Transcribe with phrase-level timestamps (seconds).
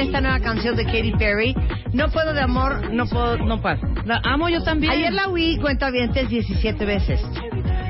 [0.00, 1.54] esta nueva canción de Katy Perry.
[1.92, 3.78] No puedo de amor, no puedo, no puedo.
[4.04, 4.92] La amo yo también.
[4.92, 7.20] Ayer la oí cuentavientes 17 veces.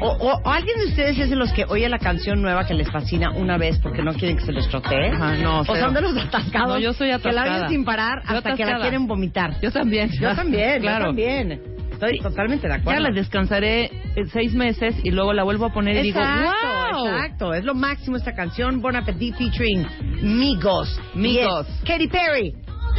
[0.03, 2.73] O, o- o alguien de ustedes es de los que oye la canción nueva que
[2.73, 5.11] les fascina una vez porque no quieren que se les trotee.
[5.11, 7.57] Ajá, no, o son de los atascados No, yo soy que la atascada.
[7.59, 8.81] oyen sin parar hasta que la atascada.
[8.81, 9.61] quieren vomitar.
[9.61, 10.11] Yo también.
[10.19, 11.01] Yo también, claro.
[11.01, 11.61] yo también.
[11.93, 13.01] Estoy totalmente de Ya acuerdo.
[13.03, 13.91] la descansaré eh,
[14.33, 16.51] seis meses y luego la vuelvo a poner y digo, Exacto,
[16.93, 17.07] wow.
[17.07, 17.55] exacto.
[17.55, 18.81] Es lo máximo esta canción.
[18.81, 19.87] Bon Appetit featuring
[20.23, 21.01] Migos.
[21.15, 21.67] Migos.
[21.67, 21.83] Yes.
[21.85, 22.55] Katy Perry.
[22.73, 22.95] All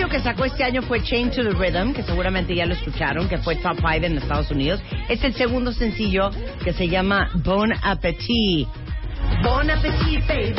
[0.00, 3.28] sencillo que sacó este año fue Chain to the Rhythm, que seguramente ya lo escucharon,
[3.28, 4.80] que fue top 5 en Estados Unidos.
[5.08, 6.30] Es el segundo sencillo
[6.64, 8.66] que se llama Bon Appetit.
[9.42, 10.54] Bon Appetit, baby.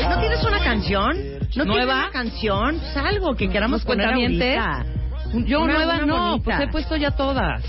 [0.00, 1.16] ¿No tienes una canción?
[1.16, 1.94] ¿No tienes ¿Nueva?
[2.00, 2.78] una canción?
[2.78, 4.84] Pues algo que queramos poner ahorita.
[5.46, 6.44] Yo Una- nueva una no, bonita.
[6.44, 7.62] pues he puesto ya todas.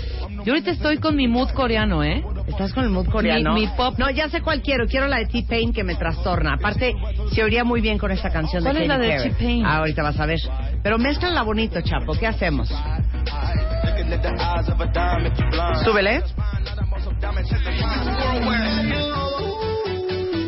[0.44, 2.22] Yo ahorita estoy con mi mood coreano, ¿eh?
[2.48, 3.54] ¿Estás con el mood coreano?
[3.54, 3.94] Mi- mi pop.
[3.98, 4.86] No, ya sé cuál quiero.
[4.86, 6.54] Quiero la de T-Pain que me trastorna.
[6.54, 6.94] Aparte,
[7.32, 9.30] se oiría muy bien con esta canción ¿Cuál de es Katy la de.
[9.30, 9.64] T-Pain?
[9.66, 10.38] Ah, ahorita vas a ver.
[10.82, 12.14] Pero mézclala bonito, Chapo.
[12.14, 12.68] ¿Qué hacemos?
[15.84, 16.22] Súbele.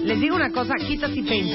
[0.05, 1.47] Les digo una cosa, quita T-Pain.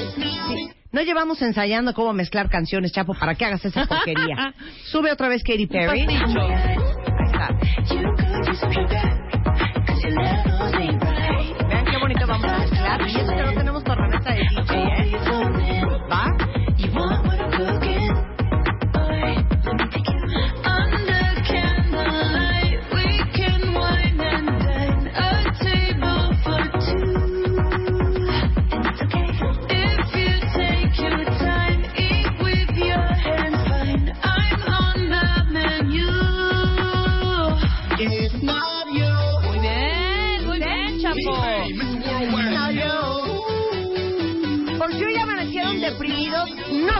[0.48, 0.68] Sí.
[0.92, 4.54] No llevamos ensayando cómo mezclar canciones, Chapo, para que hagas esa porquería.
[4.86, 6.00] Sube otra vez Katy Perry.
[6.08, 6.16] Ahí
[7.26, 7.48] está.
[10.16, 13.00] Vean qué bonito vamos a mezclar.
[13.08, 14.65] Y eso que no tenemos tornamesa de DJ,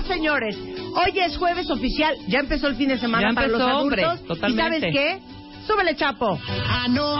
[0.07, 0.57] señores.
[0.57, 4.05] Hoy es jueves oficial, ya empezó el fin de semana Ya para los empezó, hombre,
[4.05, 4.39] adultos.
[4.49, 5.21] ¿Y sabes qué?
[5.67, 6.39] Súbele, Chapo.
[6.39, 7.19] I know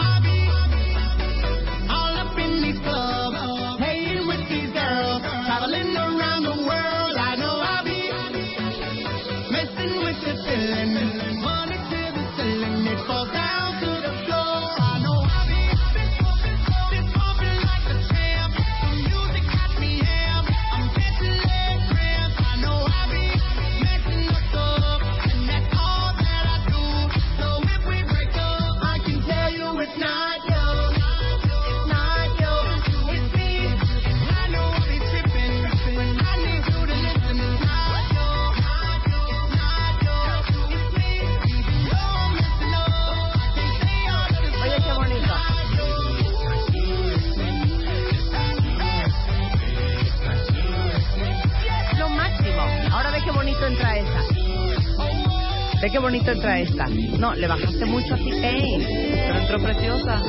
[55.89, 56.85] qué bonito entra esta.
[57.19, 58.85] No, le bajaste mucho a T-Pain.
[59.27, 60.21] Pero entró preciosa.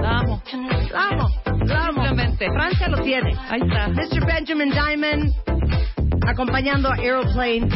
[0.00, 0.42] La amo.
[1.66, 2.46] Simplemente.
[2.52, 3.34] Francia lo tiene.
[3.48, 3.88] Ahí está.
[3.88, 4.26] Mr.
[4.26, 5.32] Benjamin Diamond
[6.26, 7.68] acompañando a Aeroplane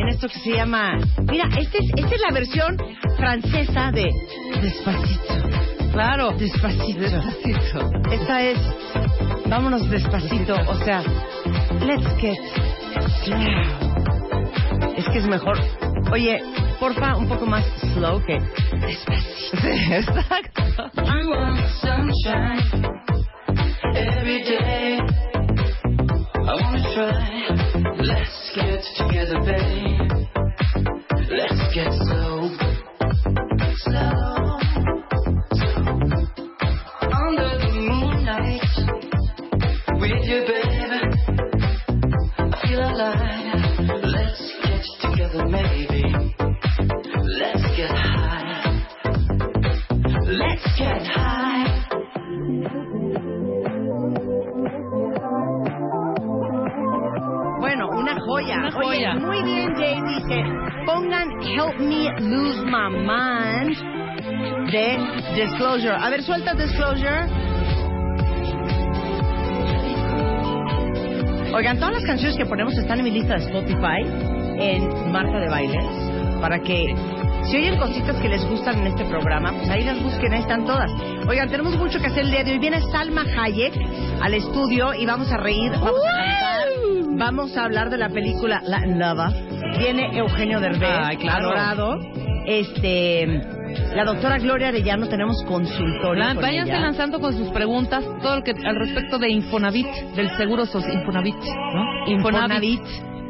[0.00, 0.98] en esto que se llama.
[1.30, 2.76] Mira, esta es, esta es la versión
[3.16, 4.10] francesa de
[4.60, 5.34] Despacito.
[5.92, 6.32] Claro.
[6.32, 7.00] Despacito.
[7.00, 7.90] Despacito.
[8.10, 8.58] Esta es.
[9.46, 10.54] Vámonos despacito.
[10.54, 11.02] O sea,
[11.84, 12.38] let's get
[13.24, 13.40] slow.
[14.96, 15.58] Es que es mejor.
[16.12, 16.42] Oye,
[16.78, 17.64] porfa, un poco más
[17.94, 18.38] slow que
[18.78, 19.56] despacito.
[19.60, 20.90] Sí, exacto.
[20.96, 23.00] Want sunshine
[23.94, 25.29] every day.
[28.96, 30.10] Together, babe.
[31.30, 32.50] Let's get slow,
[33.84, 34.29] slow.
[60.86, 63.76] Pongan Help Me Lose My Mind
[64.70, 64.98] de
[65.34, 65.96] Disclosure.
[65.96, 67.26] A ver, suelta Disclosure.
[71.52, 74.06] Oigan, todas las canciones que ponemos están en mi lista de Spotify
[74.60, 75.84] en Marta de Bailes
[76.40, 76.94] para que
[77.50, 80.64] si oyen cositas que les gustan en este programa, pues ahí las busquen, ahí están
[80.64, 80.92] todas.
[81.26, 82.58] Oigan, tenemos mucho que hacer el día de hoy.
[82.60, 83.74] Viene Salma Hayek
[84.20, 86.00] al estudio y vamos a reír, vamos
[87.18, 89.32] vamos a hablar de la película La Nova.
[89.78, 91.46] Viene Eugenio Derbez, Ay, claro.
[91.48, 91.98] adorado.
[92.46, 93.26] Este,
[93.94, 96.80] la doctora Gloria Arellano, tenemos consultorio La- con váyanse ella.
[96.80, 99.86] lanzando con sus preguntas, todo lo que al respecto de Infonavit,
[100.16, 102.10] del seguro social, Infonavit, ¿no?
[102.12, 102.82] Infonavit,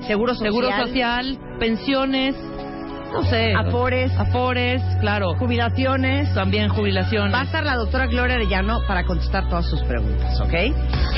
[0.07, 2.35] Seguro Social, seguro social, pensiones,
[3.13, 6.33] no sé, Afores, afores, claro, jubilaciones.
[6.35, 7.35] también jubilaciones.
[7.35, 10.53] Va a estar la doctora Gloria Arellano para contestar todas sus preguntas, ¿ok?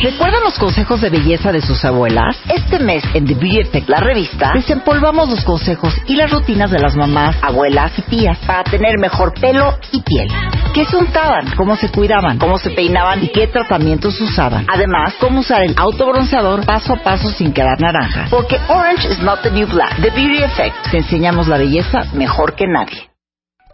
[0.02, 2.36] ¿Recuerdan los consejos de belleza de sus abuelas?
[2.48, 6.78] Este mes en The Beauty Effect, la revista, desempolvamos los consejos y las rutinas de
[6.78, 10.28] las mamás, abuelas y tías para tener mejor pelo y piel.
[10.74, 11.50] ¿Qué se untaban?
[11.56, 12.38] ¿Cómo se cuidaban?
[12.38, 13.22] ¿Cómo se peinaban?
[13.22, 14.64] ¿Y qué tratamientos usaban?
[14.72, 18.26] Además, cómo usar el autobronceador paso a paso sin quedar naranja.
[18.30, 19.94] Porque orange is not the new black.
[20.00, 20.74] The Beauty Effect.
[20.90, 21.81] Te enseñamos la belleza
[22.14, 23.12] mejor que nadie.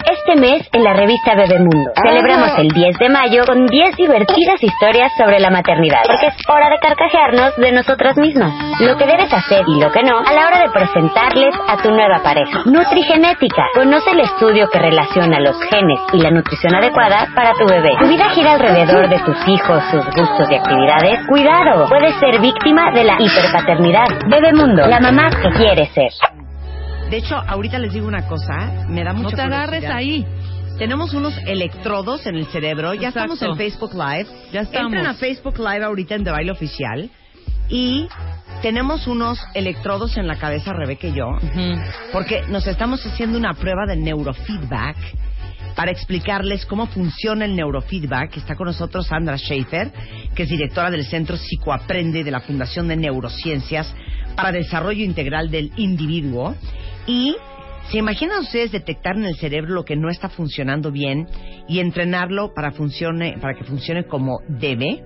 [0.07, 5.11] Este mes, en la revista Bebemundo, celebramos el 10 de mayo con 10 divertidas historias
[5.19, 8.53] sobre la maternidad, porque es hora de carcajearnos de nosotras mismas.
[8.81, 11.91] Lo que debes hacer y lo que no a la hora de presentarles a tu
[11.91, 12.63] nueva pareja.
[12.65, 13.65] Nutrigenética.
[13.75, 17.91] Conoce el estudio que relaciona los genes y la nutrición adecuada para tu bebé.
[17.99, 21.27] Tu vida gira alrededor de tus hijos, sus gustos y actividades.
[21.29, 24.07] Cuidado, puedes ser víctima de la hiperpaternidad.
[24.31, 26.38] Bebemundo, la mamá que quieres ser.
[27.11, 29.97] De hecho, ahorita les digo una cosa, me da mucha no te agarres curiosidad.
[29.97, 30.27] ahí.
[30.79, 32.95] Tenemos unos electrodos en el cerebro.
[32.95, 33.35] Ya Exacto.
[33.35, 34.27] estamos en Facebook Live.
[34.53, 34.93] Ya estamos.
[34.93, 37.11] Entren a Facebook Live ahorita en The Baile Oficial.
[37.69, 38.07] Y
[38.63, 41.27] tenemos unos electrodos en la cabeza, Rebeca y yo,
[42.13, 44.97] porque nos estamos haciendo una prueba de neurofeedback
[45.77, 48.37] para explicarles cómo funciona el neurofeedback.
[48.37, 49.93] Está con nosotros Sandra Schaefer,
[50.35, 53.95] que es directora del Centro Psicoaprende de la Fundación de Neurociencias
[54.35, 56.55] para Desarrollo Integral del Individuo.
[57.09, 57.35] Y
[57.91, 61.27] ¿Se imaginan ustedes detectar en el cerebro lo que no está funcionando bien
[61.69, 65.03] y entrenarlo para, funcione, para que funcione como debe?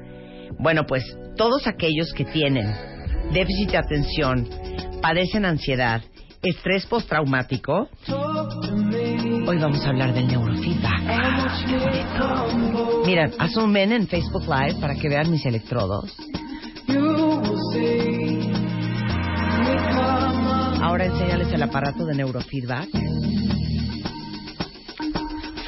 [0.59, 1.05] Bueno, pues
[1.37, 2.67] todos aquellos que tienen
[3.33, 4.49] déficit de atención,
[5.01, 6.03] padecen ansiedad,
[6.43, 11.03] estrés postraumático, hoy vamos a hablar del neurofeedback.
[13.07, 16.17] Miren, asumen en Facebook Live para que vean mis electrodos.
[20.83, 22.89] Ahora enséñales el aparato de neurofeedback.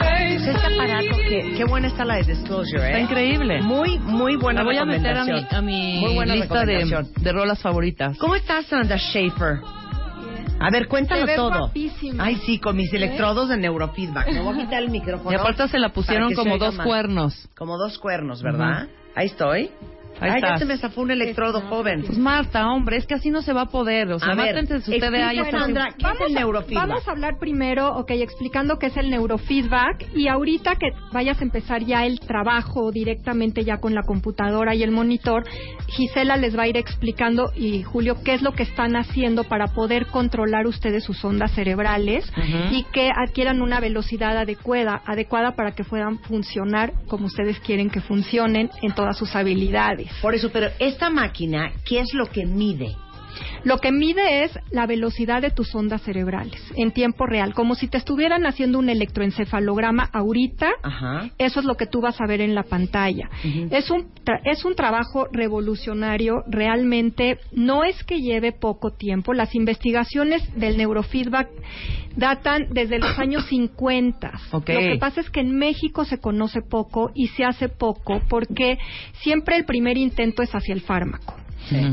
[0.00, 2.87] Este aparato, que, qué buena está la de Disclosure, ¿eh?
[2.88, 3.62] Está increíble.
[3.62, 7.06] Muy, muy buena La voy a meter a mi, a mi Muy buena lista de,
[7.16, 8.18] de rolas favoritas.
[8.18, 9.61] ¿Cómo estás, Sandra Schaefer?
[10.61, 11.59] A ver, cuéntalo Te ves todo.
[11.61, 12.25] guapísima.
[12.25, 14.33] Ay, sí, con mis electrodos de neurofeedback.
[14.33, 15.33] Me voy a quitar el micrófono.
[15.33, 16.87] Y aparte se la pusieron como dos más.
[16.87, 17.49] cuernos.
[17.56, 18.88] Como dos cuernos, ¿verdad?
[19.14, 19.71] Ahí estoy.
[20.21, 22.02] Ahí Ay, ya se me zafó un electrodo joven.
[22.06, 24.11] Pues Marta, hombre, es que así no se va a poder.
[24.12, 25.38] O sea, A ver, usted de ahí.
[25.38, 26.88] explica, Sandra, ¿qué es el neurofeedback?
[26.88, 31.44] Vamos a hablar primero, ok, explicando qué es el neurofeedback y ahorita que vayas a
[31.44, 35.44] empezar ya el trabajo directamente ya con la computadora y el monitor,
[35.88, 39.68] Gisela les va a ir explicando y Julio qué es lo que están haciendo para
[39.68, 42.30] poder controlar ustedes sus ondas cerebrales
[42.71, 48.00] y que adquieran una velocidad adecuada, adecuada para que puedan funcionar como ustedes quieren que
[48.00, 50.03] funcionen en todas sus habilidades.
[50.20, 52.96] Por eso, pero esta máquina, ¿qué es lo que mide?
[53.64, 57.88] Lo que mide es la velocidad de tus ondas cerebrales en tiempo real, como si
[57.88, 60.70] te estuvieran haciendo un electroencefalograma ahorita.
[60.82, 61.30] Ajá.
[61.38, 63.28] Eso es lo que tú vas a ver en la pantalla.
[63.70, 69.34] Es un tra- es un trabajo revolucionario, realmente no es que lleve poco tiempo.
[69.34, 71.48] Las investigaciones del neurofeedback
[72.16, 74.32] datan desde los años 50.
[74.52, 74.68] Ok.
[74.68, 78.78] Lo que pasa es que en México se conoce poco y se hace poco porque
[79.22, 81.34] siempre el primer intento es hacia el fármaco.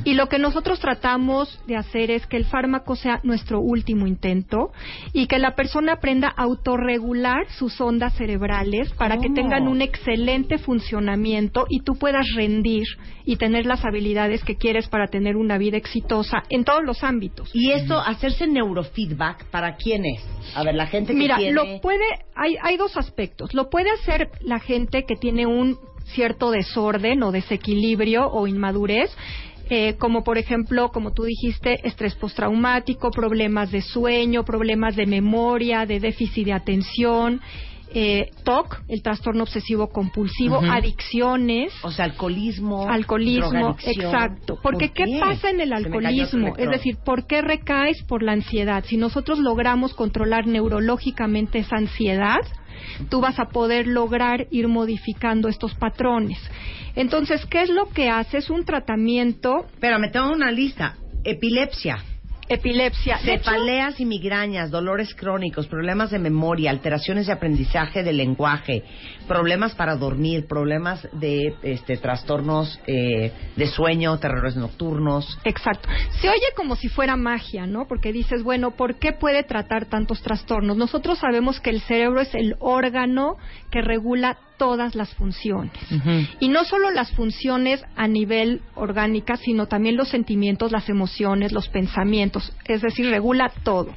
[0.03, 4.71] Y lo que nosotros tratamos de hacer es que el fármaco sea nuestro último intento
[5.13, 9.35] y que la persona aprenda a autorregular sus ondas cerebrales para que ¿Cómo?
[9.35, 12.85] tengan un excelente funcionamiento y tú puedas rendir
[13.25, 17.49] y tener las habilidades que quieres para tener una vida exitosa en todos los ámbitos.
[17.53, 20.23] Y esto, hacerse neurofeedback, ¿para quién es?
[20.55, 21.53] A ver, la gente que Mira, tiene...
[21.53, 23.53] lo puede, hay, hay dos aspectos.
[23.53, 25.77] Lo puede hacer la gente que tiene un
[26.13, 29.15] cierto desorden o desequilibrio o inmadurez,
[29.73, 35.85] eh, como por ejemplo, como tú dijiste, estrés postraumático, problemas de sueño, problemas de memoria,
[35.85, 37.39] de déficit de atención,
[37.93, 41.73] eh, TOC, el trastorno obsesivo compulsivo, adicciones.
[41.83, 44.59] O sea, alcoholismo, Alcoholismo, exacto.
[44.61, 45.03] Porque ¿Por ¿qué?
[45.05, 45.19] qué?
[45.19, 46.55] pasa en el me alcoholismo?
[46.57, 48.83] Es decir, ¿por qué recaes por la ansiedad?
[48.85, 52.41] Si nosotros logramos controlar neurológicamente esa ansiedad,
[53.09, 56.39] tú vas a poder lograr ir modificando estos patrones.
[56.95, 58.37] Entonces, ¿qué es lo que hace?
[58.37, 60.97] Es un tratamiento Espérame, tengo una lista.
[61.23, 62.03] Epilepsia,
[62.55, 63.17] epilepsia.
[63.19, 68.83] Cefaleas y migrañas, dolores crónicos, problemas de memoria, alteraciones de aprendizaje del lenguaje,
[69.27, 75.39] problemas para dormir, problemas de este, trastornos eh, de sueño, terrores nocturnos.
[75.43, 75.89] Exacto.
[76.21, 77.87] Se oye como si fuera magia, ¿no?
[77.87, 80.77] Porque dices, bueno, ¿por qué puede tratar tantos trastornos?
[80.77, 83.37] Nosotros sabemos que el cerebro es el órgano
[83.69, 85.73] que regula todas las funciones.
[86.39, 91.67] Y no solo las funciones a nivel orgánica, sino también los sentimientos, las emociones, los
[91.67, 93.91] pensamientos, es decir, regula todo.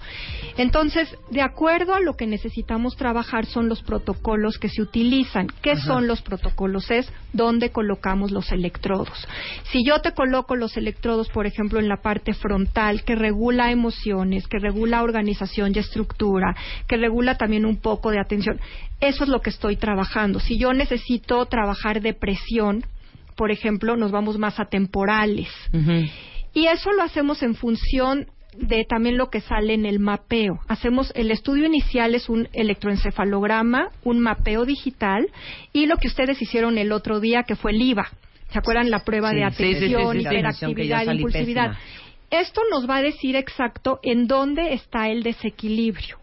[0.57, 5.49] Entonces, de acuerdo a lo que necesitamos trabajar son los protocolos que se utilizan.
[5.61, 6.91] ¿Qué son los protocolos?
[6.91, 9.29] Es dónde colocamos los electrodos.
[9.71, 14.49] Si yo te coloco los electrodos, por ejemplo, en la parte frontal, que regula emociones,
[14.49, 16.57] que regula organización y estructura,
[16.89, 18.59] que regula también un poco de atención,
[19.01, 20.41] eso es lo que estoy trabajando.
[20.41, 22.85] Si yo necesito trabajar depresión,
[23.37, 25.49] por ejemplo, nos vamos más a temporales.
[26.53, 30.61] Y eso lo hacemos en función de también lo que sale en el mapeo.
[30.69, 35.27] Hacemos el estudio inicial es un electroencefalograma, un mapeo digital
[35.73, 38.09] y lo que ustedes hicieron el otro día que fue el IVA.
[38.53, 41.71] ¿Se acuerdan la prueba Sí, de atención, sí, sí, hiperactividad, impulsividad?
[41.71, 41.79] pésima.
[42.31, 46.19] Esto nos va a decir exacto en dónde está el desequilibrio.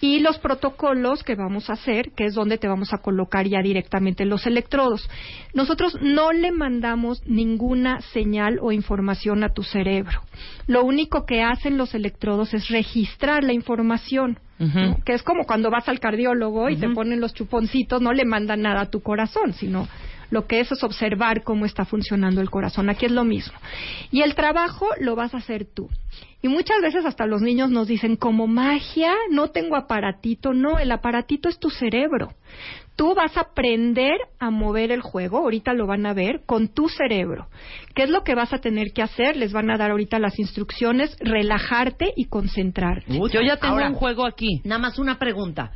[0.00, 3.60] Y los protocolos que vamos a hacer, que es donde te vamos a colocar ya
[3.62, 5.08] directamente los electrodos.
[5.54, 10.20] Nosotros no le mandamos ninguna señal o información a tu cerebro.
[10.66, 14.38] Lo único que hacen los electrodos es registrar la información.
[15.04, 18.62] Que es como cuando vas al cardiólogo y te ponen los chuponcitos, no le mandan
[18.62, 19.86] nada a tu corazón, sino
[20.30, 22.90] lo que es es observar cómo está funcionando el corazón.
[22.90, 23.58] Aquí es lo mismo.
[24.10, 25.88] Y el trabajo lo vas a hacer tú.
[26.42, 30.52] Y muchas veces hasta los niños nos dicen, como magia, no tengo aparatito.
[30.52, 32.32] No, el aparatito es tu cerebro.
[32.94, 36.88] Tú vas a aprender a mover el juego, ahorita lo van a ver, con tu
[36.88, 37.46] cerebro.
[37.94, 39.36] ¿Qué es lo que vas a tener que hacer?
[39.36, 43.12] Les van a dar ahorita las instrucciones, relajarte y concentrarte.
[43.32, 44.60] Yo ya tengo Ahora, un juego aquí.
[44.64, 45.70] Nada más una pregunta.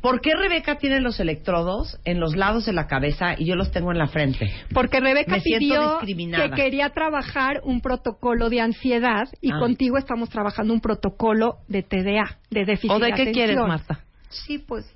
[0.00, 3.72] ¿Por qué Rebeca tiene los electrodos en los lados de la cabeza y yo los
[3.72, 4.48] tengo en la frente?
[4.72, 9.58] Porque Rebeca Me pidió que quería trabajar un protocolo de ansiedad y Ah.
[9.58, 13.32] contigo estamos trabajando un protocolo de TDA, de déficit ¿O de qué atención.
[13.34, 14.00] quieres, Marta?
[14.28, 14.88] Sí, pues.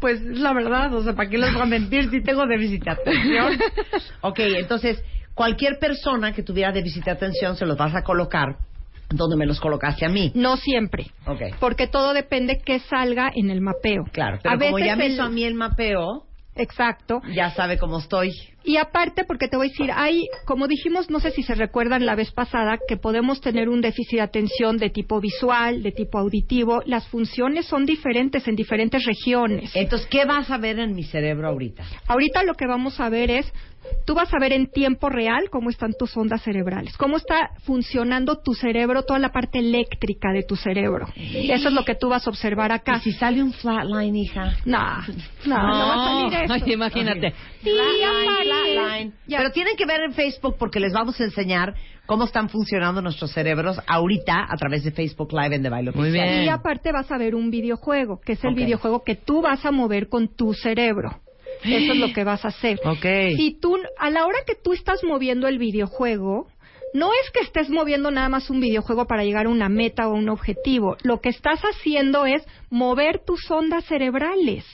[0.00, 2.84] Pues es la verdad, o sea, ¿para qué les voy a mentir si tengo déficit
[2.84, 3.58] de atención?
[4.20, 5.02] ok, entonces,
[5.34, 8.56] cualquier persona que tuviera déficit de atención se los vas a colocar
[9.10, 10.32] donde me los colocaste a mí.
[10.34, 14.04] No siempre, Ok, porque todo depende que salga en el mapeo.
[14.12, 16.24] claro, pero a como veces ya me el- hizo a mí el mapeo,
[16.60, 17.20] Exacto.
[17.36, 18.32] Ya sabe cómo estoy.
[18.64, 22.04] Y aparte, porque te voy a decir, hay, como dijimos, no sé si se recuerdan
[22.04, 26.18] la vez pasada, que podemos tener un déficit de atención de tipo visual, de tipo
[26.18, 26.82] auditivo.
[26.84, 29.70] Las funciones son diferentes en diferentes regiones.
[29.74, 31.84] Entonces, ¿qué vas a ver en mi cerebro ahorita?
[32.08, 33.52] Ahorita lo que vamos a ver es,
[34.04, 38.38] tú vas a ver en tiempo real cómo están tus ondas cerebrales, cómo está funcionando
[38.38, 41.06] tu cerebro, toda la parte eléctrica de tu cerebro.
[41.16, 42.96] Eso es lo que tú vas a observar acá.
[42.98, 44.56] ¿Y si sale un flatline, hija?
[44.64, 45.00] No,
[45.46, 46.52] no, no, va a salir eso.
[46.54, 47.34] Ay, imagínate.
[47.62, 47.70] Sí,
[48.48, 49.14] Flatline.
[49.26, 51.74] Pero tienen que ver en Facebook porque les vamos a enseñar
[52.06, 56.10] cómo están funcionando nuestros cerebros ahorita a través de Facebook Live en The Bailo Muy
[56.10, 56.44] bien.
[56.44, 59.70] Y aparte vas a ver un videojuego, que es el videojuego que tú vas a
[59.70, 61.20] mover con tu cerebro.
[61.62, 62.80] Eso es lo que vas a hacer.
[62.84, 63.04] Ok.
[63.36, 66.48] Si tú, a la hora que tú estás moviendo el videojuego,
[66.94, 70.14] no es que estés moviendo nada más un videojuego para llegar a una meta o
[70.14, 70.96] un objetivo.
[71.02, 74.64] Lo que estás haciendo es mover tus ondas cerebrales.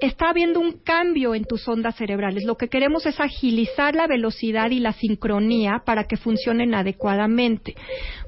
[0.00, 2.44] Está habiendo un cambio en tus ondas cerebrales.
[2.44, 7.74] Lo que queremos es agilizar la velocidad y la sincronía para que funcionen adecuadamente.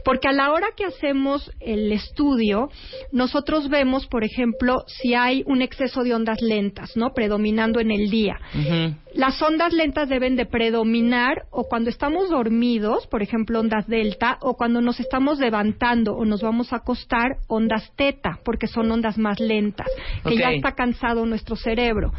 [0.05, 2.71] Porque a la hora que hacemos el estudio,
[3.13, 7.13] nosotros vemos, por ejemplo, si hay un exceso de ondas lentas, ¿no?
[7.15, 8.39] Predominando en el día.
[9.15, 14.57] Las ondas lentas deben de predominar o cuando estamos dormidos, por ejemplo, ondas delta, o
[14.57, 19.39] cuando nos estamos levantando o nos vamos a acostar, ondas teta, porque son ondas más
[19.39, 19.87] lentas,
[20.25, 22.13] que ya está cansado nuestro cerebro.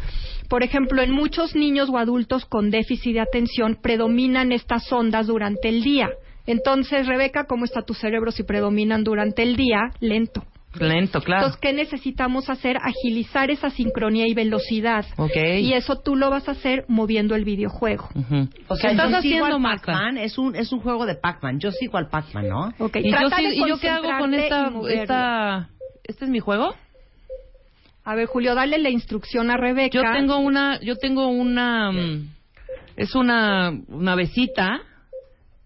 [0.50, 5.70] Por ejemplo, en muchos niños o adultos con déficit de atención predominan estas ondas durante
[5.70, 6.10] el día.
[6.46, 9.92] Entonces, Rebeca, ¿cómo está tu cerebro si predominan durante el día?
[10.00, 10.44] Lento.
[10.80, 11.44] Lento, claro.
[11.44, 12.78] Entonces, ¿qué necesitamos hacer?
[12.82, 15.06] Agilizar esa sincronía y velocidad.
[15.18, 15.36] Ok.
[15.60, 18.10] Y eso tú lo vas a hacer moviendo el videojuego.
[18.68, 19.86] O sea, ¿Qué estás yo sigo haciendo, al Marta?
[19.94, 20.18] Pac-Man.
[20.18, 21.60] Es un, es un juego de Pac-Man.
[21.60, 22.74] Yo sigo al Pac-Man, ¿no?
[22.80, 25.70] Ok, ¿Y yo, trata sí- de ¿Y yo qué hago con esta, esta...
[26.04, 26.74] ¿Este es mi juego?
[28.04, 29.96] A ver, Julio, dale la instrucción a Rebeca.
[29.96, 30.80] Yo tengo una...
[30.82, 31.92] Yo tengo una...
[31.92, 32.30] mm,
[32.98, 34.82] Es una, una besita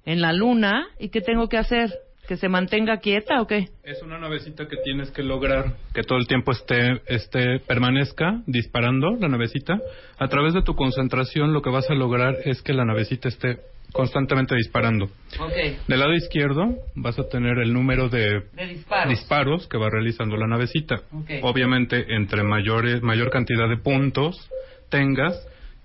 [0.08, 0.88] en la luna.
[1.00, 1.92] ¿Y qué tengo que hacer?
[2.28, 3.68] ¿Que se mantenga quieta o qué?
[3.84, 9.12] Es una navecita que tienes que lograr que todo el tiempo esté, esté, permanezca disparando
[9.20, 9.78] la navecita.
[10.18, 13.60] A través de tu concentración lo que vas a lograr es que la navecita esté
[13.94, 15.06] constantemente disparando.
[15.40, 15.88] Ok.
[15.88, 19.10] Del lado izquierdo vas a tener el número de De disparos.
[19.10, 20.96] disparos que va realizando la navecita.
[21.14, 21.30] Ok.
[21.44, 24.50] Obviamente, entre mayores, mayor cantidad de puntos
[24.90, 25.34] tengas,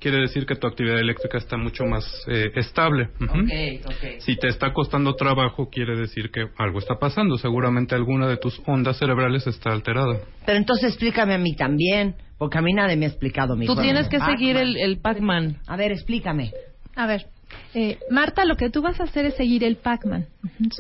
[0.03, 3.09] quiere decir que tu actividad eléctrica está mucho más eh, estable.
[3.21, 4.19] Ok, ok.
[4.19, 7.39] Si te está costando trabajo, quiere decir que algo está pasando.
[7.39, 10.19] Seguramente alguna de tus ondas cerebrales está alterada.
[10.45, 13.77] Pero entonces explícame a mí también, porque a mí nadie me ha explicado mi Tú
[13.77, 14.37] tienes que Pac-Man.
[14.37, 15.59] seguir el, el Pac-Man.
[15.67, 16.51] A ver, explícame.
[16.97, 17.27] A ver,
[17.75, 20.27] eh, Marta, lo que tú vas a hacer es seguir el Pac-Man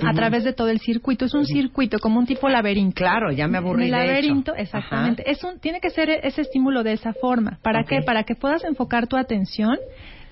[0.02, 1.24] a través de todo el circuito.
[1.24, 2.96] Es un circuito, como un tipo laberinto.
[2.96, 4.62] Claro, ya me aburrí el de laberinto, hecho.
[4.62, 5.30] exactamente.
[5.30, 7.58] Es un, tiene que ser ese estímulo de esa forma.
[7.62, 7.88] ¿Para Ok.
[7.88, 8.02] qué?
[8.02, 9.76] Para que puedas enfocar tu atención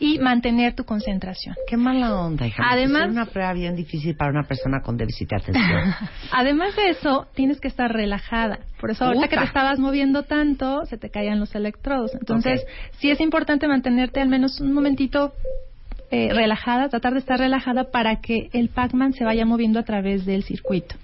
[0.03, 1.55] y mantener tu concentración.
[1.69, 2.63] Qué mala onda, hija.
[2.71, 5.95] Además- Es una prueba bien difícil para una persona con déficit de atención.
[6.33, 8.61] Además de eso, tienes que estar relajada.
[8.81, 12.15] Por eso, ahorita que te estabas moviendo tanto, se te caían los electrodos.
[12.15, 12.65] Entonces,
[12.99, 15.35] sí es importante mantenerte al menos un momentito
[16.11, 20.27] eh, relajada, tratar de estar relajada para que el Pac-Man se vaya moviendo a través
[20.27, 20.97] del circuito.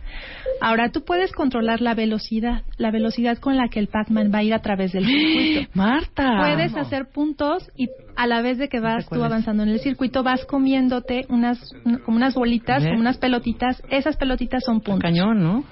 [0.60, 4.42] Ahora, tú puedes controlar la velocidad, la velocidad con la que el Pac-Man va a
[4.42, 5.70] ir a través del circuito.
[5.74, 6.38] Marta.
[6.40, 10.22] Puedes hacer puntos y a la vez de que vas tú avanzando en el circuito,
[10.22, 12.90] vas comiéndote unas, un- como unas bolitas, ver.
[12.92, 13.82] como unas pelotitas.
[13.90, 15.02] Esas pelotitas son puntos.
[15.02, 15.64] Cañón, ¿no?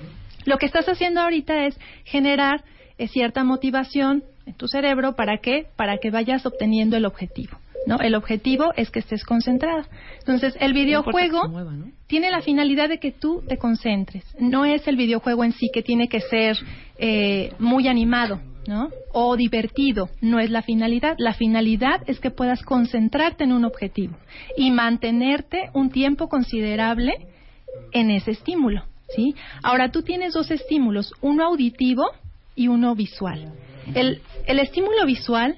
[0.44, 2.62] Lo que estás haciendo ahorita es generar
[2.98, 5.66] eh, cierta motivación en tu cerebro para qué?
[5.74, 7.58] Para que vayas obteniendo el objetivo.
[7.86, 7.98] ¿No?
[8.00, 9.86] El objetivo es que estés concentrada.
[10.18, 11.86] Entonces, el videojuego se mueva, ¿no?
[12.06, 14.24] tiene la finalidad de que tú te concentres.
[14.38, 16.56] No es el videojuego en sí que tiene que ser
[16.98, 18.90] eh, muy animado, ¿no?
[19.12, 20.08] O divertido.
[20.20, 21.16] No es la finalidad.
[21.18, 24.16] La finalidad es que puedas concentrarte en un objetivo
[24.56, 27.12] y mantenerte un tiempo considerable
[27.92, 29.34] en ese estímulo, ¿sí?
[29.62, 32.04] Ahora tú tienes dos estímulos, uno auditivo
[32.54, 33.52] y uno visual.
[33.94, 35.56] El, el estímulo visual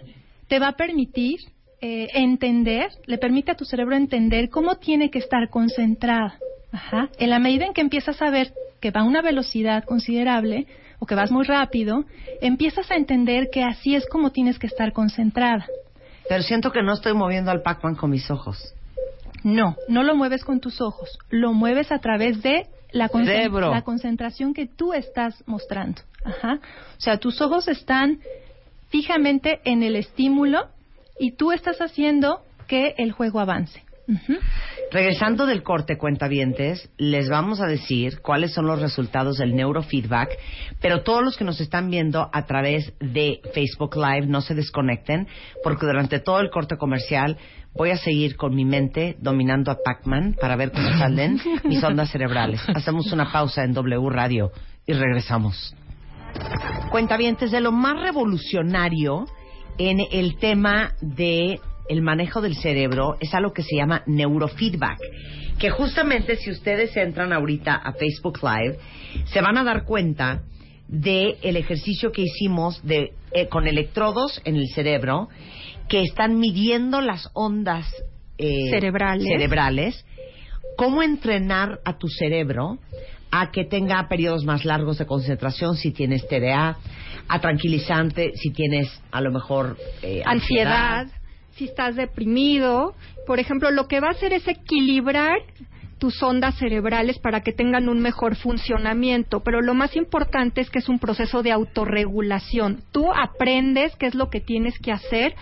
[0.48, 1.40] te va a permitir
[1.88, 6.36] eh, entender, le permite a tu cerebro entender cómo tiene que estar concentrada.
[6.72, 7.10] Ajá.
[7.16, 10.66] En la medida en que empiezas a ver que va a una velocidad considerable
[10.98, 12.04] o que vas muy rápido,
[12.40, 15.64] empiezas a entender que así es como tienes que estar concentrada.
[16.28, 18.74] Pero siento que no estoy moviendo al Pac-Man con mis ojos.
[19.44, 23.08] No, no lo mueves con tus ojos, lo mueves a través de la,
[23.84, 26.02] concentración que tú estás mostrando.
[26.24, 26.58] Ajá.
[26.98, 28.18] O sea, tus ojos están
[28.88, 30.68] fijamente en el estímulo
[31.18, 33.86] y tú estás haciendo que el juego avance.
[34.92, 40.30] Regresando del corte, cuentavientes, les vamos a decir cuáles son los resultados del neurofeedback,
[40.80, 45.26] pero todos los que nos están viendo a través de Facebook Live no se desconecten,
[45.64, 47.36] porque durante todo el corte comercial
[47.74, 52.10] voy a seguir con mi mente dominando a Pac-Man para ver cómo salen mis ondas
[52.10, 52.60] cerebrales.
[52.74, 54.52] Hacemos una pausa en W Radio
[54.86, 55.74] y regresamos.
[56.90, 59.26] Cuentavientes, de lo más revolucionario
[59.78, 64.98] en el tema de el manejo del cerebro es algo que se llama neurofeedback,
[65.58, 68.78] que justamente si ustedes entran ahorita a Facebook Live,
[69.26, 70.42] se van a dar cuenta
[70.88, 75.28] de el ejercicio que hicimos de eh, con electrodos en el cerebro
[75.88, 77.86] que están midiendo las ondas
[78.38, 79.26] eh, Cerebrales.
[79.26, 80.04] cerebrales,
[80.76, 82.78] cómo entrenar a tu cerebro
[83.40, 86.76] a que tenga periodos más largos de concentración si tienes TDA,
[87.28, 91.06] a tranquilizante si tienes a lo mejor eh, ansiedad,
[91.56, 92.94] si estás deprimido.
[93.26, 95.38] Por ejemplo, lo que va a hacer es equilibrar
[95.98, 100.78] tus ondas cerebrales para que tengan un mejor funcionamiento, pero lo más importante es que
[100.78, 102.82] es un proceso de autorregulación.
[102.92, 105.34] Tú aprendes qué es lo que tienes que hacer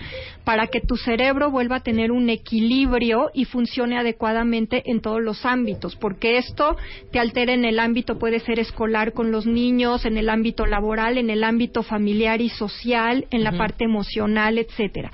[0.44, 5.44] para que tu cerebro vuelva a tener un equilibrio y funcione adecuadamente en todos los
[5.44, 6.76] ámbitos, porque esto
[7.10, 11.18] te altera en el ámbito puede ser escolar con los niños, en el ámbito laboral,
[11.18, 15.10] en el ámbito familiar y social, en la parte emocional, etcétera.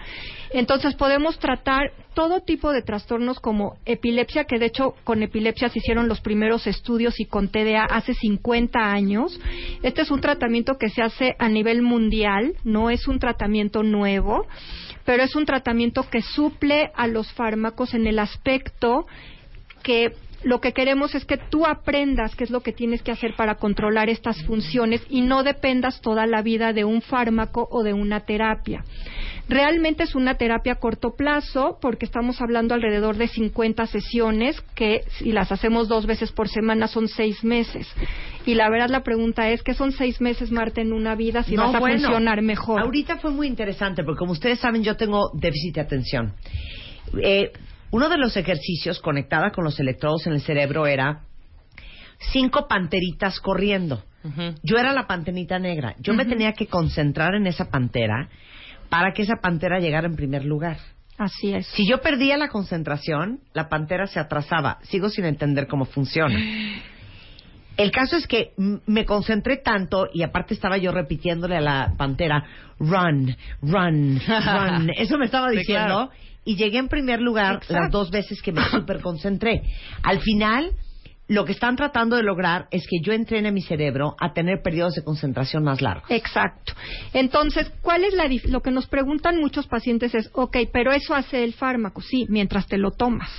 [0.52, 5.78] Entonces podemos tratar todo tipo de trastornos como epilepsia, que de hecho con epilepsia se
[5.78, 9.40] hicieron los primeros estudios y con TDA hace 50 años.
[9.82, 14.46] Este es un tratamiento que se hace a nivel mundial, no es un tratamiento nuevo,
[15.06, 19.06] pero es un tratamiento que suple a los fármacos en el aspecto
[19.82, 23.34] que lo que queremos es que tú aprendas qué es lo que tienes que hacer
[23.36, 27.92] para controlar estas funciones y no dependas toda la vida de un fármaco o de
[27.92, 28.84] una terapia.
[29.48, 35.02] Realmente es una terapia a corto plazo porque estamos hablando alrededor de 50 sesiones que
[35.18, 37.86] si las hacemos dos veces por semana son seis meses.
[38.46, 41.54] Y la verdad la pregunta es, ¿qué son seis meses, Marta, en una vida si
[41.56, 42.80] No, vas a bueno, funcionar mejor?
[42.80, 46.32] Ahorita fue muy interesante porque como ustedes saben yo tengo déficit de atención.
[47.20, 47.52] Eh,
[47.90, 51.20] uno de los ejercicios conectada con los electrodos en el cerebro era
[52.32, 54.02] cinco panteritas corriendo.
[54.62, 55.94] Yo era la panterita negra.
[55.98, 58.28] Yo me tenía que concentrar en esa pantera
[58.90, 60.76] para que esa pantera llegara en primer lugar.
[61.16, 61.66] Así es.
[61.68, 64.78] Si yo perdía la concentración, la pantera se atrasaba.
[64.82, 66.38] Sigo sin entender cómo funciona.
[67.76, 68.52] El caso es que
[68.86, 72.44] me concentré tanto y aparte estaba yo repitiéndole a la pantera,
[72.78, 74.90] run, run, run.
[74.98, 75.86] Eso me estaba Sí, diciendo.
[75.86, 76.10] claro.
[76.44, 79.62] Y llegué en primer lugar las dos veces que me super concentré.
[80.02, 80.72] Al final,
[81.28, 84.94] lo que están tratando de lograr es que yo entrene mi cerebro a tener periodos
[84.94, 86.10] de concentración más largos.
[86.10, 86.72] Exacto.
[87.12, 91.14] Entonces, ¿cuál es la dif- lo que nos preguntan muchos pacientes es, ok, pero eso
[91.14, 93.30] hace el fármaco, sí, mientras te lo tomas.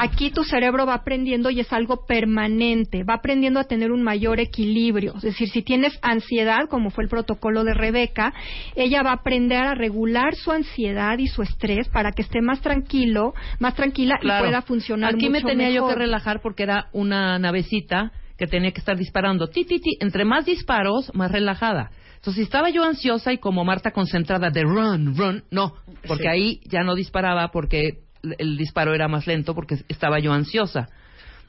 [0.00, 4.40] Aquí tu cerebro va aprendiendo y es algo permanente, va aprendiendo a tener un mayor
[4.40, 5.14] equilibrio.
[5.16, 8.32] Es decir, si tienes ansiedad, como fue el protocolo de Rebeca,
[8.76, 12.60] ella va a aprender a regular su ansiedad y su estrés para que esté más
[12.60, 14.44] tranquilo, más tranquila Claro.
[14.44, 18.72] y pueda funcionar Aquí me tenía yo que relajar porque era una navecita que tenía
[18.72, 19.48] que estar disparando.
[19.48, 19.96] Ti, ti, ti.
[20.00, 21.90] Entre más disparos, más relajada.
[22.16, 25.74] Entonces, si estaba yo ansiosa y como Marta concentrada de run, run, no,
[26.06, 26.28] porque Sí.
[26.28, 28.01] ahí ya no disparaba porque
[28.38, 30.88] el- disparo era más lento porque estaba yo ansiosa.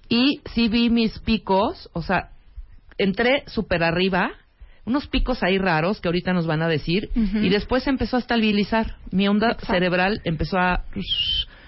[0.10, 2.30] Y sí vi mis picos, o sea,
[2.98, 4.32] entré súper arriba,
[4.86, 8.98] unos picos ahí raros que ahorita nos van a decir, y después empezó a estabilizar.
[9.12, 9.74] Mi onda Exacto.
[9.74, 10.84] cerebral empezó a,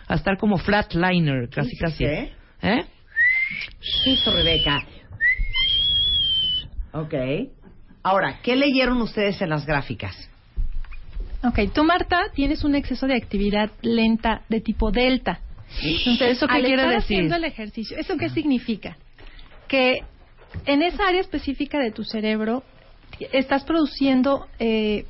[0.07, 2.03] a estar como flatliner, casi casi.
[2.03, 2.33] ¿Qué?
[2.61, 2.85] ¿Eh?
[4.05, 4.79] hizo Rebeca?
[6.93, 7.13] Ok.
[8.03, 10.15] Ahora, ¿qué leyeron ustedes en las gráficas?
[11.43, 15.39] Ok, tú Marta tienes un exceso de actividad lenta de tipo delta.
[15.81, 17.17] Entonces, ¿Eso qué al quiere estar decir?
[17.17, 18.97] haciendo el ejercicio, ¿eso qué significa?
[19.67, 20.03] Que
[20.65, 22.63] en esa área específica de tu cerebro
[23.31, 25.05] estás produciendo eh,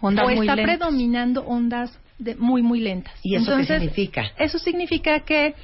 [0.00, 0.78] Ondas o muy está lentas.
[0.78, 3.14] predominando ondas de muy muy lentas.
[3.22, 4.24] ¿Y eso qué Entonces, significa?
[4.38, 5.54] Eso significa que,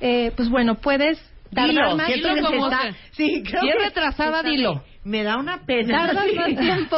[0.00, 1.18] eh, pues bueno, puedes
[1.52, 4.84] Dilo, más dilo como está- Sí, creo Si es retrasada, dilo.
[5.10, 6.06] Me da una pena.
[6.06, 6.36] tardas Sí.
[6.36, 6.96] más tiempo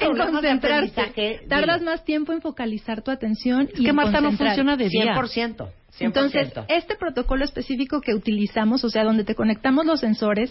[0.00, 4.76] en concentrarte, tardas más tiempo en focalizar tu atención Es y que Marta no funciona
[4.76, 5.14] de día.
[5.14, 5.56] 100%.
[5.56, 5.68] 100%.
[6.00, 10.50] Entonces, este protocolo específico que utilizamos, o sea, donde te conectamos los sensores,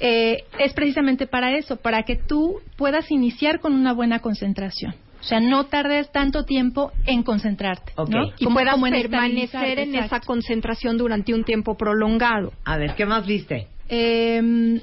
[0.00, 4.94] eh, es precisamente para eso, para que tú puedas iniciar con una buena concentración.
[5.20, 7.92] O sea, no tardes tanto tiempo en concentrarte.
[7.96, 8.08] Ok.
[8.10, 8.26] ¿no?
[8.38, 12.52] y Como- puedas como en permanecer en esa concentración durante un tiempo prolongado.
[12.64, 13.68] A ver, ¿qué más viste?
[13.88, 14.80] Eh,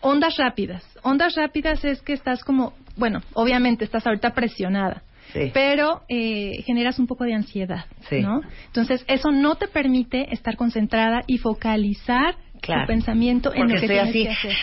[0.00, 0.82] ondas rápidas.
[1.02, 5.02] Ondas rápidas es que estás como, bueno, obviamente estás ahorita presionada.
[5.32, 5.52] Sí.
[5.54, 8.18] pero eh, generas un poco de ansiedad, Sí.
[8.20, 8.40] ¿no?
[8.66, 12.80] Entonces, eso no te permite estar concentrada y focalizar Claro.
[12.82, 14.22] tu pensamiento en lo que tienes así.
[14.24, 14.56] que hacer.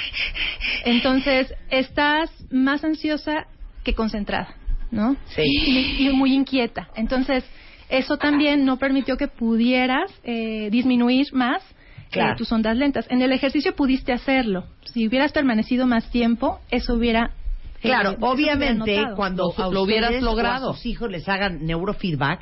[0.84, 3.47] Entonces, estás más ansiosa
[3.86, 4.50] que concentrada,
[4.91, 5.15] ¿no?
[5.28, 5.41] Sí.
[5.45, 6.89] Y, y muy inquieta.
[6.95, 7.45] Entonces,
[7.88, 11.63] eso también no permitió que pudieras eh, disminuir más
[12.07, 12.35] eh, Claro.
[12.35, 13.05] tus ondas lentas.
[13.09, 14.65] En el ejercicio pudiste hacerlo.
[14.93, 17.31] Si hubieras permanecido más tiempo, eso hubiera...
[17.75, 20.73] eh, Claro, obviamente cuando Lo- a lo hubieras ustedes o a logrado.
[20.73, 22.41] sus hijos les hagan neurofeedback,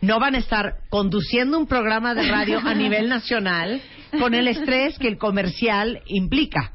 [0.00, 3.80] no van a estar conduciendo un programa de radio a nivel nacional
[4.20, 6.72] con el estrés que el comercial implica.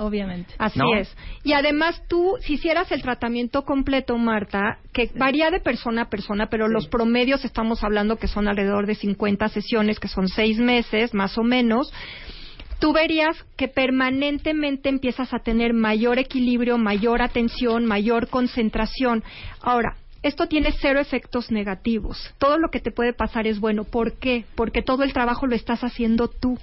[0.00, 0.54] Obviamente.
[0.56, 0.96] Así ¿No?
[0.96, 1.14] es.
[1.44, 6.48] Y además tú, si hicieras el tratamiento completo, Marta, que varía de persona a persona,
[6.48, 11.12] pero los promedios estamos hablando que son alrededor de 50 sesiones, que son seis meses,
[11.12, 11.92] más o menos,
[12.78, 19.22] tú verías que permanentemente empiezas a tener mayor equilibrio, mayor atención, mayor concentración.
[19.60, 22.32] Ahora, esto tiene cero efectos negativos.
[22.38, 23.84] Todo lo que te puede pasar es bueno.
[23.84, 24.46] ¿Por qué?
[24.54, 26.58] Porque todo el trabajo lo estás haciendo tú.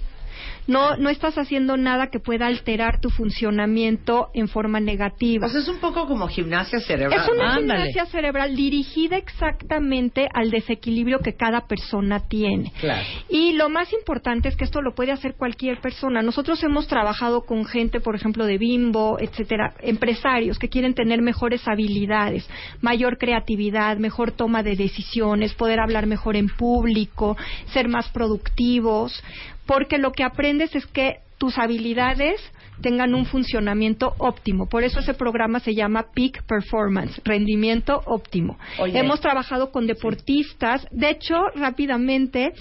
[0.66, 5.46] No, no estás haciendo nada que pueda alterar tu funcionamiento en forma negativa.
[5.46, 7.20] Pues es un poco como gimnasia cerebral.
[7.20, 7.84] Es una Ándale.
[7.84, 12.72] gimnasia cerebral dirigida exactamente al desequilibrio que cada persona tiene.
[12.80, 13.02] Claro.
[13.30, 16.22] Y lo más importante es que esto lo puede hacer cualquier persona.
[16.22, 21.66] Nosotros hemos trabajado con gente, por ejemplo, de Bimbo, etcétera, empresarios que quieren tener mejores
[21.66, 22.48] habilidades,
[22.80, 27.36] mayor creatividad, mejor toma de decisiones, poder hablar mejor en público,
[27.72, 29.22] ser más productivos,
[29.68, 32.40] porque lo que aprendes es que tus habilidades
[32.80, 34.66] tengan un funcionamiento óptimo.
[34.66, 38.58] Por eso ese programa se llama Peak Performance, rendimiento óptimo.
[38.78, 38.98] Oye.
[38.98, 40.86] Hemos trabajado con deportistas.
[40.90, 42.54] De hecho, rápidamente,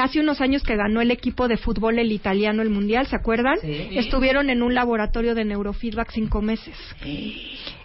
[0.00, 3.58] hace unos años que ganó el equipo de fútbol el italiano el mundial, ¿se acuerdan?
[3.60, 3.90] Sí.
[3.92, 6.74] Estuvieron en un laboratorio de neurofeedback cinco meses.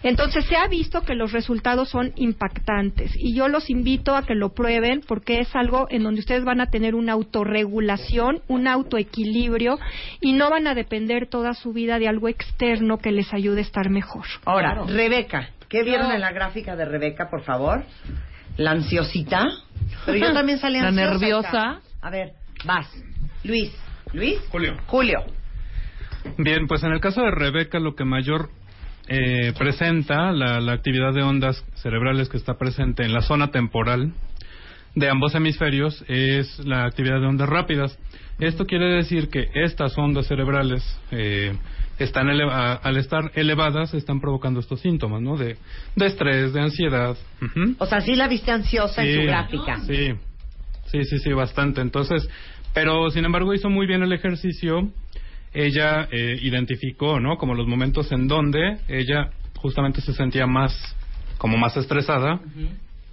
[0.03, 4.35] Entonces se ha visto que los resultados son impactantes y yo los invito a que
[4.35, 9.77] lo prueben porque es algo en donde ustedes van a tener una autorregulación, un autoequilibrio
[10.21, 13.63] y no van a depender toda su vida de algo externo que les ayude a
[13.63, 14.25] estar mejor.
[14.45, 17.83] Ahora, Rebeca, ¿qué vieron en la gráfica de Rebeca, por favor?
[18.55, 19.45] La ansiosita.
[20.05, 21.11] Pero yo también salí La ansiosa.
[21.11, 21.81] nerviosa.
[22.07, 22.31] A ver,
[22.63, 22.87] vas.
[23.43, 23.69] Luis.
[24.13, 24.39] Luis.
[24.49, 24.77] Julio.
[24.85, 25.25] Julio.
[26.37, 28.49] Bien, pues en el caso de Rebeca, lo que mayor
[29.09, 34.13] eh, presenta la, la actividad de ondas cerebrales que está presente en la zona temporal
[34.95, 37.99] de ambos hemisferios es la actividad de ondas rápidas.
[38.39, 41.57] Esto quiere decir que estas ondas cerebrales eh,
[41.99, 45.35] están al estar elevadas están provocando estos síntomas, ¿no?
[45.35, 45.57] De,
[45.95, 47.17] de estrés, de ansiedad.
[47.79, 49.79] O sea, sí la viste ansiosa en su gráfica.
[49.81, 50.13] Sí,
[50.91, 51.81] sí, sí, sí, bastante.
[51.81, 52.27] Entonces,
[52.73, 54.91] pero sin embargo hizo muy bien el ejercicio.
[55.53, 57.37] Ella eh, identificó, ¿no?
[57.37, 60.95] Como los momentos en donde ella justamente se sentía más,
[61.37, 62.39] como más estresada.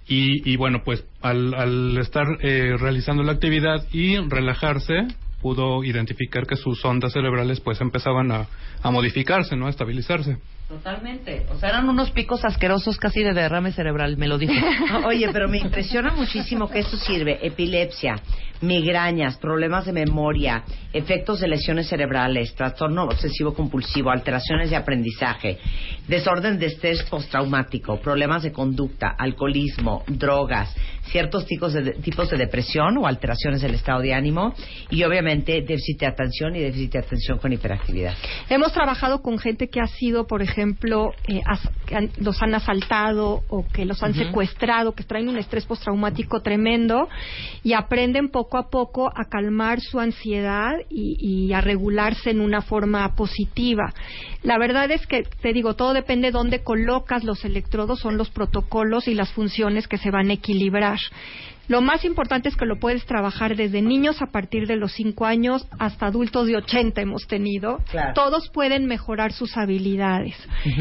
[0.07, 5.07] Y, y bueno, pues al, al estar eh, realizando la actividad y relajarse,
[5.41, 8.47] pudo identificar que sus ondas cerebrales pues empezaban a,
[8.83, 9.67] a modificarse, ¿no?
[9.67, 10.37] A estabilizarse.
[10.67, 11.45] Totalmente.
[11.51, 14.53] O sea, eran unos picos asquerosos casi de derrame cerebral, me lo dijo.
[15.05, 17.37] Oye, pero me impresiona muchísimo que esto sirve.
[17.45, 18.15] Epilepsia,
[18.61, 25.59] migrañas, problemas de memoria, efectos de lesiones cerebrales, trastorno obsesivo compulsivo, alteraciones de aprendizaje,
[26.07, 30.75] desorden de estrés postraumático, problemas de conducta, alcoholismo, drogas,
[31.11, 34.53] ciertos tipos de, tipos de depresión o alteraciones del estado de ánimo
[34.89, 38.13] y obviamente déficit de atención y déficit de atención con hiperactividad.
[38.49, 43.41] Hemos trabajado con gente que ha sido, por ejemplo, eh, as- han- los han asaltado
[43.49, 47.07] o que los han secuestrado, que traen un estrés postraumático tremendo
[47.63, 52.61] y aprenden poco a poco a calmar su ansiedad y, y a regularse en una
[52.61, 53.93] forma positiva.
[54.43, 58.29] La verdad es que, te digo, todo depende de dónde colocas los electrodos, son los
[58.29, 61.11] protocolos y las funciones que se van a equilibrar dar.
[61.67, 65.25] Lo más importante es que lo puedes trabajar desde niños a partir de los 5
[65.25, 67.79] años hasta adultos de 80 hemos tenido.
[67.89, 68.13] Claro.
[68.13, 70.35] Todos pueden mejorar sus habilidades.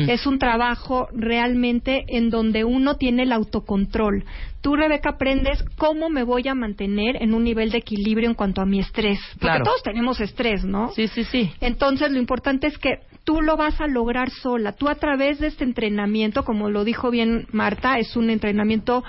[0.09, 4.25] Es un trabajo realmente en donde uno tiene el autocontrol.
[4.61, 8.63] Tú, Rebeca, aprendes cómo me voy a mantener en un nivel de equilibrio en cuanto
[8.63, 9.19] a mi estrés.
[9.35, 9.65] Porque Claro.
[9.65, 10.91] todos tenemos estrés, ¿no?
[10.93, 11.51] Sí, sí, sí.
[11.61, 14.73] Entonces, lo importante es que tú lo vas a lograr sola.
[14.73, 19.05] Tú a través de este entrenamiento, como lo dijo bien Marta, es un entrenamiento,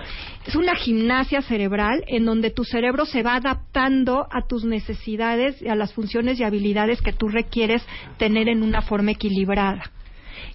[0.46, 1.64] es una gimnasia cerebral
[2.08, 6.43] en donde tu cerebro se va adaptando a tus necesidades y a las funciones y
[6.43, 7.86] habilidades que tú requieres
[8.17, 9.91] tener en una forma equilibrada.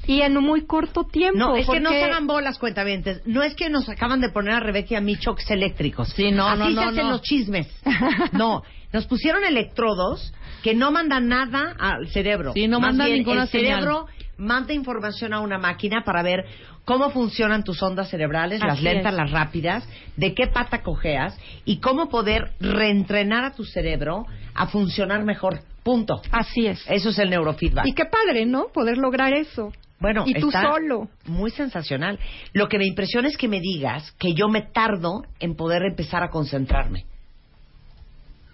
[0.06, 1.38] Y en un muy corto tiempo.
[1.38, 3.22] No, es que no se hagan bolas, cuentavientes.
[3.26, 6.08] No es que nos acaban de poner a Rebeca y a mí choques eléctricos.
[6.10, 7.10] Sí, no, Así no, se no, hacen no.
[7.12, 7.68] los chismes.
[8.32, 12.52] No, nos pusieron electrodos que no mandan nada al cerebro.
[12.52, 14.06] Sí, no mandan ninguna el cerebro
[14.40, 16.44] manda información a una máquina para ver
[16.84, 19.18] cómo funcionan tus ondas cerebrales, las lentas, es.
[19.18, 25.24] las rápidas, de qué pata cojeas y cómo poder reentrenar a tu cerebro a funcionar
[25.24, 25.60] mejor.
[25.82, 26.20] Punto.
[26.30, 26.84] Así es.
[26.88, 27.86] Eso es el neurofeedback.
[27.86, 28.66] Y qué padre, ¿no?
[28.68, 29.72] Poder lograr eso.
[29.98, 31.08] Bueno, y tú está solo.
[31.26, 32.18] Muy sensacional.
[32.54, 36.22] Lo que me impresiona es que me digas que yo me tardo en poder empezar
[36.22, 37.04] a concentrarme.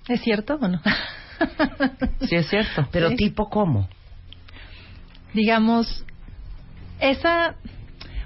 [0.08, 0.80] ¿Es cierto o no?
[2.28, 2.88] Sí, es cierto.
[2.92, 3.16] Pero Sí.
[3.16, 3.88] tipo cómo?
[5.36, 6.04] Digamos,
[6.98, 7.54] esa,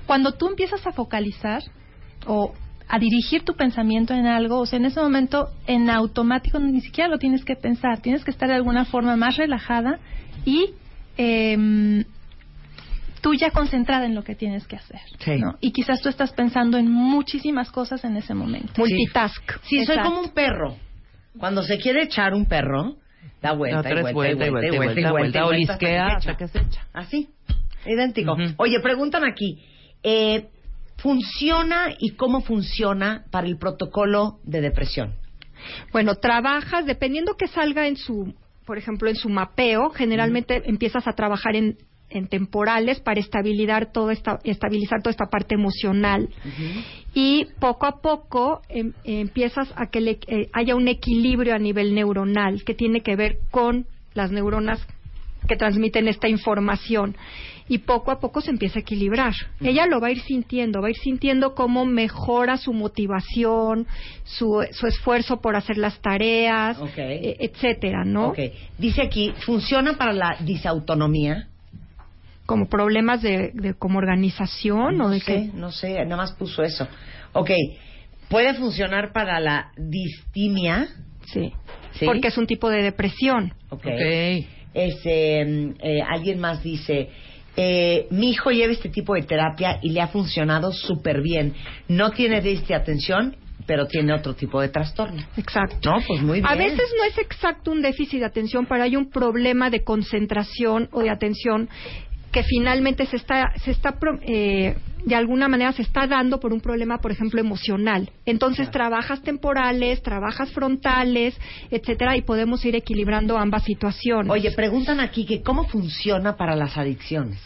[0.07, 1.63] cuando tú empiezas a focalizar
[2.27, 2.55] o
[2.89, 7.09] a dirigir tu pensamiento en algo, o sea, en ese momento en automático ni siquiera
[7.09, 9.99] lo tienes que pensar, tienes que estar de alguna forma más relajada
[10.45, 10.71] y
[11.17, 12.05] em,
[13.21, 15.01] tú ya concentrada en lo que tienes que hacer.
[15.19, 15.37] Sí.
[15.39, 15.57] ¿no?
[15.61, 18.73] Y quizás tú estás pensando en muchísimas cosas en ese momento.
[18.77, 19.43] Multitask.
[19.65, 20.77] Sí, soy como un perro.
[21.39, 22.97] Cuando se quiere echar un perro,
[23.43, 25.47] da vuelta, Da y tres vuelta, y vuelta, y vuelta, y vuelta, vuelta, y vuelta,
[25.47, 26.87] olisquea hasta que se echa.
[26.93, 27.29] Así,
[27.87, 28.37] idéntico.
[28.57, 29.63] Oye, preguntan aquí,
[30.03, 30.49] eh,
[30.97, 35.15] ¿funciona y cómo funciona para el protocolo de depresión?
[35.93, 41.13] Bueno, trabajas, dependiendo que salga en su, por ejemplo, en su mapeo, generalmente empiezas a
[41.13, 41.77] trabajar en,
[42.11, 46.29] en temporales para estabilizar toda esta, estabilizar toda esta parte emocional.
[47.15, 51.95] Y poco a poco em- empiezas a que le- eh, haya un equilibrio a nivel
[51.95, 54.87] neuronal que tiene que ver con las neuronas
[55.49, 57.17] que transmiten esta información
[57.69, 59.33] y poco a poco se empieza a equilibrar.
[59.61, 63.87] Ella lo va a ir sintiendo, va a ir sintiendo cómo mejora su motivación,
[64.25, 68.29] su, su esfuerzo por hacer las tareas, eh, etcétera, ¿no?
[68.77, 71.47] Dice aquí, ¿funciona para la disautonomía?
[72.51, 75.51] Como problemas de, de como organización o no de sé, qué.
[75.55, 76.85] no sé, nada más puso eso.
[77.33, 77.49] Ok,
[78.29, 80.89] ¿puede funcionar para la distimia?
[81.27, 81.53] Sí.
[81.93, 82.07] Sí.
[82.07, 83.55] Porque es un tipo de depresión.
[83.69, 83.87] Ok.
[83.87, 84.45] Ok.
[84.75, 87.09] Este, mm, eh, alguien más dice,
[87.57, 91.55] eh, mi hijo lleva este tipo de terapia y le ha funcionado súper bien.
[91.87, 95.23] No tiene déficit de atención, pero tiene otro tipo de trastorno.
[95.37, 95.89] Exacto.
[95.89, 96.47] No, pues muy bien.
[96.47, 100.89] A veces no es exacto un déficit de atención, pero hay un problema de concentración
[100.91, 101.69] o de atención
[102.33, 106.61] que finalmente se está, se está eh, de alguna manera se está dando por un
[106.61, 108.11] problema, por ejemplo, emocional.
[108.27, 111.39] Entonces trabajas temporales, trabajas frontales,
[111.71, 114.31] etcétera, y podemos ir equilibrando ambas situaciones.
[114.31, 117.39] Oye, preguntan aquí que cómo funciona para las adicciones.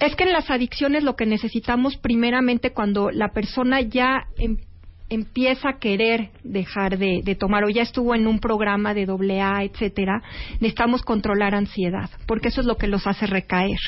[0.00, 4.56] Es que en las adicciones lo que necesitamos primeramente cuando la persona ya em-
[5.10, 9.40] empieza a querer dejar de, de tomar o ya estuvo en un programa de doble
[9.40, 10.22] A, etcétera,
[10.54, 13.78] necesitamos controlar ansiedad, porque eso es lo que los hace recaer.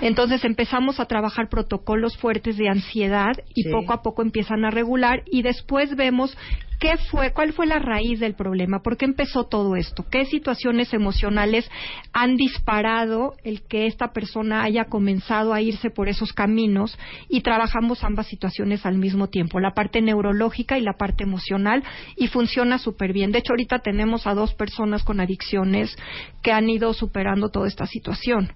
[0.00, 3.70] Entonces empezamos a trabajar protocolos fuertes de ansiedad y Sí.
[3.70, 6.36] poco a poco empiezan a regular y después vemos
[6.84, 10.92] qué fue, cuál fue la raíz del problema, por qué empezó todo esto, qué situaciones
[10.92, 11.70] emocionales
[12.12, 16.98] han disparado el que esta persona haya comenzado a irse por esos caminos
[17.30, 21.82] y trabajamos ambas situaciones al mismo tiempo, la parte neurológica y la parte emocional
[22.18, 23.32] y funciona súper bien.
[23.32, 25.96] De hecho, ahorita tenemos a dos personas con adicciones
[26.42, 28.52] que han ido superando toda esta situación.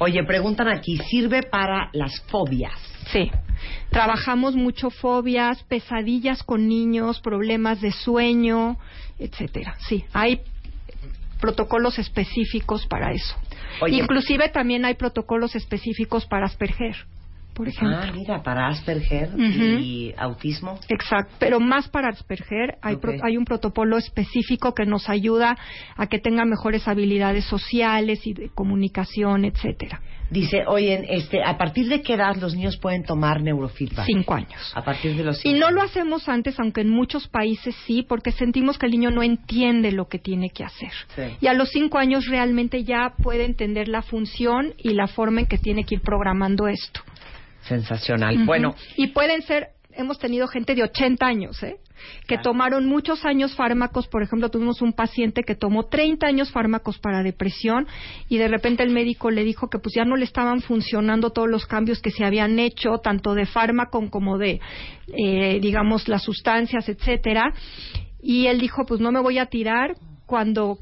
[0.00, 2.93] Oye, preguntan aquí, ¿sirve para las fobias?
[3.12, 3.30] Sí.
[3.90, 8.76] Trabajamos mucho fobias, pesadillas con niños, problemas de sueño,
[9.18, 9.76] etcétera.
[9.86, 10.40] Sí, hay
[11.40, 13.36] protocolos específicos para eso.
[13.80, 13.96] Oye.
[13.96, 16.96] Inclusive también hay protocolos específicos para Asperger,
[17.54, 17.96] por ejemplo.
[18.00, 20.78] Ah, mira, para Asperger y autismo.
[20.88, 25.56] Exacto, pero más para Asperger hay, pro- hay un protocolo específico que nos ayuda
[25.96, 30.00] a que tenga mejores habilidades sociales y de comunicación, etcétera.
[30.30, 34.06] Dice, oye, este, ¿a partir de qué edad los niños pueden tomar neurofeedback?
[34.06, 34.72] Cinco años.
[34.74, 35.58] A partir de los Y cinco.
[35.60, 39.22] no lo hacemos antes, aunque en muchos países sí, porque sentimos que el niño no
[39.22, 40.90] entiende lo que tiene que hacer.
[41.14, 41.22] Sí.
[41.42, 45.46] Y a los cinco años realmente ya puede entender la función y la forma en
[45.46, 47.00] que tiene que ir programando esto.
[47.66, 48.44] Sensacional.
[48.44, 51.76] Bueno, Y pueden ser, hemos tenido gente de 80 años, ¿eh?
[52.26, 54.08] Que tomaron muchos años fármacos.
[54.08, 57.86] Por ejemplo, tuvimos un paciente que tomó 30 años fármacos para depresión
[58.28, 61.48] y de repente el médico le dijo que pues ya no le estaban funcionando todos
[61.48, 64.60] los cambios que se habían hecho, tanto de fármaco como de,
[65.16, 67.54] eh, digamos, las sustancias, etcétera.
[68.22, 69.94] Y él dijo, pues no me voy a tirar
[70.26, 70.78] cuando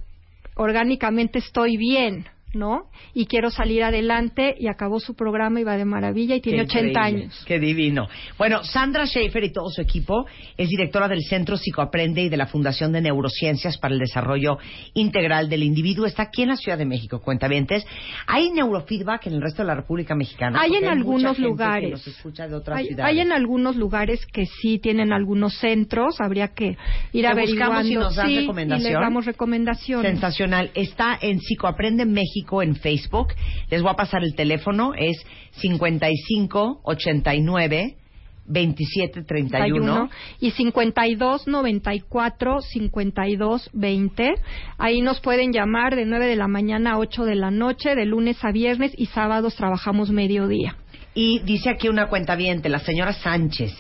[0.57, 2.85] orgánicamente estoy bien, ¿no?
[3.15, 6.79] Y quiero salir adelante y acabó su programa y va de maravilla y tiene Qué
[6.79, 7.23] 80 increíble.
[7.23, 7.45] años.
[7.47, 8.09] Qué divino.
[8.39, 12.47] Bueno, Sandra Schaefer y todo su equipo es directora del Centro Psicoaprende y de la
[12.47, 14.59] Fundación de Neurociencias para el Desarrollo
[14.95, 16.07] Integral del Individuo.
[16.07, 17.87] Está aquí en la Ciudad de México, cuentavientes.
[18.27, 20.61] ¿Hay neurofeedback en el resto de la República Mexicana?
[20.61, 21.91] Hay en algunos lugares.
[21.91, 26.77] nos escucha de otras Hay, en algunos lugares que sí tienen algunos centros, habría que
[27.13, 27.77] ir averiguando.
[27.77, 28.81] buscamos y nos das Sí, recomendación.
[28.91, 30.11] Y les damos recomendaciones.
[30.11, 30.71] Sensacional.
[30.75, 33.35] Está en Psicoaprende México México en Facebook.
[33.71, 35.23] Les voy a pasar el teléfono, es
[35.53, 37.97] 5589
[38.45, 44.35] 2731 y 52 94 52 20.
[44.79, 48.05] Ahí nos pueden llamar de 9 de la mañana a 8 de la noche, de
[48.05, 50.75] lunes a viernes y sábados trabajamos mediodía.
[51.15, 53.73] Y dice aquí una cuenta la señora Sánchez.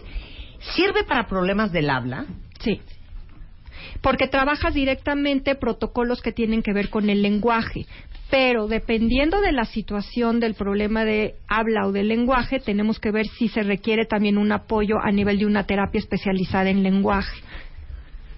[0.76, 2.26] ¿Sirve para problemas del habla?
[2.60, 2.80] Sí.
[4.00, 7.86] Porque trabajas directamente protocolos que tienen que ver con el lenguaje.
[8.32, 13.26] Pero dependiendo de la situación del problema de habla o del lenguaje, tenemos que ver
[13.26, 17.42] si se requiere también un apoyo a nivel de una terapia especializada en lenguaje.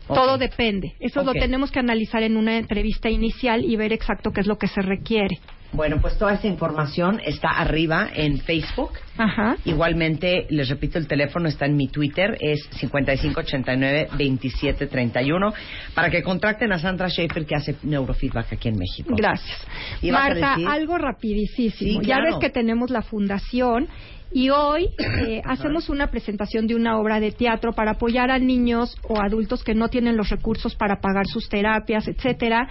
[0.09, 0.95] Todo depende.
[0.99, 4.59] Eso lo tenemos que analizar en una entrevista inicial y ver exacto qué es lo
[4.59, 5.39] que se requiere.
[5.75, 8.93] Bueno, pues toda esa información está arriba en Facebook.
[9.19, 9.57] Ajá.
[9.65, 15.53] Igualmente, les repito, el teléfono está en mi Twitter, es 5589-2731,
[15.95, 19.15] para que contacten a Sandra Schaefer, que hace neurofeedback aquí en México.
[19.17, 19.67] Gracias.
[20.01, 21.75] ¿Ibas a Marta, algo rapidísimo.
[21.77, 22.25] Sí, Ya claro.
[22.27, 23.89] ves que tenemos la fundación
[24.33, 28.97] y hoy eh, hacemos una presentación de una obra de teatro para apoyar a niños
[29.09, 32.69] o adultos que no tienen los recursos para pagar sus terapias, etcétera.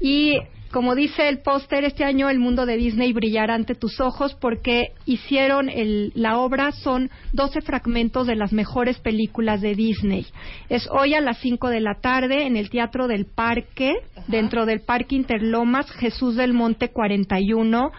[0.00, 0.36] Y
[0.72, 4.88] como dice el póster, este año el mundo de Disney brillará ante tus ojos porque
[5.04, 10.26] hicieron el- la obra, son 12 fragmentos de las mejores películas de Disney.
[10.68, 13.92] Es hoy a las 5 de la tarde en el Teatro del Parque,
[14.28, 17.92] dentro del Parque Interlomas, Jesús del Monte 41.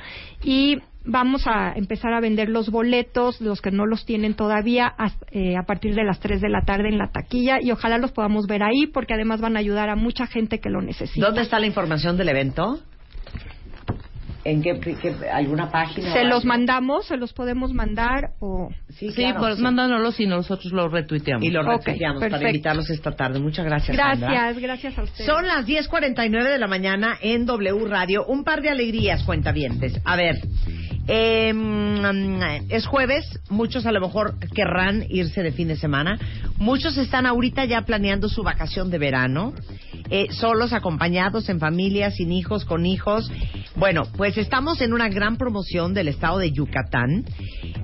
[0.44, 5.26] Y vamos a empezar a vender los boletos, los que no los tienen todavía, hasta-
[5.32, 7.60] eh, a partir de las 3 de la tarde en la taquilla.
[7.62, 10.70] Y ojalá los podamos ver ahí porque además van a ayudar a mucha gente que
[10.70, 11.26] lo necesita.
[11.26, 12.80] ¿Dónde está la información del evento?
[14.46, 16.12] ¿En qué, qué- alguna página?
[16.12, 18.70] Se los mandamos, se los podemos mandar o...
[18.90, 19.56] Sí, Sí, claro, pues
[20.18, 20.24] sí.
[20.24, 21.46] y nosotros lo retuiteamos.
[21.46, 22.50] Y lo Ok, retuiteamos para perfecto.
[22.50, 23.40] invitarlos esta tarde.
[23.40, 24.30] Muchas gracias, Sandra.
[24.30, 25.26] Gracias, gracias a ustedes.
[25.26, 28.26] Son las 10.49 de la mañana en W Radio.
[28.26, 30.00] Un par de alegrías, cuentavientes.
[30.04, 30.36] A ver,
[31.08, 31.54] eh,
[32.70, 33.26] es jueves.
[33.50, 36.18] Muchos a lo mejor querrán irse de fin de semana.
[36.58, 39.54] Muchos están ahorita ya planeando su vacación de verano.
[40.10, 43.32] eh, solos, acompañados, en familia, sin hijos, con hijos.
[43.76, 47.26] Bueno, pues estamos en una gran promoción del estado de Yucatán.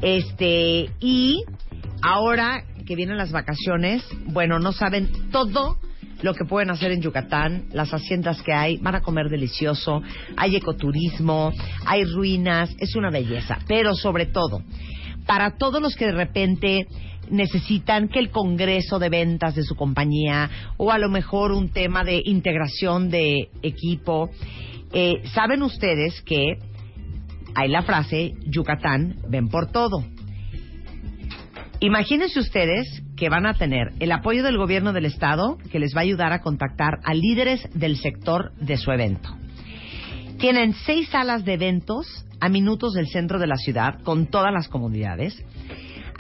[0.01, 1.43] Este, y
[2.01, 5.77] ahora que vienen las vacaciones, bueno, no saben todo
[6.21, 10.01] lo que pueden hacer en Yucatán, las haciendas que hay, van a comer delicioso,
[10.35, 11.53] hay ecoturismo,
[11.85, 14.61] hay ruinas, es una belleza, pero sobre todo,
[15.25, 16.87] para todos los que de repente
[17.29, 22.03] necesitan que el congreso de ventas de su compañía o a lo mejor un tema
[22.03, 24.29] de integración de equipo,
[24.93, 26.57] eh, saben ustedes que
[27.55, 30.03] hay la frase Yucatán, ven por todo.
[31.81, 35.99] Imagínense ustedes que van a tener el apoyo del gobierno del estado que les va
[35.99, 39.29] a ayudar a contactar a líderes del sector de su evento.
[40.39, 44.67] Tienen seis salas de eventos a minutos del centro de la ciudad con todas las
[44.67, 45.41] comunidades.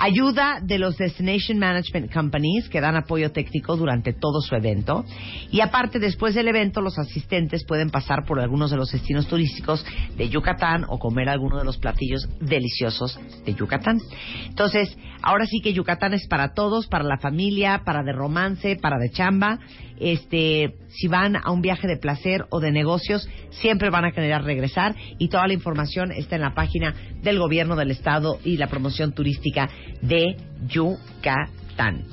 [0.01, 5.03] Ayuda de los Destination Management Companies que dan apoyo técnico durante todo su evento.
[5.51, 9.85] Y aparte, después del evento, los asistentes pueden pasar por algunos de los destinos turísticos
[10.15, 13.99] de Yucatán o comer alguno de los platillos deliciosos de Yucatán.
[14.47, 18.99] Entonces, ahora sí que Yucatán es para todos, para la familia, para de romance, para
[18.99, 19.59] de chamba.
[19.99, 24.41] Este, si van a un viaje de placer o de negocios, siempre van a querer
[24.43, 28.67] regresar y toda la información está en la página del gobierno del estado y la
[28.67, 29.69] promoción turística
[30.01, 30.37] de
[30.67, 32.03] Yucatán.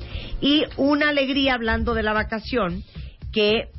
[0.41, 2.83] Y una alegría hablando de la vacación
[3.31, 3.69] que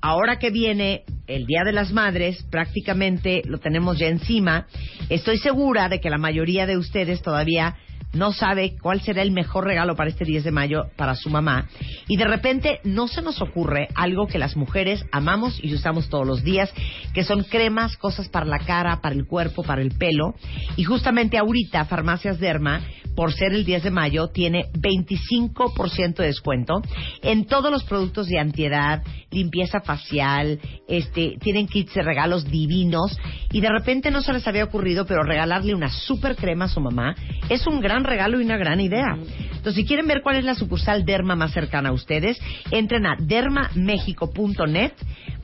[0.00, 4.66] ahora que viene el Día de las Madres, prácticamente lo tenemos ya encima.
[5.08, 7.76] Estoy segura de que la mayoría de ustedes todavía
[8.14, 11.68] no sabe cuál será el mejor regalo para este 10 de mayo para su mamá.
[12.08, 16.26] Y de repente no se nos ocurre algo que las mujeres amamos y usamos todos
[16.26, 16.72] los días,
[17.12, 20.34] que son cremas, cosas para la cara, para el cuerpo, para el pelo.
[20.76, 22.80] Y justamente ahorita Farmacias Derma,
[23.14, 26.82] por ser el 10 de mayo, tiene 25% de descuento
[27.22, 30.58] en todos los productos de antiedad, limpieza facial,
[30.88, 33.18] este, tienen kits de regalos divinos
[33.52, 36.80] y de repente no se les había ocurrido, pero regalarle una super crema a su
[36.80, 37.14] mamá
[37.48, 39.16] es un gran regalo y una gran idea.
[39.16, 42.38] Entonces, si quieren ver cuál es la sucursal Derma más cercana a ustedes,
[42.70, 44.92] entren a dermamexico.net,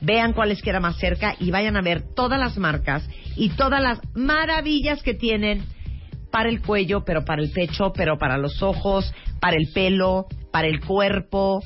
[0.01, 3.81] vean cuál les queda más cerca y vayan a ver todas las marcas y todas
[3.81, 5.63] las maravillas que tienen
[6.31, 10.67] para el cuello, pero para el pecho, pero para los ojos, para el pelo, para
[10.67, 11.61] el cuerpo.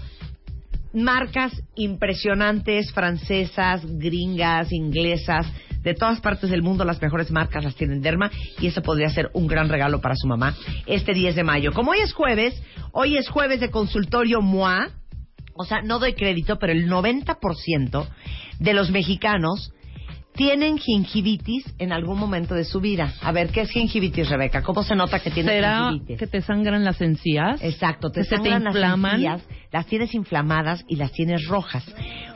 [0.94, 5.46] Marcas impresionantes, francesas, gringas, inglesas,
[5.86, 8.30] de todas partes del mundo, las mejores marcas las tienen Derma
[8.60, 10.56] y eso podría ser un gran regalo para su mamá
[10.86, 11.72] este 10 de mayo.
[11.72, 12.62] Como hoy es jueves,
[12.92, 14.90] hoy es jueves de consultorio MOA,
[15.54, 18.08] o sea, no doy crédito, pero el 90%
[18.60, 19.72] de los mexicanos
[20.34, 23.14] tienen gingivitis en algún momento de su vida.
[23.22, 24.62] A ver, ¿qué es gingivitis, Rebeca?
[24.64, 26.18] ¿Cómo se nota que tienes ¿Será gingivitis?
[26.20, 27.62] que te sangran las encías?
[27.64, 29.14] Exacto, te se te sangran las inflaman.
[29.16, 31.86] encías, las tienes inflamadas y las tienes rojas.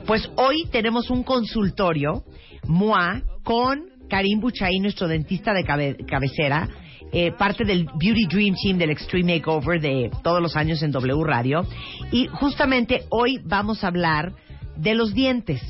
[0.06, 2.24] Pues hoy tenemos un consultorio,
[2.66, 6.70] MOA, con Karim Buchaín, nuestro dentista de cabe- cabecera,
[7.12, 11.24] eh, parte del Beauty Dream Team del Extreme Makeover de todos los años en W
[11.24, 11.66] Radio.
[12.12, 14.34] Y justamente hoy vamos a hablar
[14.78, 15.64] de los dientes.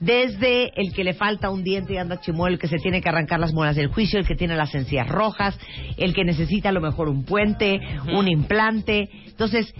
[0.00, 3.10] Desde el que le falta un diente y anda chimuelo, el que se tiene que
[3.10, 5.58] arrancar las muelas del juicio, el que tiene las encías rojas,
[5.98, 7.78] el que necesita a lo mejor un puente,
[8.10, 9.10] un implante.
[9.26, 9.74] Entonces,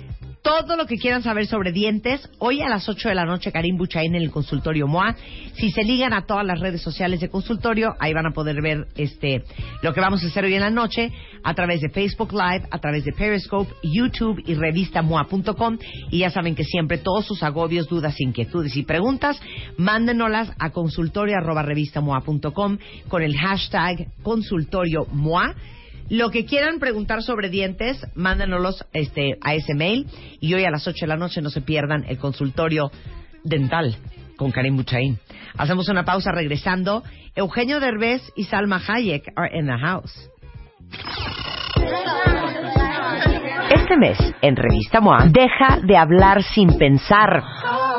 [0.49, 3.77] todo lo que quieran saber sobre dientes, hoy a las 8 de la noche, Karim
[3.77, 5.15] Buchaín en el consultorio MOA.
[5.53, 8.87] Si se ligan a todas las redes sociales de consultorio, ahí van a poder ver
[8.97, 9.45] este
[9.83, 11.13] lo que vamos a hacer hoy en la noche
[11.45, 15.79] a través de Facebook Live, a través de Periscope, YouTube y revistamoa.com.
[16.11, 19.39] Y ya saben que siempre todos sus agobios, dudas, inquietudes y preguntas,
[19.77, 22.79] mándenoslas a consultorio arroba revistamoa.com
[23.09, 25.55] con el hashtag consultorio MOA.
[26.11, 30.07] Lo que quieran preguntar sobre dientes, mándenoslos este, a ese mail.
[30.41, 32.91] Y hoy a las 8 de la noche no se pierdan el consultorio
[33.45, 33.97] dental
[34.37, 35.19] con Karim Buchaín.
[35.57, 37.03] Hacemos una pausa regresando.
[37.35, 40.31] Eugenio Derbez y Salma Hayek are in the house.
[43.71, 47.43] Este mes, en Revista MOA, deja de hablar sin pensar.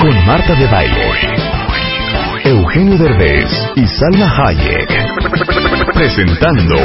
[0.00, 1.10] Con Marta de Baile.
[2.44, 4.88] Eugenio Derbez y Salma Hayek.
[5.92, 6.76] Presentando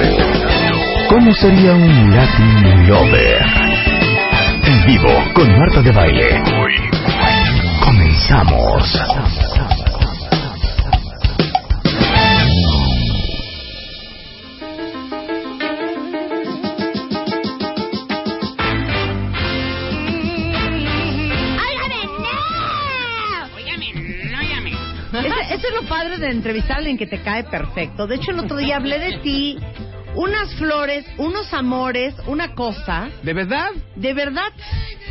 [1.07, 3.41] ¿Cómo sería un Latin Lover?
[4.63, 6.43] En vivo con Marta de Baile.
[7.86, 8.99] Comenzamos.
[25.56, 28.08] Eso es lo padre de entrevistar a alguien que te cae perfecto.
[28.08, 29.58] De hecho, el otro día hablé de ti,
[30.16, 33.10] unas flores, unos amores, una cosa.
[33.24, 33.70] ¿De verdad?
[33.95, 34.51] De verdad.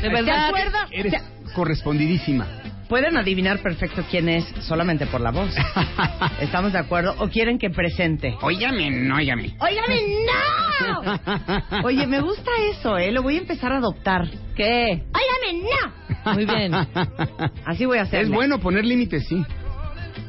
[0.02, 0.48] De ¿Te verdad.
[0.48, 0.88] acuerdas?
[0.90, 2.46] Eres ¿Te- correspondidísima.
[2.88, 5.50] Pueden adivinar perfecto quién es solamente por la voz.
[6.40, 7.14] ¿Estamos de acuerdo?
[7.18, 8.36] ¿O quieren que presente?
[8.42, 9.56] Óigame, no, óigame.
[9.58, 10.02] ¡Óigame,
[10.82, 11.20] no!
[11.84, 13.10] Oye, me gusta eso, ¿eh?
[13.10, 14.28] Lo voy a empezar a adoptar.
[14.54, 15.04] ¿Qué?
[15.14, 16.32] ¡Óigame, no!
[16.34, 16.74] Muy bien.
[17.64, 18.20] Así voy a hacer.
[18.24, 19.42] Es bueno poner límites, sí.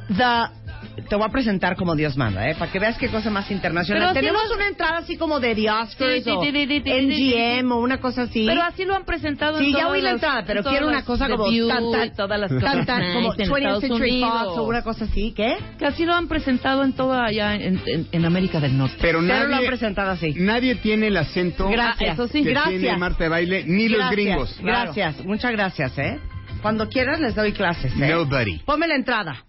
[0.09, 0.65] The...
[1.09, 2.55] Te voy a presentar como Dios manda, ¿eh?
[2.57, 4.01] Para que veas qué cosa más internacional.
[4.01, 6.67] Pero así Tenemos lo- una entrada así como de The Oscars Sí, o sí, sí,
[6.67, 8.45] sí, sí, sí, sí, MGM o una cosa así.
[8.47, 11.03] Pero así lo han presentado Sí, en ya todas oí la entrada, pero quiero una
[11.03, 14.31] cosa como tan, todas las cosas tan, como nice en 20th Estados Century Unidos.
[14.45, 15.57] Fox o una cosa así, ¿qué?
[15.77, 18.95] Que así lo han presentado en toda allá en, en- en América del Norte.
[19.01, 20.33] Pero Pero lo han nadie, presentado así.
[20.37, 22.13] nadie tiene el acento Gracias.
[22.13, 22.41] Eso sí.
[22.43, 22.79] que Gracias.
[22.79, 24.57] tiene Marta de Baile, ni los Gracias, gringos.
[24.61, 26.19] Gracias, muchas gracias, ¿eh?
[26.61, 28.07] Cuando quieras les doy clases, ¿eh?
[28.13, 28.59] Nobody.
[28.59, 29.43] Ponme la entrada.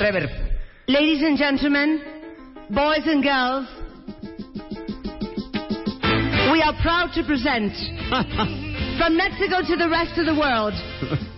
[0.00, 0.30] Reverb.
[0.88, 2.00] Ladies and gentlemen,
[2.70, 3.66] boys and girls,
[6.52, 7.72] we are proud to present
[8.98, 10.72] from Mexico to the rest of the world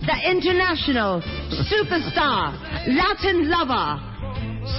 [0.09, 1.21] the international
[1.69, 4.08] superstar, Latin lover,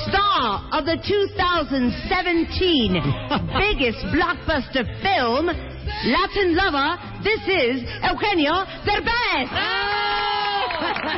[0.07, 2.93] star of the 2017
[3.59, 6.97] biggest blockbuster film, Latin lover.
[7.23, 9.49] This is Eugenio Derbez.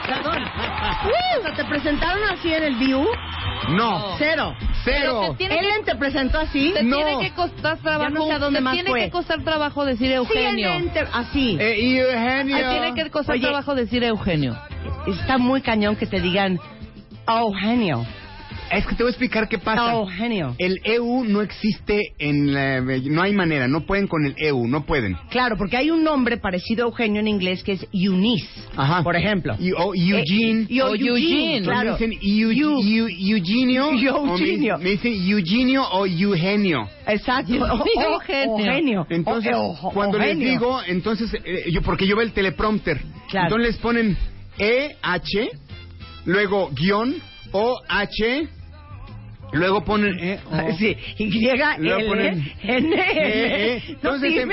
[0.06, 0.42] Perdón.
[0.42, 3.06] Uh, ¿Te presentaron así en el View?
[3.70, 4.54] No, Cero.
[4.84, 5.20] cero.
[5.30, 6.72] Te tiene ¿Ellen te presentó así?
[6.74, 6.96] Te No.
[6.96, 8.10] tiene que costar trabajo.
[8.10, 9.04] no sé a dónde te más tiene fue.
[9.04, 10.90] que costar trabajo decir Eugenio.
[10.92, 11.56] Te- así.
[11.60, 12.56] Eh, Eugenio.
[12.56, 13.42] Te tiene que costar Oye.
[13.42, 14.58] trabajo decir Eugenio.
[15.06, 16.58] Está muy cañón que te digan,
[17.28, 18.04] oh, genio,
[18.72, 19.94] Es que te voy a explicar qué pasa.
[19.96, 20.54] oh, genio.
[20.58, 22.80] El EU no existe en la...
[22.80, 25.14] No hay manera, no pueden con el EU, no pueden.
[25.30, 29.02] Claro, porque hay un nombre parecido a Eugenio en inglés que es Eunice, Ajá.
[29.02, 29.54] por ejemplo.
[29.60, 30.62] Y, o Eugene.
[30.62, 31.08] Eh, y- o O Eugene,
[31.58, 31.62] Eugene.
[31.62, 31.96] claro.
[31.98, 33.86] Me dicen Eu- Eu- Eu- Eugenio.
[33.88, 34.78] o me- Eugenio.
[34.78, 36.88] Me, dicen Eugenio o Eugenio.
[37.06, 37.52] Exacto.
[37.54, 38.56] Yo- O- o- Eugenio.
[38.58, 39.06] Eugenio.
[39.10, 43.02] Entonces, O- o- cuando les digo, entonces, eh, yo porque yo veo el teleprompter.
[43.28, 43.48] Claro.
[43.48, 44.16] Entonces les ponen
[44.58, 45.50] E-H,
[46.24, 47.16] luego guion
[47.52, 48.48] O-H,
[49.53, 50.72] luego ponen E, O.
[50.76, 51.40] Sí, Y,
[51.78, 52.94] Luego L, ponen N, N.
[52.96, 53.82] Eh, eh.
[54.03, 54.50] No Entonces em-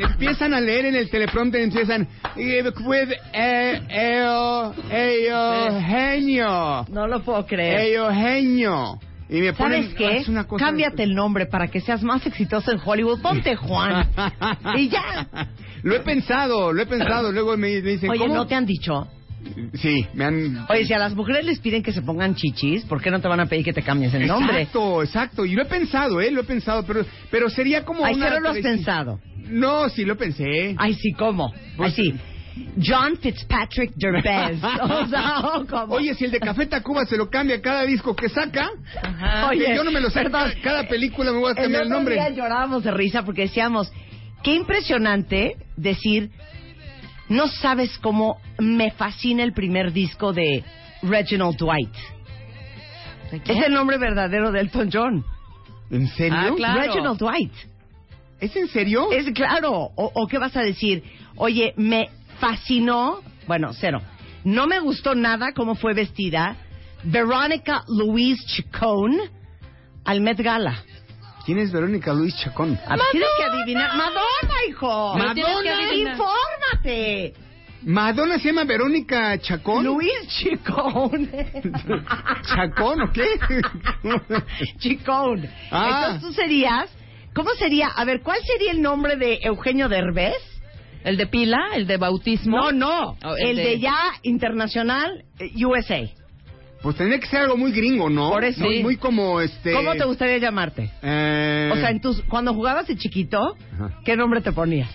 [0.00, 7.44] empiezan a leer en el teleprompter, empiezan eh, with eh, eo, Eugenio, No lo puedo
[7.46, 7.94] creer.
[7.94, 8.98] Eugenio.
[9.28, 10.16] Y me ponen, ¿Sabes qué?
[10.18, 13.20] es una cosa- Cámbiate el nombre para que seas más exitoso en Hollywood.
[13.22, 14.06] Ponte Juan.
[14.76, 15.26] y ya.
[15.82, 17.32] Lo he pensado, lo he pensado.
[17.32, 18.34] Luego me, me dicen, Oye, ¿cómo?
[18.34, 19.08] ¿no te han dicho?
[19.74, 20.66] Sí, me han...
[20.68, 23.28] Oye, si a las mujeres les piden que se pongan chichis, ¿por qué no te
[23.28, 24.62] van a pedir que te cambies el nombre?
[24.62, 25.44] Exacto, exacto.
[25.44, 26.30] Y lo he pensado, ¿eh?
[26.30, 28.28] Lo he pensado, pero, pero sería como Ay, una...
[28.28, 29.20] cero lo has pensado.
[29.46, 30.74] No, sí lo pensé.
[30.78, 31.52] Ay, sí, ¿cómo?
[31.54, 32.14] Ay, Pues- sí.
[32.80, 34.62] John Fitzpatrick Derbez.
[34.82, 35.94] o sea, ¿o ¿cómo?
[35.94, 38.70] Oye, si el de Café Tacuba se lo cambia cada disco que saca,
[39.02, 39.48] Ajá.
[39.50, 41.88] que Oye, yo no me lo sé, cada, cada película me voy a cambiar el,
[41.88, 42.14] otro nombre.
[42.14, 43.92] día llorábamos de risa porque decíamos,
[44.44, 46.30] qué impresionante decir,
[47.28, 50.64] no sabes cómo me fascina el primer disco de
[51.02, 51.94] Reginald Dwight.
[53.32, 55.24] Es el nombre verdadero de Elton John.
[55.90, 56.38] ¿En serio?
[56.38, 56.80] Ah, claro.
[56.80, 57.52] Reginald Dwight.
[58.40, 59.10] ¿Es en serio?
[59.12, 59.72] Es claro.
[59.72, 61.02] O, o qué vas a decir?
[61.36, 62.08] Oye, me
[62.38, 63.20] fascinó.
[63.46, 64.00] Bueno, cero.
[64.44, 66.56] No me gustó nada cómo fue vestida
[67.04, 69.16] Veronica Louise Chacón
[70.04, 70.82] al Met Gala.
[71.44, 72.78] ¿Quién es Verónica Luis Chacón?
[72.86, 73.90] Ah, Tienes que adivinar.
[73.96, 75.14] Madonna, hijo.
[75.18, 75.78] Madonna.
[75.88, 76.12] adivinar.
[76.16, 77.34] Infórmate.
[77.82, 79.84] ¿Madonna se llama Verónica Chacón?
[79.84, 81.30] Luis Chicón.
[82.46, 83.26] ¿Chacón o qué?
[84.78, 85.46] Chicón.
[85.70, 85.88] Ah.
[86.14, 86.90] Entonces tú serías.
[87.34, 87.88] ¿Cómo sería?
[87.88, 90.36] A ver, ¿cuál sería el nombre de Eugenio Derbez?
[91.02, 91.58] ¿El de pila?
[91.74, 92.56] ¿El de bautismo?
[92.56, 93.18] No, no.
[93.22, 93.62] Oh, el, el de...
[93.64, 96.00] de- ya internacional eh, USA.
[96.84, 98.28] Pues tendría que ser algo muy gringo, ¿no?
[98.30, 98.62] Por eso.
[98.62, 98.82] Muy, Sí.
[98.82, 99.72] muy como este...
[99.72, 100.90] ¿Cómo te gustaría llamarte?
[101.02, 103.98] Eh, O sea, en tus, cuando jugabas de chiquito, Ajá.
[104.04, 104.90] ¿qué nombre te ponías?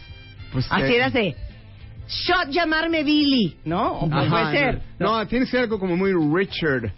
[0.54, 1.36] pues, Así eh, eras de
[2.08, 3.92] shot llamarme Billy, ¿no?
[4.02, 4.82] O ajá, puede ser.
[5.00, 6.94] No, tiene que ser algo como muy Richard.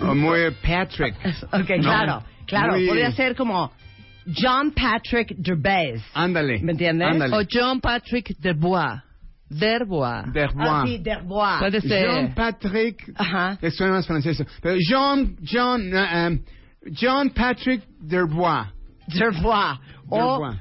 [0.00, 1.14] O muy Patrick.
[1.52, 1.82] Ok, No.
[1.82, 2.72] claro, claro.
[2.74, 3.72] Muy- Podría ser como
[4.26, 6.02] John Patrick Derbez.
[6.14, 6.58] Ándale.
[6.60, 7.08] ¿Me entiendes?
[7.08, 7.34] Ándale.
[7.36, 9.00] O John Patrick Derbois.
[9.58, 10.32] Derbois.
[10.32, 10.68] Derbois.
[10.68, 11.58] Ah, sí, Derbois.
[11.58, 12.08] Puede ser.
[12.08, 13.12] John Patrick.
[13.16, 13.58] Ajá.
[13.62, 14.42] Eso suena más francés.
[14.62, 16.40] Pero John, John, uh, um,
[16.92, 18.66] John Patrick Derbois.
[19.08, 19.78] Derbois.
[20.10, 20.58] O Derbois.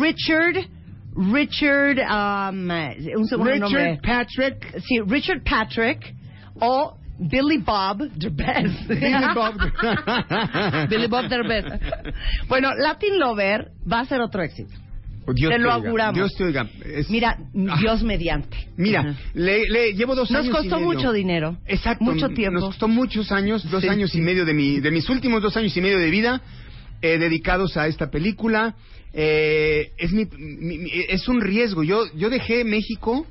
[0.00, 0.68] Richard,
[1.16, 4.00] Richard, um, un segundo Richard nombre.
[4.02, 4.80] Patrick.
[4.80, 6.14] Sí, Richard Patrick
[6.60, 8.72] o Billy Bob Derbez.
[8.88, 9.54] Billy Bob.
[10.90, 11.64] Billy Bob Derbez.
[12.48, 14.83] bueno, Latin Lover va a ser otro éxito.
[15.34, 16.14] Dios Te lo oiga, auguramos.
[16.14, 16.68] Dios te oiga.
[16.84, 17.76] Es- Mira, Ah.
[17.80, 18.56] Dios mediante.
[18.76, 20.54] Mira, le, le llevo dos Nos años.
[20.54, 20.86] y costó medio.
[20.92, 21.56] mucho dinero.
[21.66, 22.04] Exacto.
[22.04, 22.60] Mucho tiempo.
[22.60, 23.88] Nos costó muchos años, dos Sí.
[23.88, 26.42] años y medio de mi, de mis últimos dos años y medio de vida
[27.02, 28.74] eh, dedicados a esta película.
[29.12, 31.82] Eh, es mi, mi- mi- es un riesgo.
[31.84, 33.26] Yo, yo dejé México,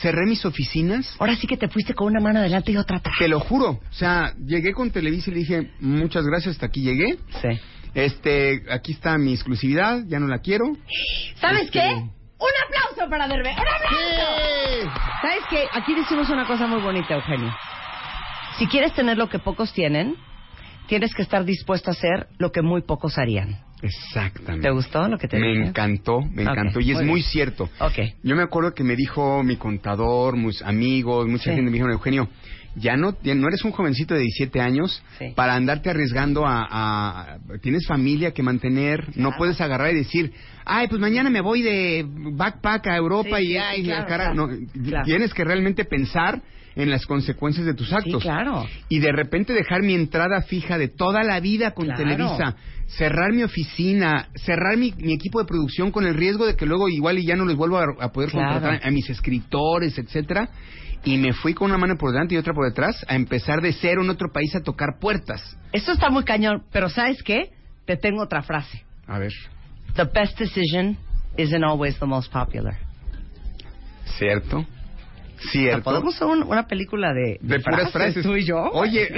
[0.00, 1.16] cerré mis oficinas.
[1.18, 3.14] Ahora sí que te fuiste con una mano adelante y otra atrás.
[3.18, 3.70] Te lo juro.
[3.70, 7.16] O sea, llegué con Televisa y le dije, muchas gracias, hasta aquí llegué.
[7.42, 7.48] Sí.
[7.96, 10.66] Este, aquí está mi exclusividad, ya no la quiero.
[11.40, 11.88] ¿Sabes Este- qué?
[11.88, 13.56] Un aplauso para Derbez.
[13.56, 14.92] ¡Un aplauso!
[15.22, 15.64] ¿Sabes qué?
[15.72, 17.50] Aquí decimos una cosa muy bonita, Eugenio.
[18.58, 20.14] Si quieres tener lo que pocos tienen,
[20.88, 23.60] tienes que estar dispuesto a hacer lo que muy pocos harían.
[23.80, 24.68] Exactamente.
[24.68, 25.68] ¿Te gustó lo que te Me dije?
[25.68, 26.80] encantó, me encantó.
[26.80, 27.70] Y es muy cierto.
[27.80, 27.98] Ok.
[28.22, 31.50] Yo me acuerdo que me dijo mi contador, mis amigos, mucha Sí.
[31.50, 32.28] gente me dijeron, Eugenio,
[32.76, 35.32] ya no, ya no eres un jovencito de 17 años Sí.
[35.34, 40.32] para andarte arriesgando a, a- Tienes familia que mantener, no puedes agarrar y decir,
[40.64, 44.32] ay, pues mañana me voy de backpack a Europa Sí, y, sí, ay, claro, cara-".
[44.32, 44.48] claro.
[44.74, 46.42] No, tienes que realmente pensar
[46.74, 48.22] en las consecuencias de tus actos.
[48.22, 48.66] claro.
[48.90, 51.86] Y de repente dejar mi entrada fija de toda la vida con.
[51.94, 52.54] Televisa,
[52.86, 56.90] cerrar mi oficina, cerrar mi, mi equipo de producción con el riesgo de que luego
[56.90, 60.50] igual y ya no les vuelvo a, a poder contratar a mis escritores, etcétera.
[61.04, 63.72] Y me fui con una mano por delante y otra por detrás a empezar de
[63.72, 65.56] cero en otro país a tocar puertas.
[65.72, 67.50] Esto está muy cañón, pero ¿sabes qué?
[67.84, 68.84] Te tengo otra frase.
[69.06, 69.32] A ver.
[69.94, 70.96] The best decision
[71.36, 72.76] isn't always the most popular.
[74.18, 74.64] ¿Cierto?
[75.52, 75.82] Cierto.
[75.84, 78.24] ¿Podemos hacer un- una película de, de puras frases.
[78.24, 78.56] tú y yo?
[78.72, 79.08] Oye,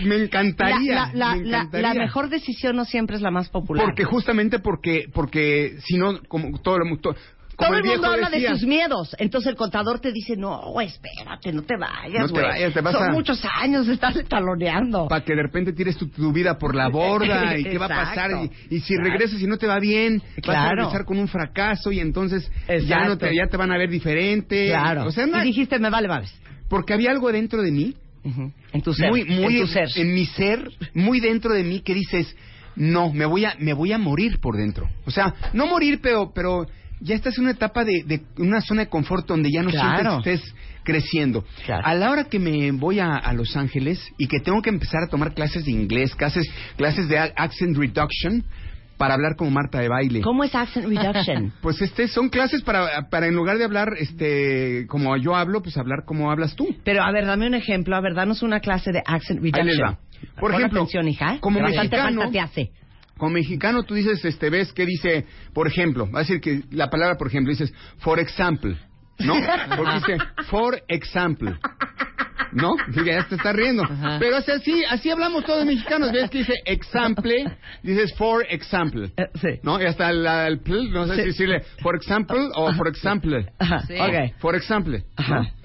[0.04, 0.94] me encantaría.
[0.94, 1.88] La, la- me la- la- encantaría.
[1.88, 3.84] la mejor decisión no siempre es la más popular.
[3.84, 7.14] Porque justamente porque porque si no como todo, el mu- to-
[7.58, 9.16] como Todo el mundo habla decía, de sus miedos.
[9.18, 12.94] Entonces el contador te dice, no, espérate, no te vayas, No te vayas, te vas
[12.94, 15.08] Son a- muchos años, estás taloneando.
[15.08, 17.88] para que de repente tires tu, tu vida por la borda y qué va a
[17.88, 18.30] pasar
[18.70, 19.10] y, y si Claro.
[19.10, 20.76] regresas y no te va bien vas a Claro.
[20.76, 22.48] regresar con un fracaso y entonces
[22.86, 25.06] ya no te ya te van a ver diferente Claro.
[25.06, 26.32] o sea no- y dijiste, me vale madres.
[26.68, 27.94] porque había algo dentro de mí
[28.72, 29.10] En tu ser.
[29.10, 29.88] muy muy en tu ser.
[29.96, 32.36] en mi ser muy dentro de mí que dices
[32.76, 36.30] no me voy a me voy a morir por dentro o sea no morir pero
[36.32, 36.66] pero
[37.00, 40.22] ya estás en una etapa de, de una zona de confort donde ya no Claro.
[40.22, 41.44] sientes que estés creciendo.
[41.66, 41.86] Claro.
[41.86, 45.02] A la hora que me voy a, a Los Ángeles y que tengo que empezar
[45.04, 46.46] a tomar clases de inglés, clases,
[46.76, 48.44] clases de accent reduction
[48.96, 50.22] para hablar como Marta de baile.
[50.22, 51.52] ¿Cómo es accent reduction?
[51.62, 55.76] Pues este son clases para, para en lugar de hablar este como yo hablo, pues
[55.76, 56.66] hablar como hablas tú.
[56.84, 57.94] Pero a ver, dame un ejemplo.
[57.94, 59.66] A ver, danos una clase de accent Ahí reduction.
[59.66, 59.98] les va.
[60.40, 61.38] Por Pon ejemplo, atención, hija.
[61.40, 62.70] como mexicano- falta te hace.
[63.18, 66.88] Como mexicano tú dices, este, ves que dice, por ejemplo, va a decir que la
[66.88, 68.78] palabra por ejemplo dices, for example,
[69.18, 69.34] ¿no?
[69.76, 70.16] Porque dice,
[70.48, 71.58] for example.
[72.50, 72.76] ¿No?
[72.94, 73.82] Sí, ya te estás riendo.
[73.84, 74.16] Ajá.
[74.18, 76.10] Pero así, así, así hablamos todos los mexicanos.
[76.12, 77.44] ¿Ves que dice example?
[77.82, 79.12] Dices for example.
[79.18, 79.48] Eh, sí.
[79.62, 79.78] ¿No?
[79.78, 81.20] Y hasta el, el pl, no sé Sí.
[81.20, 83.46] si decirle for example o for example.
[83.58, 83.94] Ajá, Sí.
[84.00, 84.38] ok.
[84.38, 85.04] For example.
[85.16, 85.40] Ajá.
[85.42, 85.57] ¿no?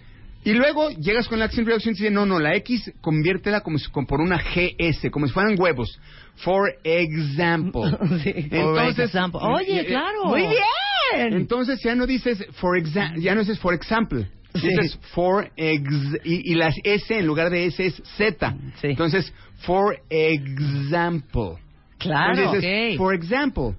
[0.46, 3.78] Y luego llegas con la accent reduction y dice, no, no, la X conviértela como
[3.78, 6.00] si, como por una GS, como si fueran huevos.
[6.38, 7.84] For example.
[8.24, 8.34] Sí.
[8.36, 9.40] Entonces, example.
[9.42, 10.26] Oye, eh, claro.
[10.26, 11.34] Muy bien.
[11.34, 14.28] Entonces ya no dices for example, ya no dices for example.
[14.56, 14.68] Sí.
[14.68, 15.84] Dices for ex
[16.24, 18.56] y, y la S en lugar de S es Z.
[18.82, 18.88] Sí.
[18.88, 19.34] Entonces
[19.66, 21.62] for example.
[21.98, 22.34] Claro.
[22.34, 23.76] Entonces dices, for example.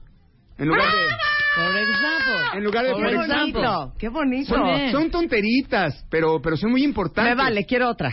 [0.58, 2.58] En lugar de Por example.
[2.58, 3.52] en lugar de Por for Qué example.
[3.52, 3.92] bonito.
[3.98, 4.56] Qué bonito.
[4.58, 4.92] Muy bien.
[4.92, 7.36] Son tonteritas, pero pero son muy importantes.
[7.36, 8.10] Me vale, quiero otra.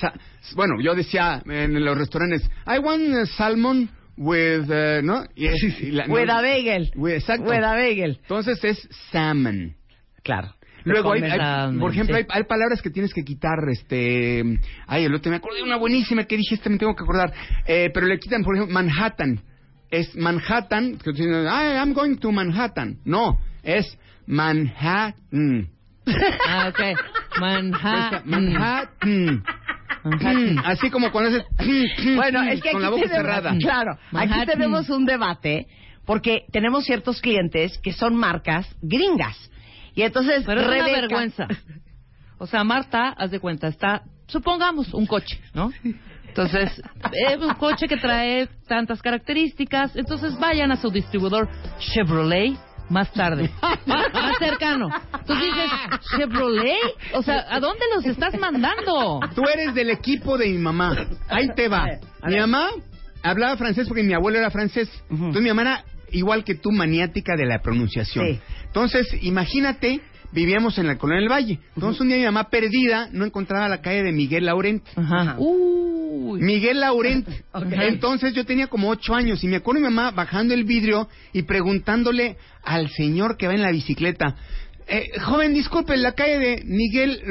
[0.00, 0.12] Sa-
[0.54, 5.24] bueno, yo decía en los restaurantes, I want a salmon with, uh, ¿no?
[5.34, 6.90] Y es- y la- no- With a bagel.
[6.94, 7.50] With- exacto.
[7.50, 8.18] With a bagel.
[8.22, 9.74] Entonces es salmon.
[10.22, 10.54] Claro.
[10.84, 12.22] Luego hay, hay- salmon, por ejemplo, sí.
[12.30, 14.44] hay, hay palabras que tienes que quitar, este,
[14.86, 17.32] ay, el otro me acordé de una buenísima que dijiste, me tengo que acordar,
[17.66, 19.40] eh, pero le quitan, por ejemplo, Manhattan,
[19.90, 25.68] es Manhattan, que tú dices, "Ay, I'm going to Manhattan, no, es Manhattan,
[26.48, 27.40] Ah, ok.
[27.40, 28.22] Manhattan.
[28.26, 29.42] Manhattan,
[30.04, 31.44] Mm, así como cuando haces,
[32.14, 33.56] Bueno, es que con la aquí boca tenemos- cerrada.
[33.58, 35.66] Claro, aquí tenemos un debate
[36.04, 39.36] porque tenemos ciertos clientes que son marcas gringas.
[39.96, 41.48] Y entonces Pero es una vergüenza.
[42.38, 45.72] O sea, Marta, haz de cuenta, está, supongamos, un coche, ¿no?
[46.36, 46.82] Entonces,
[47.12, 49.96] eh, un coche que trae tantas características.
[49.96, 52.58] Entonces, vayan a su distribuidor Chevrolet
[52.90, 53.50] más tarde,
[53.86, 54.88] más cercano.
[55.18, 55.70] Entonces dices,
[56.10, 56.76] Chevrolet,
[57.14, 59.20] o sea, ¿a dónde los estás mandando?
[59.34, 61.08] Tú eres del equipo de mi mamá.
[61.28, 61.86] Ahí te va.
[62.26, 62.68] Mi mamá
[63.22, 64.90] hablaba francés porque mi abuelo era francés.
[65.10, 68.26] Entonces mi mamá era igual que tú, maniática de la pronunciación.
[68.26, 68.40] Sí.
[68.66, 70.02] Entonces, imagínate,
[70.36, 71.58] vivíamos en la colonia del Valle.
[71.74, 74.84] Entonces un día mi mamá perdida no encontraba la calle de Miguel Laurent.
[74.94, 75.34] Ajá.
[75.38, 76.40] Uy.
[76.40, 77.26] Miguel Laurent.
[77.52, 77.66] Ok.
[77.72, 81.42] Entonces yo tenía como ocho años y me acuerdo mi mamá bajando el vidrio y
[81.42, 84.36] preguntándole al señor que va en la bicicleta,
[84.86, 87.22] eh, joven, disculpe, la calle de Miguel.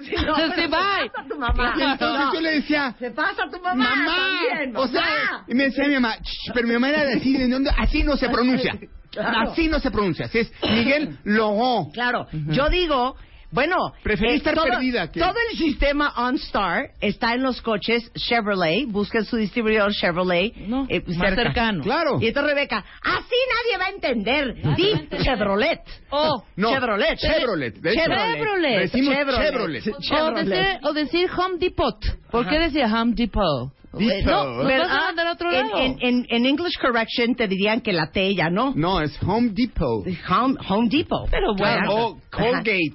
[0.00, 0.54] Sí, no, Se va.
[0.54, 1.74] se pasa tu mamá.
[1.78, 2.34] Y entonces No.
[2.34, 3.88] yo le decía, Se pasa tu mamá.
[3.96, 4.16] mamá,
[4.50, 7.32] también, o sea, y me decía mi mamá, "Shh", pero mi mamá era de así,
[7.36, 8.72] de dónde- así no se pronuncia,
[9.14, 9.50] Claro.
[9.52, 11.92] así no se pronuncia, así es Miguel Laurent.
[11.92, 13.16] Claro, yo digo,
[13.54, 18.10] bueno, Preferí eh, estar todo, perdida que- todo el sistema OnStar está en los coches
[18.14, 21.42] Chevrolet, busquen su distribuidor Chevrolet No, eh, más cerca.
[21.42, 21.82] cercano.
[21.84, 22.18] Claro.
[22.20, 24.54] Y entonces Rebeca, así nadie va a entender.
[24.76, 25.80] Di Chevrolet.
[26.10, 27.16] Oh, No, Chevrolet.
[27.18, 28.00] Chevrolet, de hecho.
[28.02, 28.78] Chevrolet.
[28.80, 29.46] Decimos Chevrolet.
[29.50, 29.82] Chevrolet.
[29.86, 30.44] O Chevrolet.
[30.44, 31.96] decir, o decir Home Depot.
[32.30, 33.72] ¿Por qué decía Home Depot?
[33.96, 34.24] Depot.
[34.24, 35.78] No, ¿me Pero, vas a ah, mandar a otro en, lado?
[35.78, 38.72] en, en, en English Correction te dirían que la T ya no.
[38.74, 40.04] No, es Home Depot.
[40.28, 41.28] Home, Home Depot.
[41.30, 41.94] Pero bueno.
[41.94, 42.92] O Colgate.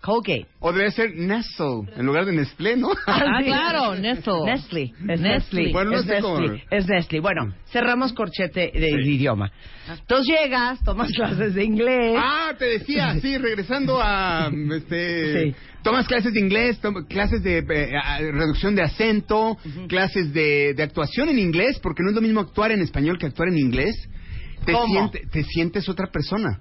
[0.00, 0.46] Colgate.
[0.60, 2.90] O debe ser Nestle, en lugar de Nestlé, ¿no?
[3.06, 3.46] Ah, sí.
[3.46, 4.32] claro, Nestle.
[4.46, 4.82] Nestle.
[4.84, 5.28] Es Nestle.
[5.28, 5.72] Nestle.
[5.72, 6.64] Bueno, no es, cómo- Nestle.
[6.70, 7.20] es Nestle.
[7.20, 9.50] Bueno, cerramos corchete de, de idioma.
[9.90, 12.14] Entonces llegas, tomas clases de inglés.
[12.16, 15.54] Ah, te decía, sí, regresando a este Sí.
[15.82, 16.78] tomas clases de inglés,
[17.08, 19.56] clases de eh, reducción de acento,
[19.88, 23.26] clases de, de actuación en inglés, porque no es lo mismo actuar en español que
[23.26, 23.96] actuar en inglés.
[24.64, 24.86] Te, ¿Cómo?
[25.10, 26.60] siente- te sientes otra persona.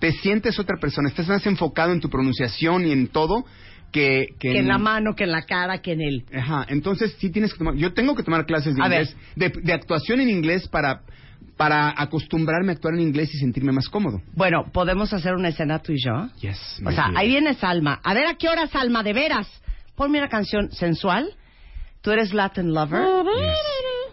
[0.00, 1.08] Te sientes otra persona.
[1.08, 3.44] Estás más enfocado en tu pronunciación y en todo
[3.92, 6.24] que, que que en la mano, que en la cara, que en el...
[6.34, 7.74] Ajá, entonces sí tienes que tomar.
[7.74, 11.02] Yo tengo que tomar clases de A inglés, de, de actuación en inglés para
[11.56, 14.22] para acostumbrarme a actuar en inglés y sentirme más cómodo.
[14.34, 16.30] Bueno, ¿podemos hacer una escena tú y yo?
[16.40, 16.80] Yes.
[16.86, 18.00] O sea, ahí viene Salma.
[18.02, 19.02] A ver, ¿a qué hora Salma?
[19.02, 19.46] De veras.
[19.94, 21.34] Ponme una canción sensual.
[22.00, 23.06] Tú eres Latin Lover.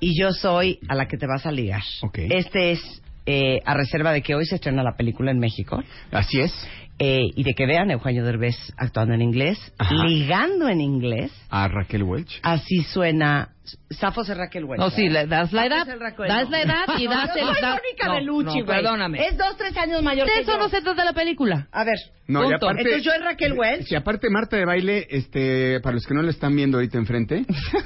[0.01, 1.83] Y yo soy a la que te vas a ligar.
[2.01, 2.19] Ok.
[2.31, 5.83] Este es eh, a reserva de que hoy se estrena la película en México.
[6.11, 6.51] Así es.
[6.99, 9.93] eh, y de que vean a Eugenio Derbez actuando en inglés, Ajá.
[10.07, 11.31] ligando en inglés.
[11.51, 12.39] A Raquel Welch.
[12.41, 13.49] Así suena.
[13.93, 14.79] Zafos es Raquel Welch.
[14.79, 17.41] No, sí, le das la edad, das la edad y No, das el...
[17.43, 17.79] soy da-
[18.25, 18.65] no, güey.
[18.65, 19.27] perdóname.
[19.27, 20.57] Es dos, tres años mayor De que eso yo.
[20.57, 21.67] no se trata la película.
[21.71, 21.97] A ver.
[22.27, 22.65] No, y Punto.
[22.65, 23.83] aparte, Entonces yo es Raquel Welch.
[23.87, 27.45] Si aparte Marta de baile, este, para los que no le están viendo ahorita enfrente,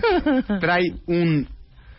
[0.61, 1.47] trae un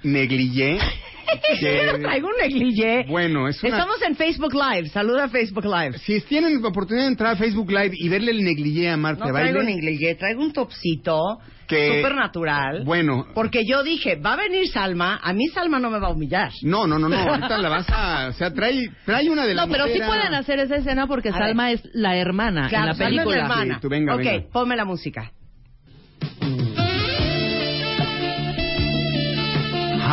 [0.03, 0.79] negligé.
[1.61, 3.05] que- Traigo un negligé.
[3.09, 3.73] Bueno, es una...
[3.77, 4.89] Estamos en Facebook Live.
[4.91, 5.99] Saluda a Facebook Live.
[5.99, 9.25] Si tienen la oportunidad de entrar a Facebook Live y verle el negligé a Marta
[9.25, 9.75] No de traigo Baile...
[9.75, 12.83] negligé, traigo un topsito Que- súper natural.
[12.85, 16.13] Bueno, Porque yo dije, va a venir Salma, a mí Salma no me va a
[16.13, 16.51] humillar.
[16.63, 18.29] no, no, no, no, ahorita la vas a...
[18.29, 21.33] O sea, trae, trae una de No, pero sí pueden hacer esa escena porque A
[21.33, 23.37] Salma es la hermana Claro, en la Salma es película.
[23.37, 23.75] la hermana.
[23.77, 24.47] Sí, tú venga, ok, venga.
[24.53, 25.33] ponme la música.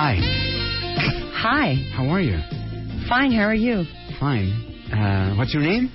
[0.01, 0.15] Hi,
[1.43, 2.39] Hi, how are you?
[3.09, 3.83] fine, how are you?
[4.17, 4.47] Fine.
[4.93, 5.91] Uh, what's your name?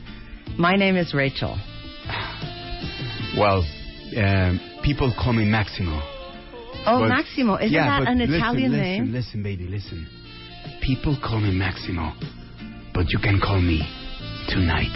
[0.58, 1.56] My name is Rachel.
[3.38, 3.64] Well,
[4.18, 6.02] um, people call me Maximo.
[6.84, 9.10] Oh, But- Maximo, isn't yeah, that an listen, Italian listen, name?
[9.14, 10.06] Listen, baby, listen.
[10.82, 12.12] People call me Maximo,
[12.92, 13.88] but you can call me
[14.50, 14.92] tonight.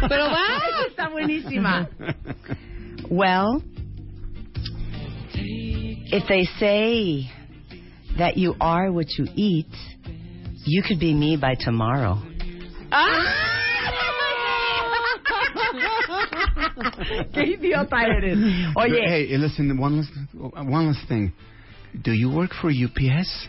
[0.08, 0.26] Pero
[0.88, 1.86] está buenísima.
[3.08, 3.62] Well,
[6.12, 7.30] if they say
[8.18, 9.66] that you are what you eat,
[10.66, 12.18] you could be me by tomorrow.
[17.32, 18.38] ¡Qué idiota eres!
[18.76, 21.32] Oye, hey, listen, one last, one last thing.
[22.02, 23.48] Do you work for UPS?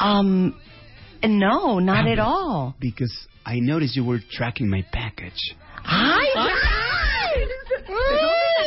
[0.00, 0.54] um,
[1.24, 2.74] no, not Ah, at all.
[2.80, 3.12] Because
[3.44, 5.54] I noticed you were tracking my package.
[5.84, 6.48] ¡Ay, ay!
[6.48, 6.77] ¿De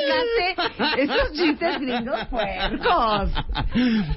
[0.07, 3.31] sacaste esos chistes gringos puercos?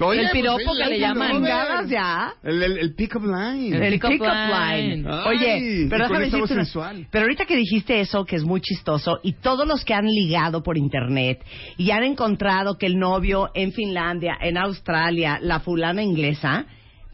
[0.01, 1.28] Oye, El piropo pues, que le llaman.
[1.28, 2.35] no, ¿Chingadas ya?
[2.43, 3.76] El, el, el pick-up line.
[3.76, 4.97] El pick-up line.
[4.97, 5.09] line.
[5.09, 7.07] Ay, Oye, pero déjame decirte una-.
[7.11, 10.62] Pero ahorita que dijiste eso, que es muy chistoso, y todos los que han ligado
[10.62, 11.45] por internet
[11.76, 16.66] y han encontrado que el novio en Finlandia, en Australia, la fulana inglesa,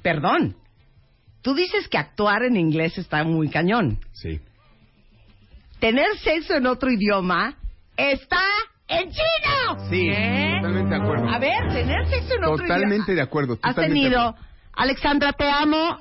[0.03, 0.57] perdón,
[1.43, 3.99] tú dices que actuar en inglés está muy cañón.
[4.13, 4.41] Sí.
[5.79, 7.57] Tener sexo en otro idioma
[8.13, 8.41] está
[8.89, 9.89] en chino.
[9.91, 10.55] Sí, ¿Eh?
[10.57, 11.29] totalmente de acuerdo.
[11.29, 13.15] A ver, tener sexo en otro Totalmente idioma.
[13.15, 13.53] de acuerdo.
[13.63, 14.35] Has totalmente de tenido,
[14.75, 15.99] Alexandra, te amo.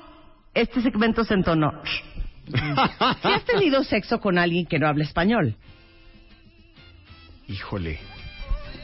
[0.53, 1.71] Este segmento se entonó.
[3.21, 5.55] Si has tenido sexo con alguien que no habla español,
[7.47, 7.99] Híjole.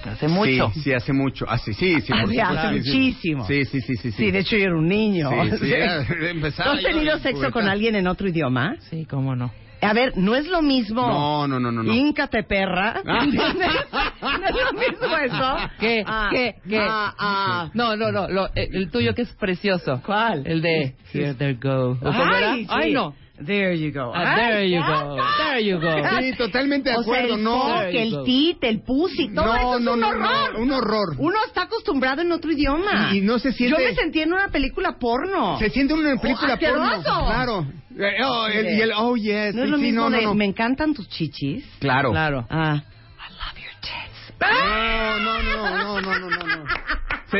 [0.05, 0.71] hace mucho.
[0.73, 1.45] Sí, sí, hace mucho.
[1.49, 2.97] Hace, sí, sí, Hace- supuesto, hace sí, sí.
[2.97, 3.47] muchísimo.
[3.47, 4.11] Sí, sí, sí, sí.
[4.11, 5.29] Sí, de hecho yo era un niño.
[5.49, 7.53] Sí, sí, era- empezaba ¿Tú has tenido en sexo pubertad.
[7.53, 8.75] con alguien en otro idioma?
[8.89, 9.51] Sí, cómo no.
[9.89, 11.01] A ver, no es lo mismo.
[11.01, 11.83] No, no, no, no.
[11.83, 11.93] no.
[11.93, 13.01] Híncate, perra.
[13.05, 13.69] ¿Entiendes?
[14.21, 15.57] no es lo mismo eso.
[15.79, 16.03] ¿Qué?
[16.05, 16.55] Ah, ¿Qué?
[16.67, 16.79] ¿Qué?
[16.79, 17.69] ah, ah.
[17.73, 18.27] No, no, no.
[18.27, 20.01] lo- eh, el tuyo que es precioso.
[20.05, 20.43] ¿Cuál?
[20.45, 21.97] El de Here There Go.
[22.03, 22.71] Ay, sí.
[22.71, 23.13] Ay, no.
[23.37, 24.13] There you go.
[24.15, 25.17] Ah, there you go.
[25.37, 25.91] There you go.
[26.21, 27.35] Sí, totalmente de O sea, acuerdo.
[27.35, 27.63] el no.
[27.63, 30.53] fuck, el tit, el pussy, todo No, eso es no, un no, horror.
[30.53, 31.15] no, un horror.
[31.17, 33.09] Uno está acostumbrado en otro idioma.
[33.11, 35.59] Y- y no se siente- Yo me sentí en una película porno.
[35.59, 37.03] Se siente uno en película ¡Oh, porno.
[37.03, 37.67] Claro.
[37.97, 39.53] Eh, oh, el- y el oh yes.
[39.53, 40.33] No es lo sí, mismo de, no.
[40.33, 41.65] me encantan tus chichis.
[41.79, 42.11] Claro.
[42.11, 42.45] Claro.
[42.49, 44.33] Ah, I love your tits.
[44.39, 46.65] No, no, no, no, no, no, no.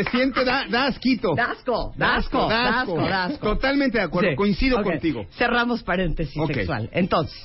[0.04, 1.34] Se siente, da, da asquito.
[1.36, 3.48] Dasco, Dasco, dasco, dasco.
[3.56, 4.36] Totalmente de acuerdo, Sí.
[4.36, 5.26] coincido Ok, contigo.
[5.38, 6.54] Cerramos paréntesis Ok.
[6.54, 6.90] sexual.
[6.92, 7.36] Entonces,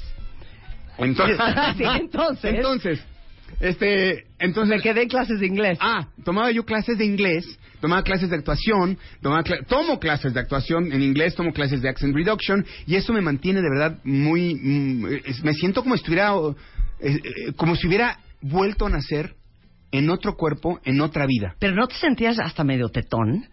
[0.98, 1.38] Entonces,
[1.78, 2.55] Sí, entonces.
[2.55, 3.01] entonces,
[3.61, 5.78] este, entonces me quedé en clases de inglés.
[5.80, 10.40] Ah, tomaba yo clases de inglés, tomaba clases de actuación, tomaba cla- tomo clases de
[10.40, 14.55] actuación en inglés, tomo clases de accent reduction y eso me mantiene de verdad muy,
[14.55, 16.32] mm, es- me siento como si estuviera,
[17.01, 19.34] eh, eh, como si hubiera vuelto a nacer
[19.93, 21.55] en otro cuerpo, en otra vida.
[21.59, 23.47] Pero no te sentías hasta medio tetón.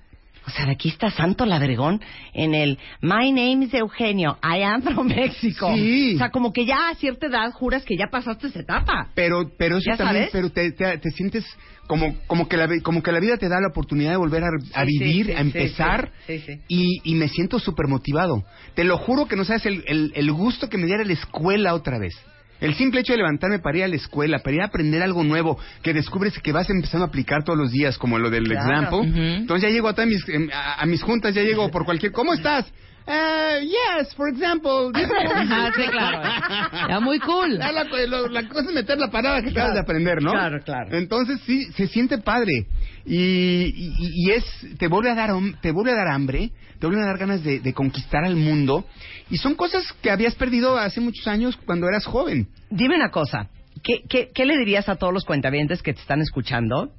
[0.46, 2.00] O sea, de aquí está Santo Ladregón
[2.34, 5.74] en el My name is Eugenio, I am from Mexico.
[5.76, 6.16] Sí.
[6.16, 9.10] O sea, como que ya a cierta edad juras que ya pasaste esa etapa.
[9.14, 10.32] Pero, pero eso ¿Ya también, sabes?
[10.32, 11.44] pero te, te, te sientes
[11.86, 14.48] como, como que la, como que la vida te da la oportunidad de volver a,
[14.74, 16.62] a Sí, vivir, sí, a sí, empezar, sí, sí, sí.
[16.70, 18.46] Y, y me siento súper motivado.
[18.74, 21.74] Te lo juro que no sabes el, el, el gusto que me diera la escuela
[21.74, 22.14] otra vez.
[22.60, 25.24] El simple hecho de levantarme para ir a la escuela, para ir a aprender algo
[25.24, 29.02] nuevo, que descubres que vas empezando a aplicar todos los días, como lo del Claro.
[29.02, 29.36] example.
[29.38, 32.12] Entonces ya llego a, todas mis, em, a, a mis juntas, ya llego por cualquier...
[32.12, 32.66] ¿Cómo estás?
[33.10, 34.92] Eh, yes, for example.
[34.94, 36.90] this one." Ah, sí, claro.
[36.90, 37.58] Ya muy cool.
[37.58, 40.32] Ya la, lo- la cosa es meter la parada que acabas de aprender, ¿no?
[40.32, 40.98] Claro, claro.
[40.98, 42.66] Entonces sí, se siente padre.
[43.06, 43.94] Y, y,
[44.28, 44.44] y es,
[44.78, 45.30] te vuelve a dar,
[45.62, 48.86] te vuelve a dar hambre, te vuelve a dar ganas de, de conquistar al mundo.
[49.30, 52.48] Y son cosas que habías perdido hace muchos años cuando eras joven.
[52.70, 53.50] Dime una cosa,
[53.84, 56.92] ¿qué, qué, qué le dirías a todos los cuentavientes que te están escuchando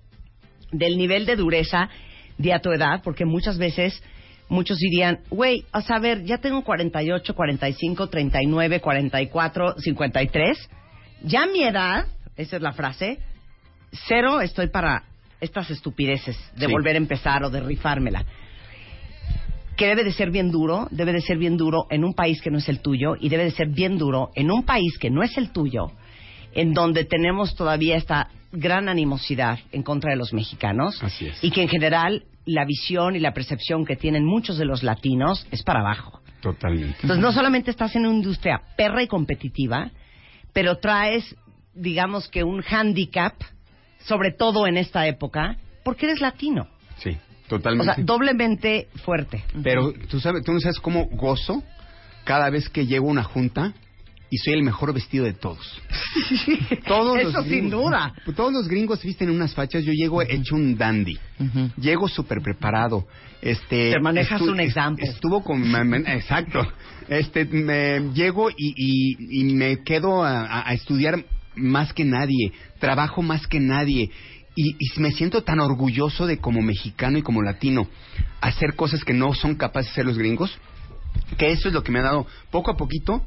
[0.72, 1.89] del nivel de dureza
[2.39, 3.01] de a tu edad?
[3.03, 4.03] Porque muchas veces
[4.49, 10.70] muchos dirían, güey, o sea, a ver, ya tengo 48, 45, 39, 44, 53.
[11.24, 12.07] Ya mi edad,
[12.37, 13.18] esa es la frase,
[14.07, 15.05] cero estoy para
[15.41, 16.72] estas estupideces de Sí.
[16.72, 18.24] volver a empezar o de rifármela.
[19.79, 22.51] Que debe de ser bien duro, debe de ser bien duro en un país que
[22.51, 25.22] no es el tuyo y debe de ser bien duro en un país que no
[25.22, 25.93] es el tuyo,
[26.53, 31.45] en donde tenemos todavía esta gran animosidad en contra de los mexicanos Así es.
[31.45, 35.47] y que en general la visión y la percepción que tienen muchos de los latinos
[35.53, 36.20] es para abajo.
[36.41, 36.99] Totalmente.
[37.03, 39.93] Entonces no solamente estás en una industria perra y competitiva,
[40.53, 41.37] pero traes,
[41.72, 43.35] digamos que un handicap,
[44.01, 46.66] sobre todo en esta época, porque eres latino.
[46.97, 47.16] Sí,
[47.49, 47.94] O totalmente.
[47.94, 49.42] sea, doblemente fuerte.
[49.62, 51.62] Pero tú sabes, tú no sabes cómo gozo
[52.24, 53.72] cada vez que llego a una junta
[54.30, 55.80] y soy el mejor vestido de todos.
[56.86, 58.12] todos Eso los sin gringos- duda.
[58.36, 61.18] Todos los gringos visten unas fachas, yo llego hecho un dandy.
[61.80, 63.07] Llego súper preparado.
[63.40, 65.07] Este, Te manejas un example.
[65.07, 65.62] Estuvo con...
[66.07, 66.61] exacto.
[67.09, 71.24] Este, me, llego y, y- y me quedo a estudiar
[71.55, 72.53] más que nadie.
[72.78, 74.11] Trabajo más que nadie.
[74.57, 77.88] Y, y me siento tan orgulloso de como mexicano y como latino
[78.40, 80.59] hacer cosas que no son capaces de hacer los gringos
[81.36, 83.22] que eso es lo que me ha dado poco a poquito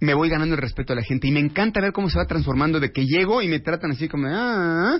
[0.00, 2.24] me voy ganando el respeto de la gente y me encanta ver cómo se va
[2.26, 4.98] transformando de que llego y me tratan así como ah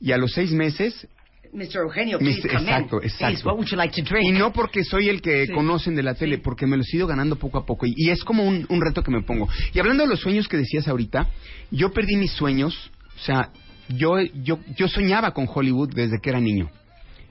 [0.00, 1.08] y a los seis meses
[1.52, 1.78] Mr.
[1.82, 3.08] Eugenio, please come exacto, in.
[3.08, 3.26] exacto.
[3.26, 4.28] Please, what would you like to drink?
[4.28, 5.52] y no porque soy el que Sí.
[5.52, 8.10] conocen de la tele porque me los he ido ganando poco a poco y, y
[8.10, 10.86] es como un, un reto que me pongo y hablando de los sueños que decías
[10.86, 11.28] ahorita
[11.72, 13.50] yo perdí mis sueños o sea
[13.90, 16.70] yo yo yo soñaba con Hollywood desde que era niño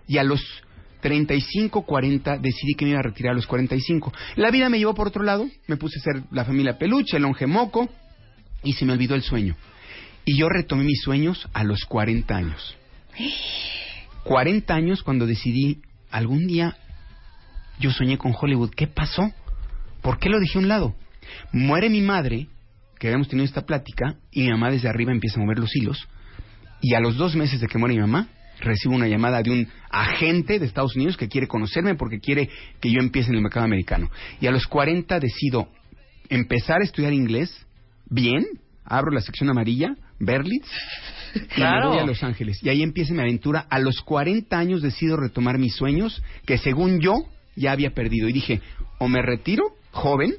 [0.07, 0.41] y a los
[1.01, 4.11] 35, 40 decidí que me iba a retirar a los 45.
[4.35, 7.23] La vida me llevó por otro lado, me puse a ser la familia peluche, el
[7.23, 7.89] longe moco
[8.63, 9.55] y se me olvidó el sueño.
[10.25, 12.75] Y yo retomé mis sueños a los 40 años.
[14.23, 15.81] 40 años cuando decidí
[16.11, 16.75] algún día
[17.79, 18.71] yo soñé con Hollywood.
[18.75, 19.31] ¿Qué pasó?
[20.01, 20.95] ¿Por qué lo dejé a un lado?
[21.51, 22.47] Muere mi madre,
[22.99, 26.07] que habíamos tenido esta plática, y mi mamá desde arriba empieza a mover los hilos.
[26.81, 29.67] Y a los dos meses de que muere mi mamá, recibo una llamada de un
[29.89, 32.49] agente de Estados Unidos que quiere conocerme porque quiere
[32.79, 34.09] que yo empiece en el mercado americano.
[34.39, 35.69] Y a los 40 decido
[36.29, 37.65] empezar a estudiar inglés
[38.09, 38.45] bien,
[38.85, 40.69] abro la sección amarilla, Berlitz,
[41.55, 42.59] y me voy a Los Ángeles.
[42.63, 43.65] Y ahí empieza mi aventura.
[43.69, 47.13] A los 40 años decido retomar mis sueños que según yo
[47.55, 48.27] ya había perdido.
[48.27, 48.61] Y dije,
[48.97, 50.35] o me retiro joven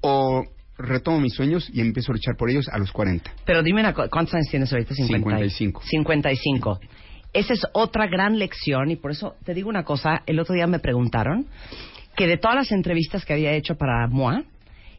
[0.00, 0.44] o
[0.82, 3.30] retomo mis sueños y empiezo a luchar por ellos a los 40.
[3.44, 4.94] Pero dime una cosa, ¿cuántos años tienes ahorita?
[4.94, 5.82] 55.
[5.84, 6.80] 55.
[7.32, 10.66] Esa es otra gran lección y por eso te digo una cosa, el otro día
[10.66, 11.46] me preguntaron
[12.16, 14.42] que de todas las entrevistas que había hecho para MOA,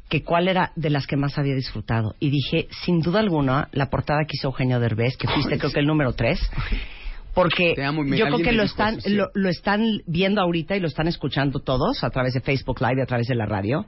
[0.10, 2.16] que cuál era de las que más había disfrutado.
[2.20, 5.70] Y dije, sin duda alguna, la portada que hizo Eugenio Derbez, que fuiste Ay, creo
[5.70, 5.74] sí.
[5.76, 6.40] que el número 3,
[7.34, 11.08] porque amo, yo creo que lo están, lo, lo están viendo ahorita y lo están
[11.08, 13.86] escuchando todos a través de Facebook Live y a través de la radio.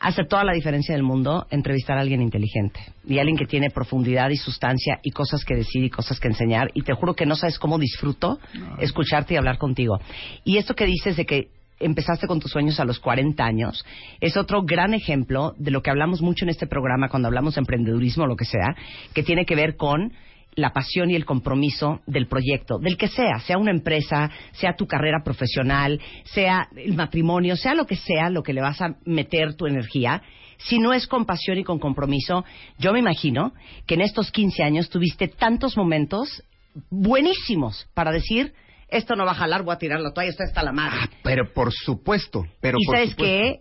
[0.00, 4.30] Hace toda la diferencia del mundo entrevistar a alguien inteligente y alguien que tiene profundidad
[4.30, 6.70] y sustancia y cosas que decir y cosas que enseñar.
[6.72, 8.38] Y te juro que no sabes cómo disfruto
[8.78, 10.00] escucharte y hablar contigo.
[10.42, 11.48] Y esto que dices de que
[11.80, 13.84] empezaste con tus sueños a los 40 años
[14.20, 17.60] es otro gran ejemplo de lo que hablamos mucho en este programa cuando hablamos de
[17.60, 18.74] emprendedurismo o lo que sea,
[19.14, 20.12] que tiene que ver con
[20.54, 24.86] la pasión y el compromiso del proyecto, del que sea, sea una empresa, sea tu
[24.86, 29.54] carrera profesional, sea el matrimonio, sea lo que sea, lo que le vas a meter
[29.54, 30.22] tu energía,
[30.58, 32.44] si no es con pasión y con compromiso,
[32.78, 33.54] yo me imagino
[33.86, 36.42] que en estos 15 años tuviste tantos momentos
[36.90, 38.52] buenísimos para decir,
[38.88, 41.08] esto no va a jalar, voy a tirar la toalla, esto está la madre.
[41.22, 43.24] Pero por supuesto, pero y por sabes supuesto.
[43.24, 43.60] qué?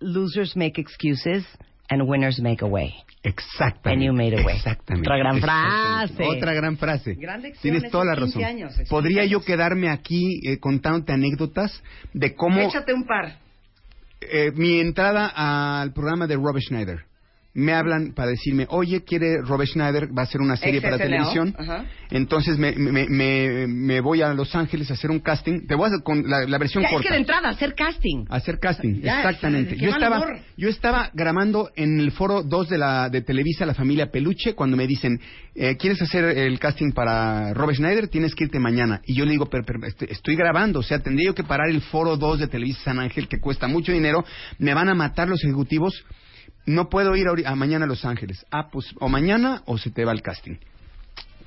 [0.00, 1.46] Losers make excuses
[1.88, 2.92] and winners make a way.
[3.22, 3.90] Exactamente.
[3.90, 4.56] And you made a way.
[4.56, 5.08] Exactamente.
[5.08, 6.14] Otra gran Exactamente.
[6.16, 6.36] frase.
[6.36, 7.14] Otra gran frase.
[7.14, 8.44] Gran lección, Tienes toda la 15 razón.
[8.44, 8.74] años.
[8.88, 13.36] Podría yo quedarme aquí eh, contándote anécdotas de cómo Échate un par.
[14.20, 15.26] eh, mi entrada
[15.82, 17.04] al programa de Robert Schneider.
[17.54, 21.54] Me hablan para decirme, oye, quiere Robert Schneider, va a hacer una serie para televisión.
[21.58, 21.84] ajá.
[22.10, 25.66] Entonces me, me, me, me voy a Los Ángeles a hacer un casting.
[25.66, 27.08] Te voy a hacer con la, la versión Ya, es corta.
[27.08, 28.24] que de entrada, hacer casting.
[28.30, 29.76] A hacer casting, Ya, exactamente.
[29.76, 30.38] Yo estaba, humor.
[30.56, 34.76] yo estaba grabando en el foro 2 de la de Televisa La Familia Peluche cuando
[34.76, 35.20] me dicen,
[35.54, 38.08] eh, ¿quieres hacer el casting para Robert Schneider?
[38.08, 39.00] Tienes que irte mañana.
[39.04, 41.68] Y yo le digo, pero, pero, este, estoy grabando, o sea, tendría yo que parar
[41.68, 44.24] el foro 2 de Televisa San Ángel que cuesta mucho dinero,
[44.58, 46.04] me van a matar los ejecutivos,
[46.66, 48.44] no puedo ir ahori- a mañana a Los Ángeles.
[48.50, 50.56] Ah, pues o mañana o se te va el casting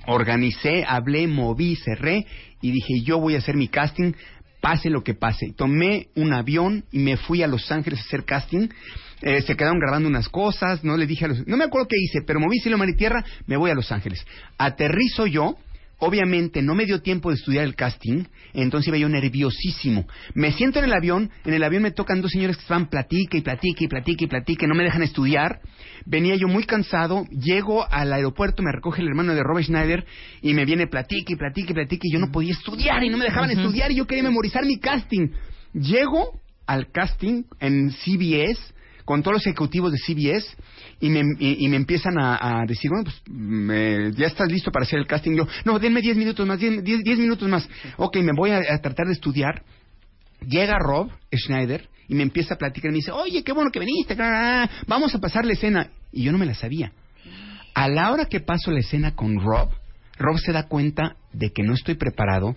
[0.07, 2.25] organicé, hablé, moví, cerré
[2.61, 4.13] y dije yo voy a hacer mi casting,
[4.61, 5.53] pase lo que pase.
[5.55, 8.69] Tomé un avión y me fui a Los Ángeles a hacer casting.
[9.21, 11.47] Eh, se quedaron grabando unas cosas, no le dije a los...
[11.47, 13.91] No me acuerdo qué hice, pero moví cielo, mar y tierra, me voy a Los
[13.91, 14.25] Ángeles.
[14.57, 15.55] Aterrizo yo,
[15.99, 20.07] obviamente no me dio tiempo de estudiar el casting, entonces iba yo nerviosísimo.
[20.33, 23.37] Me siento en el avión, en el avión me tocan dos señores que estaban platique
[23.37, 25.59] y platique y platique y platique, no me dejan estudiar.
[26.05, 30.05] Venía yo muy cansado, llego al aeropuerto, me recoge el hermano de Robert Schneider
[30.41, 33.17] y me viene platique y platique y platique y yo no podía estudiar y no
[33.17, 35.29] me dejaban estudiar y yo quería memorizar mi casting.
[35.73, 38.74] Llego al casting en CBS
[39.05, 40.47] con todos los ejecutivos de CBS
[40.99, 44.99] y me, y, me empiezan a, decir, bueno, pues me- ya estás listo para hacer
[44.99, 45.35] el casting.
[45.35, 47.69] Yo, no, denme 10 minutos más, 10 10 10 minutos más.
[47.97, 49.63] Ok, me voy a, tratar de estudiar.
[50.41, 54.15] Llega Rob Schneider y me empieza a platicar me dice, oye, qué bueno que viniste,
[54.87, 55.89] vamos a pasar la escena.
[56.11, 56.91] Y yo no me la sabía.
[57.73, 59.69] A la hora que paso la escena con Rob,
[60.17, 62.55] Rob se da cuenta de que no estoy preparado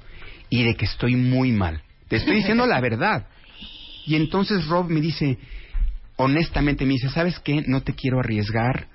[0.48, 1.82] y de que estoy muy mal.
[2.08, 3.26] Te estoy diciendo la verdad.
[4.06, 5.38] Y entonces Rob me dice,
[6.18, 7.64] honestamente me dice, ¿sabes qué?
[7.66, 8.88] No te quiero arriesgar.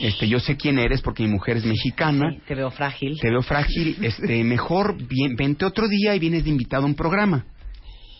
[0.00, 2.36] Este, yo sé quién eres porque mi mujer es mexicana.
[2.46, 3.18] Te veo frágil.
[3.20, 3.96] Te veo frágil.
[4.02, 7.44] Este, mejor bien, vente otro día y vienes de invitado a un programa.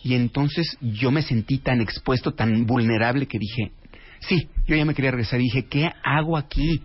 [0.03, 3.71] Y entonces yo me sentí tan expuesto, tan vulnerable que dije,
[4.19, 5.39] sí, yo ya me quería regresar.
[5.39, 6.81] Y dije, ¿qué hago aquí?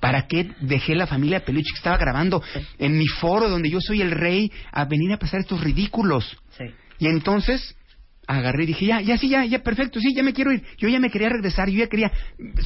[0.00, 2.42] ¿Para qué dejé la familia Peluche que estaba grabando
[2.78, 6.36] en mi foro donde yo soy el rey a venir a pasar estos ridículos?
[6.58, 6.64] Sí.
[6.98, 7.76] Y entonces
[8.26, 10.62] agarré y dije, ya, ya sí, ya, ya, perfecto, sí, ya me quiero ir.
[10.78, 12.10] Yo ya me quería regresar, yo ya quería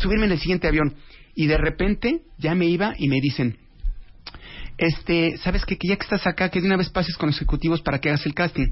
[0.01, 0.95] subirme en el siguiente avión.
[1.35, 3.57] Y de repente ya me iba y me dicen,
[4.77, 5.77] este, ¿sabes qué?
[5.77, 8.09] Que ya que estás acá, que de una vez pases con los ejecutivos para que
[8.09, 8.69] hagas el casting.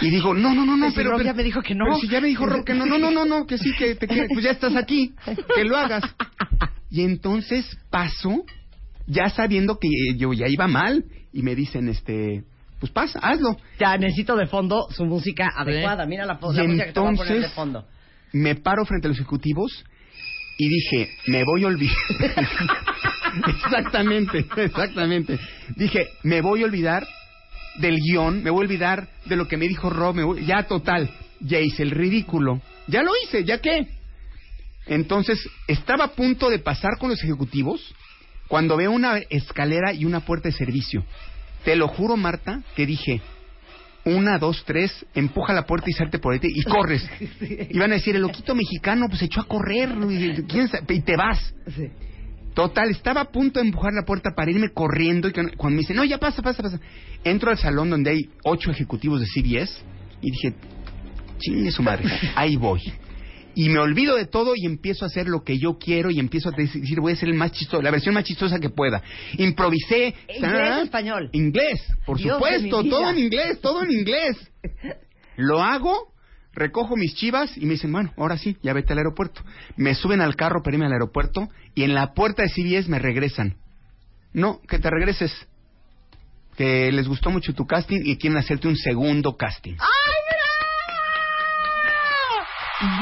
[0.00, 1.84] Y digo, no, no, no, no, Pues pero, pero- ya me dijo que no.
[1.86, 3.94] pero si ya me dijo Rob que no, no, no, no, no, que sí, que
[3.96, 5.12] te quiere, pues ya estás aquí,
[5.56, 6.04] que lo hagas.
[6.90, 8.44] Y entonces paso,
[9.06, 12.44] ya sabiendo que yo ya iba mal, y me dicen, este,
[12.82, 13.56] pues pasa, hazlo.
[13.78, 16.04] Ya necesito de fondo su música adecuada.
[16.04, 17.86] Mira la, la música que te voy a poner de entonces- fondo.
[18.32, 19.84] me paro frente a los ejecutivos
[20.58, 21.94] y dije, me voy a olvidar.
[23.46, 25.38] exactamente, exactamente.
[25.76, 27.06] Dije, me voy a olvidar
[27.76, 30.64] del guion, me voy a olvidar de lo que me dijo Rob, me voy- ya
[30.64, 31.08] total,
[31.38, 32.60] ya hice el ridículo.
[32.88, 33.86] Ya lo hice, ¿ya qué?
[34.86, 37.94] Entonces, estaba a punto de pasar con los ejecutivos
[38.48, 41.04] cuando veo una escalera y una puerta de servicio.
[41.64, 43.20] Te lo juro, Marta, que dije,
[44.04, 47.08] una, dos, tres, empuja la puerta y salte por ahí y corres.
[47.70, 50.94] Y van a decir, el loquito mexicano pues echó a correr y, ¿quién sabe?
[50.94, 51.54] y te vas.
[52.54, 55.80] Total, estaba a punto de empujar la puerta para irme corriendo y cuando cuando me
[55.80, 56.80] dicen, no, ya pasa, pasa, pasa.
[57.24, 59.80] Entro al salón donde hay ocho ejecutivos de CBS
[60.20, 60.54] y dije,
[61.38, 62.04] chingue su madre,
[62.34, 62.80] ahí voy.
[63.54, 66.48] Y me olvido de todo y empiezo a hacer lo que yo quiero y empiezo
[66.48, 69.02] a decir, voy a ser el más chistoso, la versión más chistosa que pueda.
[69.38, 70.14] Improvisé.
[70.28, 71.30] ¿Inglés o español?
[71.32, 74.36] Inglés, por Dios supuesto, todo en inglés, todo en inglés.
[75.36, 76.12] Lo hago,
[76.52, 79.42] recojo mis chivas y me dicen, bueno, ahora sí, ya vete al aeropuerto.
[79.76, 82.98] Me suben al carro para irme al aeropuerto y en la puerta de CBS me
[82.98, 83.56] regresan.
[84.32, 85.32] No, que te regreses.
[86.56, 89.72] Que les gustó mucho tu casting y quieren hacerte un segundo casting.
[89.72, 90.31] Y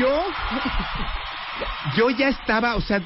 [0.00, 0.22] yo,
[1.96, 3.02] yo ya estaba, o sea,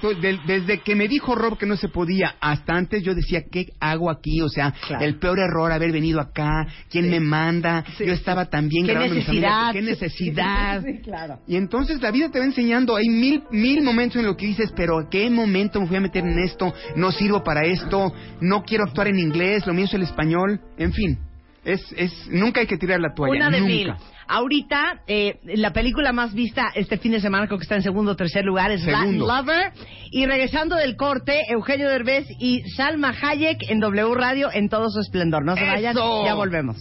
[0.47, 4.11] desde que me dijo Rob que no se podía hasta antes, yo decía, ¿qué hago
[4.11, 4.41] aquí?
[4.43, 5.05] O sea, Claro.
[5.05, 7.85] el peor error haber venido acá, ¿quién me manda?
[7.99, 9.72] Yo estaba también ¿Qué grabando mi familia, necesidad?
[9.72, 10.83] ¿Qué necesidad?
[10.85, 11.39] Sí, claro.
[11.47, 14.72] Y entonces la vida te va enseñando, hay mil, mil momentos en los que dices,
[14.77, 16.72] pero ¿a qué momento me fui a meter en esto?
[16.97, 20.93] No sirvo para esto, no quiero actuar en inglés, lo mío es el español, en
[20.93, 21.18] fin.
[21.64, 23.72] Es, es, nunca hay que tirar la toalla, Una de nunca.
[23.72, 23.95] mil.
[24.29, 28.12] Ahorita, eh, la película más vista este fin de semana, creo que está en segundo
[28.12, 29.27] o tercer lugar, es Latin Segundo.
[29.27, 29.72] Lover.
[30.11, 35.01] Y regresando del corte, Eugenio Derbez y Salma Hayek en W Radio en todo su
[35.01, 35.45] esplendor.
[35.45, 36.25] No se vayan, ¡Eso!
[36.25, 36.77] ya volvemos.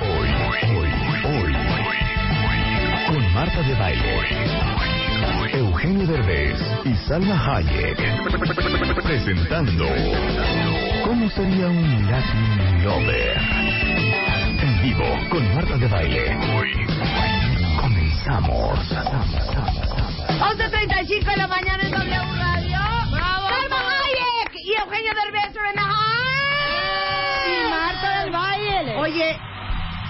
[0.00, 0.78] Hoy, hoy,
[1.24, 1.54] hoy.
[3.06, 4.64] Con Marta de Baile.
[5.52, 7.96] Eugenio Derbez y Salma Hayek.
[9.02, 9.86] Presentando
[11.04, 13.73] ¿Cómo sería un Latin Lover?
[14.84, 16.36] Vivo con Marta de Baile.
[17.80, 18.78] Comenzamos.
[18.78, 22.76] 11.35 de la mañana en W Radio.
[23.10, 23.48] ¡Bravo!
[23.48, 27.48] Salma Hayek y Eugenio Derbez are in the house.
[27.48, 28.96] Y Marta del Valle.
[28.98, 29.38] Oye,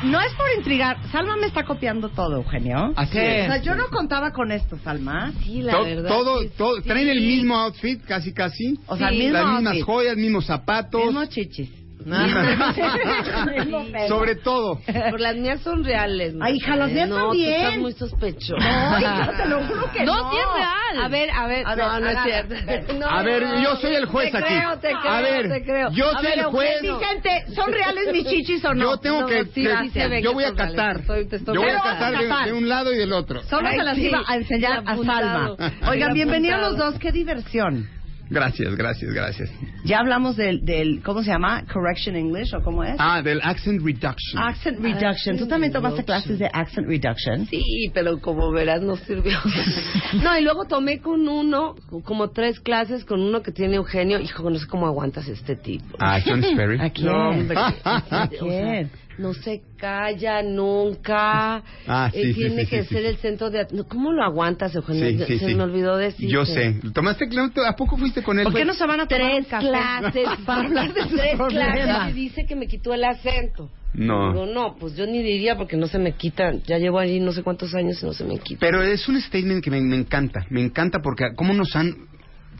[0.04, 0.96] no es por intrigar.
[1.12, 2.92] Salma me está copiando todo, Eugenio.
[2.96, 3.46] Así O es.
[3.46, 5.30] sea, yo no contaba con esto, Salma.
[5.44, 6.08] Sí, la To- verdad.
[6.08, 6.88] todo, todo, sí.
[6.88, 8.76] traen el mismo outfit, casi, casi.
[8.88, 9.14] O sea, Sí.
[9.14, 9.84] el mismo Las mismas outfit.
[9.84, 11.00] joyas, mismos zapatos.
[11.04, 11.70] Mismo chichis.
[14.08, 14.80] Sobre todo.
[15.10, 16.34] Por las mías son reales.
[16.40, 17.54] Ay, hija, las mías no, también.
[17.54, 18.56] Tú estás muy sospechoso.
[18.58, 20.14] No, hija, te lo juro que no.
[20.14, 21.04] No, sí es real.
[21.04, 21.66] A ver, a ver.
[21.74, 22.54] A ver, no, no es cierto.
[22.98, 24.46] No, A ver, yo soy el juez te aquí.
[24.46, 25.90] Creo, te creo, A ver, te creo.
[25.92, 26.82] yo A soy ver, el juez.
[26.82, 28.84] Vicente, ¿son reales mis chichis o no?
[28.92, 31.00] Yo tengo No, que, sí, que- sí yo voy a catar.
[31.06, 33.42] Yo voy a catar de, un lado y del otro.
[33.44, 34.06] Solo se las sí.
[34.06, 34.96] iba a enseñar a.
[35.04, 35.50] Salma.
[35.88, 36.98] Oigan, Bien bienvenidos los dos.
[36.98, 37.88] Qué diversión.
[38.30, 39.50] Gracias, gracias, gracias.
[39.84, 41.64] Ya hablamos del, del ¿cómo se llama?
[41.72, 42.96] Correction English o cómo es?
[42.98, 44.42] Ah, del accent reduction.
[44.42, 45.36] Accent Reduction.
[45.36, 47.46] ¿Tú también tomaste clases de Accent Reduction?
[47.46, 49.38] Sí, pero como verás no sirvió.
[50.22, 51.74] No, y luego tomé con uno,
[52.04, 54.20] como tres clases con uno que tiene Eugenio.
[54.20, 55.96] Hijo, no sé cómo aguantas este tipo.
[55.98, 56.78] Ah, John Sperry.
[56.80, 57.06] ¿A quién?
[57.06, 57.56] No, hombre.
[57.84, 58.90] ¿A quién?
[59.18, 61.62] No se calla nunca.
[61.86, 63.06] Ah, sí, eh, sí, tiene sí, que sí, ser sí.
[63.08, 63.66] el centro de...
[63.88, 65.08] ¿Cómo lo aguantas, Eugenio?
[65.10, 65.54] Sí, Ya- sí, se sí.
[65.54, 66.28] me olvidó decir.
[66.28, 66.80] Yo sé.
[66.92, 67.52] ¿Tomaste clase?
[67.66, 68.44] ¿A poco fuiste con él?
[68.44, 71.74] ¿Por qué no se van a tomar Tres clases para hablar de tres problemas.
[71.84, 73.70] clases y dice que me quitó el acento.
[73.92, 74.32] No.
[74.32, 76.52] Digo, no, pues yo ni diría porque no se me quita.
[76.66, 78.58] Ya llevo allí no sé cuántos años y no se me quita.
[78.60, 80.44] Pero es un statement que me, me encanta.
[80.50, 81.94] Me encanta porque cómo nos han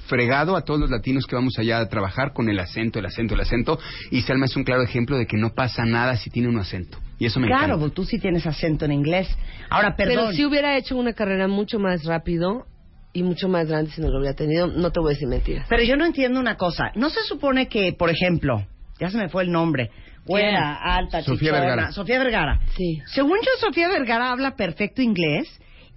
[0.07, 3.35] fregado a todos los latinos que vamos allá a trabajar con el acento, el acento,
[3.35, 3.79] el acento.
[4.11, 6.99] Y Salma es un claro ejemplo de que no pasa nada si tiene un acento.
[7.19, 7.81] Y eso me Claro, encanta.
[7.81, 9.29] porque tú sí tienes acento en inglés.
[9.71, 10.17] Ahora, perdón.
[10.17, 12.67] Pero si hubiera hecho una carrera mucho más rápido
[13.13, 15.67] y mucho más grande si no lo hubiera tenido, no te voy a decir mentiras.
[15.69, 16.91] Pero yo no entiendo una cosa.
[16.97, 18.67] ¿No se supone que, por ejemplo,
[18.99, 19.91] ya se me fue el nombre,
[20.27, 21.93] güera, alta, Sofía chichona, Vergara.
[21.93, 22.61] Sofía Vergara.
[22.77, 23.01] Sí.
[23.07, 25.49] Según yo, Sofía Vergara habla perfecto inglés.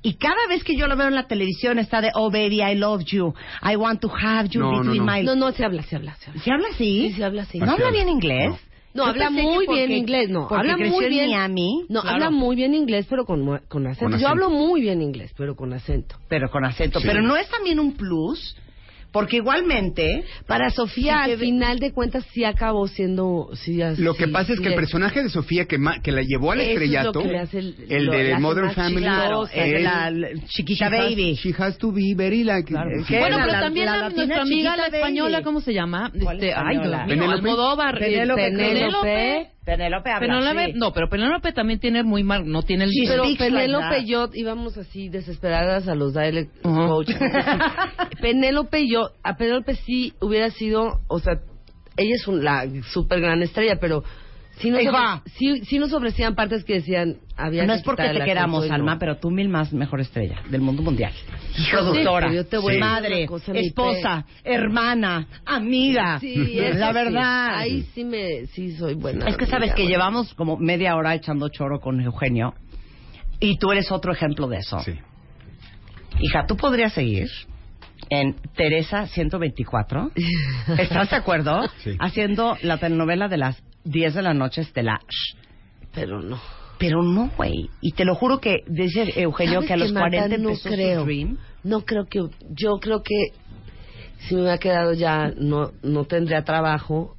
[0.03, 2.75] Y cada vez que yo la veo en la televisión está de, oh baby, I
[2.75, 3.33] love you,
[3.63, 5.11] I want to have you No, no, between no.
[5.11, 5.23] my...
[5.23, 6.41] No, no, se habla, se habla, se habla.
[6.43, 7.09] ¿Se habla así?
[7.09, 7.59] Sí, se habla así.
[7.59, 8.53] ¿No habla bien inglés?
[8.93, 11.29] No, Yo habla muy porque- bien inglés, no, habla muy en bien.
[11.29, 11.85] Miami.
[11.89, 12.15] No, Claro.
[12.15, 14.05] habla muy bien inglés, pero con, con acento.
[14.05, 14.29] Con Yo acento.
[14.29, 16.15] hablo muy bien inglés, pero con acento.
[16.29, 16.99] Pero con acento.
[16.99, 17.05] Sí.
[17.07, 18.55] Pero no es también un plus,
[19.17, 20.23] porque igualmente...
[20.45, 23.49] Para Sofía, Sí, al final de cuentas, sí acabó siendo...
[23.53, 26.51] Sí, Lo que pasa es que el personaje de Sofía que, ma- que la llevó
[26.51, 29.47] al Eso es lo estrellato, que le hace el- el lo- de Modern Family, Claro,
[29.51, 31.35] es- la la chiquita has- baby.
[31.35, 32.67] she has to be very like...
[32.67, 32.91] Claro.
[32.91, 33.03] eh.
[33.09, 35.43] Bueno, pero la- también la nuestra amiga, la española, baby.
[35.43, 36.11] ¿cómo se llama?
[36.21, 37.31] ¿Cuál Este, ay, Dios mío.
[37.31, 37.95] Almodóvar.
[37.95, 39.49] eh, Penélope Penélope.
[39.65, 42.91] Penélope habla no, pero Penélope también tiene muy mal, no tiene el...
[42.91, 46.87] Sí, Pero Penélope y yo íbamos así desesperadas a los dialect Ajá.
[46.87, 47.17] coaches.
[48.21, 51.39] Penélope y yo, a Penélope sí hubiera sido, o sea,
[51.97, 54.03] ella es un- la super gran estrella, pero
[54.59, 54.81] sí nos,
[55.35, 58.93] sí, sí nos ofrecían partes que decían, había No que es porque te queramos, Alma,
[58.93, 58.99] no.
[58.99, 61.13] pero tú mil más mejor estrella del mundo mundial.
[61.71, 66.19] Productora, pero yo te voy madre, esposa, hermana, amiga.
[66.19, 66.35] Sí,
[66.73, 66.93] la sí.
[66.93, 67.55] verdad.
[67.55, 69.27] Ahí sí me, sí soy buena.
[69.27, 69.89] Es que sabes que buena.
[69.97, 72.53] llevamos como media hora echando choro con Eugenio
[73.39, 74.79] y tú eres otro ejemplo de eso.
[74.79, 74.93] Sí.
[76.19, 77.27] Hija, tú podrías seguir
[78.09, 80.11] en Teresa 124.
[80.77, 81.61] ¿Estás de acuerdo?
[81.83, 81.95] Sí.
[81.99, 84.99] Haciendo la telenovela de las 10 de la noche Estela.
[85.93, 86.39] Pero no.
[86.77, 87.69] Pero no, güey.
[87.81, 90.17] Y te lo juro que dice Eugenio ¿Sabes que a los qué, Marta?
[90.17, 90.99] 40 no empezó creo.
[91.01, 91.37] su dream.
[91.63, 92.19] No creo que
[92.51, 93.15] yo creo que
[94.19, 97.15] si me hubiera quedado ya no no tendría trabajo.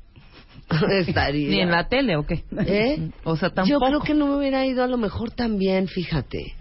[0.90, 2.44] Estaría ¿Ni en la tele o qué?
[2.66, 3.10] ¿Eh?
[3.24, 3.86] O sea, Yo tampoco.
[3.86, 6.54] creo que no me hubiera ido a lo mejor también, fíjate.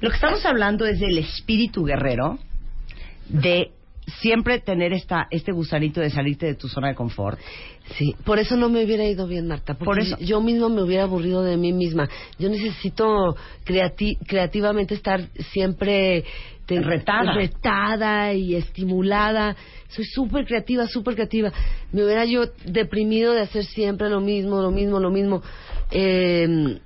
[0.00, 2.38] Lo que estamos hablando es del espíritu guerrero,
[3.32, 3.70] de
[4.20, 7.38] siempre tener esta este gusanito de salirte de tu zona de confort.
[7.96, 9.74] Sí, por eso no me hubiera ido bien, Marta.
[9.74, 10.16] Porque Por eso.
[10.20, 12.08] yo mismo me hubiera aburrido de mí misma.
[12.38, 16.24] Yo necesito creati- creativamente estar siempre
[16.66, 17.32] te- Retada.
[17.34, 19.56] retada y estimulada.
[19.88, 21.52] Soy súper creativa, súper creativa.
[21.92, 25.42] Me hubiera yo deprimido de hacer siempre lo mismo, lo mismo, lo mismo.
[25.90, 26.78] Eh,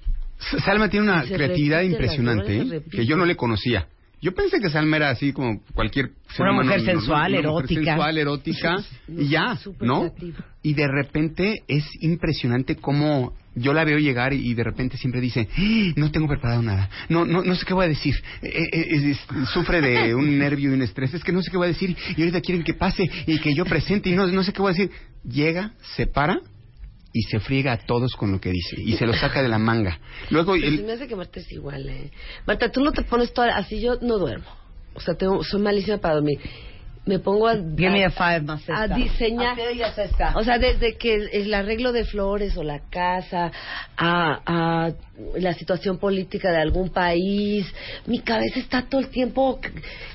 [0.64, 2.82] Salma tiene una creatividad impresionante ¿eh?
[2.90, 3.88] que yo no le conocía.
[4.24, 7.64] Yo pensé que Salma era así como cualquier ser Una humano mujer sensual, una mujer
[7.66, 7.84] erótica.
[7.84, 8.76] sensual, erótica
[9.09, 10.14] y ya, ¿no?
[10.62, 15.46] Y de repente es impresionante cómo yo la veo llegar y de repente siempre dice,
[15.55, 18.86] "Ah, no tengo preparado nada, no no no sé qué voy a decir, Eh, eh,
[18.92, 21.66] es- es- sufre de un nervio y un estrés, es que no sé qué voy
[21.66, 24.55] a decir y ahorita quieren que pase y que yo presente y no, no sé
[24.55, 24.90] qué voy a decir.
[25.22, 26.40] Llega, se para
[27.16, 29.58] y se friega a todos con lo que dice y se lo saca de la
[29.58, 30.00] manga.
[30.30, 32.10] Luego Pero el- se me hace que Marta es igual, ¿eh?
[32.44, 33.56] Marta, tú no te pones toda...
[33.56, 34.44] Así yo no duermo.
[34.94, 36.38] O sea, tengo, soy malísima para dormir.
[37.06, 37.55] Me pongo a...
[37.55, 38.94] Give me a five más a esta.
[38.97, 39.56] diseñar.
[40.36, 43.52] O sea, desde que el, el arreglo de flores o la casa,
[43.97, 44.93] a, a
[45.36, 47.66] la situación política de algún país,
[48.06, 49.60] mi cabeza está todo el tiempo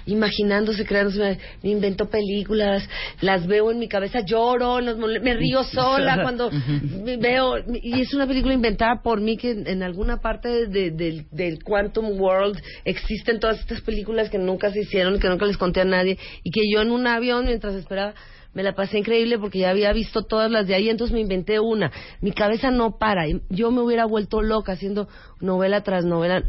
[0.05, 2.87] imaginándose, creándose, me, me invento películas,
[3.21, 8.13] las veo en mi cabeza, lloro, los me río sola cuando me veo, y es
[8.13, 12.59] una película inventada por mí que en, en alguna parte de- del, del Quantum World
[12.85, 16.51] existen todas estas películas que nunca se hicieron, que nunca les conté a nadie, y
[16.51, 18.13] que yo en un avión mientras esperaba
[18.53, 21.59] me la pasé increíble porque ya había visto todas las de ahí, entonces me inventé
[21.59, 21.91] una.
[22.21, 23.27] Mi cabeza no para.
[23.27, 25.07] y Yo me hubiera vuelto loca haciendo
[25.39, 26.43] novela tras novela.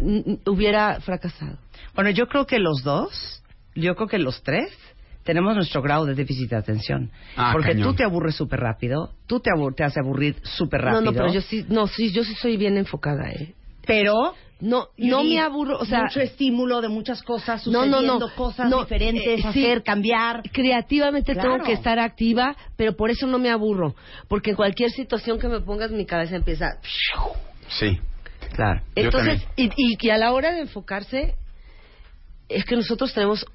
[0.46, 1.58] Hubiera fracasado.
[1.94, 3.42] Bueno, yo creo que los dos,
[3.74, 4.70] yo creo que los tres,
[5.24, 7.10] tenemos nuestro grado de déficit de atención.
[7.36, 7.90] Ah, Porque cañón.
[7.90, 11.02] tú te aburres súper rápido, tú te, te hace aburrir súper rápido.
[11.02, 13.54] No, no, pero yo sí, no, sí, yo sí soy bien enfocada, ¿eh?
[13.86, 18.28] Pero No, no me aburro, o sea, mucho estímulo de muchas cosas, No, no, sucediendo
[18.28, 19.46] no, cosas no, diferentes, eh, sí.
[19.48, 20.42] hacer, cambiar.
[20.52, 21.52] creativamente Claro.
[21.52, 23.94] tengo que estar activa, pero por eso no me aburro,
[24.28, 26.78] porque en cualquier situación que me pongas mi cabeza empieza.
[27.68, 27.98] sí,
[28.54, 28.82] claro.
[28.94, 31.34] Entonces, y, y que a la hora de enfocarse,
[32.48, 33.46] es que nosotros tenemos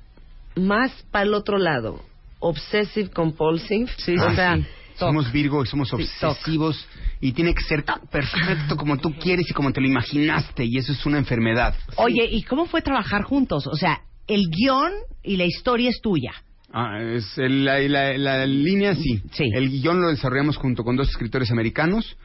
[0.56, 2.02] más para el otro lado,
[2.40, 4.36] obsessive compulsive, Sí, o sí.
[4.36, 4.66] sea, Ah, sí.
[4.98, 6.88] Somos Virgo y somos obsesivos
[7.22, 10.78] y tiene que ser tan perfecto como tú quieres y como te lo imaginaste y
[10.78, 11.74] eso es una enfermedad.
[11.98, 13.68] Oye, ¿y cómo fue trabajar juntos?
[13.68, 14.92] O sea, el guion
[15.24, 16.32] y la historia es tuya.
[16.72, 19.22] Ah, es el- la, la- la línea sí.
[19.54, 22.18] El guion lo desarrollamos junto con dos escritores americanos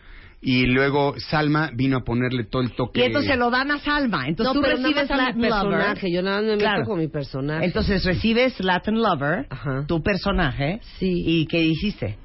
[0.43, 3.01] y luego Salma vino a ponerle todo el toque.
[3.01, 4.27] Y entonces se lo dan a Salma.
[4.27, 5.51] Entonces No, tú recibes mi Latin Lover.
[5.51, 6.85] personaje, yo nada más me meto Claro.
[6.87, 7.65] con mi personaje.
[7.67, 9.47] Entonces recibes Latin Lover,
[9.87, 10.81] tu personaje.
[10.99, 11.13] Sí.
[11.27, 12.17] ¿Y qué hiciste?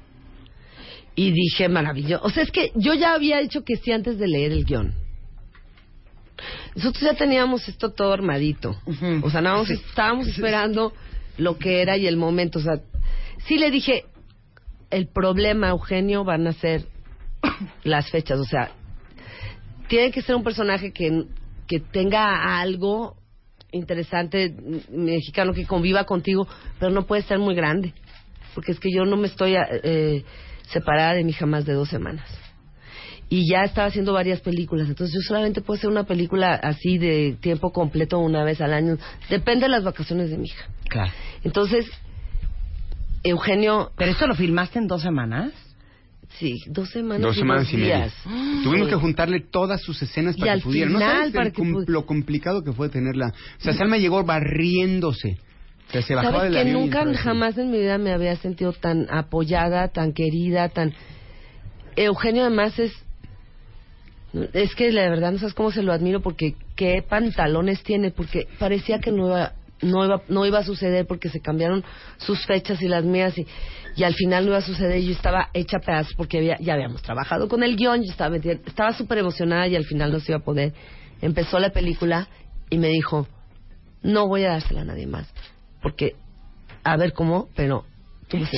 [1.16, 2.24] Y dije, maravilloso.
[2.24, 4.94] O sea, es que yo ya había dicho que sí antes de leer el guion.
[6.74, 8.76] Nosotros ya teníamos esto todo armadito.
[9.22, 10.92] O sea, nada más estábamos esperando
[11.38, 12.58] lo que era y el momento.
[12.58, 12.80] O sea,
[13.46, 14.04] sí le dije,
[14.90, 16.84] el problema, Eugenio, van a ser
[17.82, 18.38] las fechas.
[18.38, 18.72] O sea,
[19.88, 21.24] tiene que ser un personaje que,
[21.66, 23.16] que tenga algo
[23.72, 24.54] interesante
[24.90, 26.46] mexicano que conviva contigo,
[26.78, 27.94] pero no puede ser muy grande.
[28.54, 30.24] Porque es que yo no me estoy eh,
[30.72, 32.26] separada de mi hija más de dos semanas.
[33.28, 37.36] Y ya estaba haciendo varias películas, entonces yo solamente puedo hacer una película así de
[37.40, 38.98] tiempo completo una vez al año.
[39.28, 40.66] Depende de las vacaciones de mi hija.
[40.88, 41.10] Claro.
[41.42, 41.86] Entonces,
[43.24, 43.90] Eugenio...
[43.96, 45.52] ¿Pero esto lo filmaste en dos semanas?
[46.38, 47.96] Sí, dos semanas Dos y semanas dos y media.
[47.96, 48.14] días.
[48.62, 48.90] Tuvimos Sí.
[48.94, 50.90] que juntarle todas sus escenas Y para al que pudiera.
[50.90, 53.32] No final, sabes el para que pu- lo complicado que fue tenerla.
[53.58, 55.38] O sea, Salma llegó barriéndose.
[55.92, 59.06] Se bajaba ¿Sabes del que y nunca jamás en mi vida me había sentido tan
[59.10, 60.92] apoyada, tan querida, tan...
[61.94, 62.92] Eugenio además es...
[64.52, 68.46] Es que la verdad no sabes cómo se lo admiro porque qué pantalones tiene, porque
[68.58, 71.84] parecía que no iba, no iba, no iba a suceder porque se cambiaron
[72.18, 73.46] sus fechas y las mías y,
[73.96, 75.00] y al final no iba a suceder.
[75.00, 78.58] Yo estaba hecha pedazos porque había, ya habíamos trabajado con el guion, yo estaba metida-
[78.66, 80.74] estaba súper emocionada y al final no se iba a poder.
[81.22, 82.28] Empezó la película
[82.68, 83.26] y me dijo,
[84.02, 85.32] no voy a dársela a nadie más
[85.86, 86.16] porque
[86.82, 87.84] a ver cómo, pero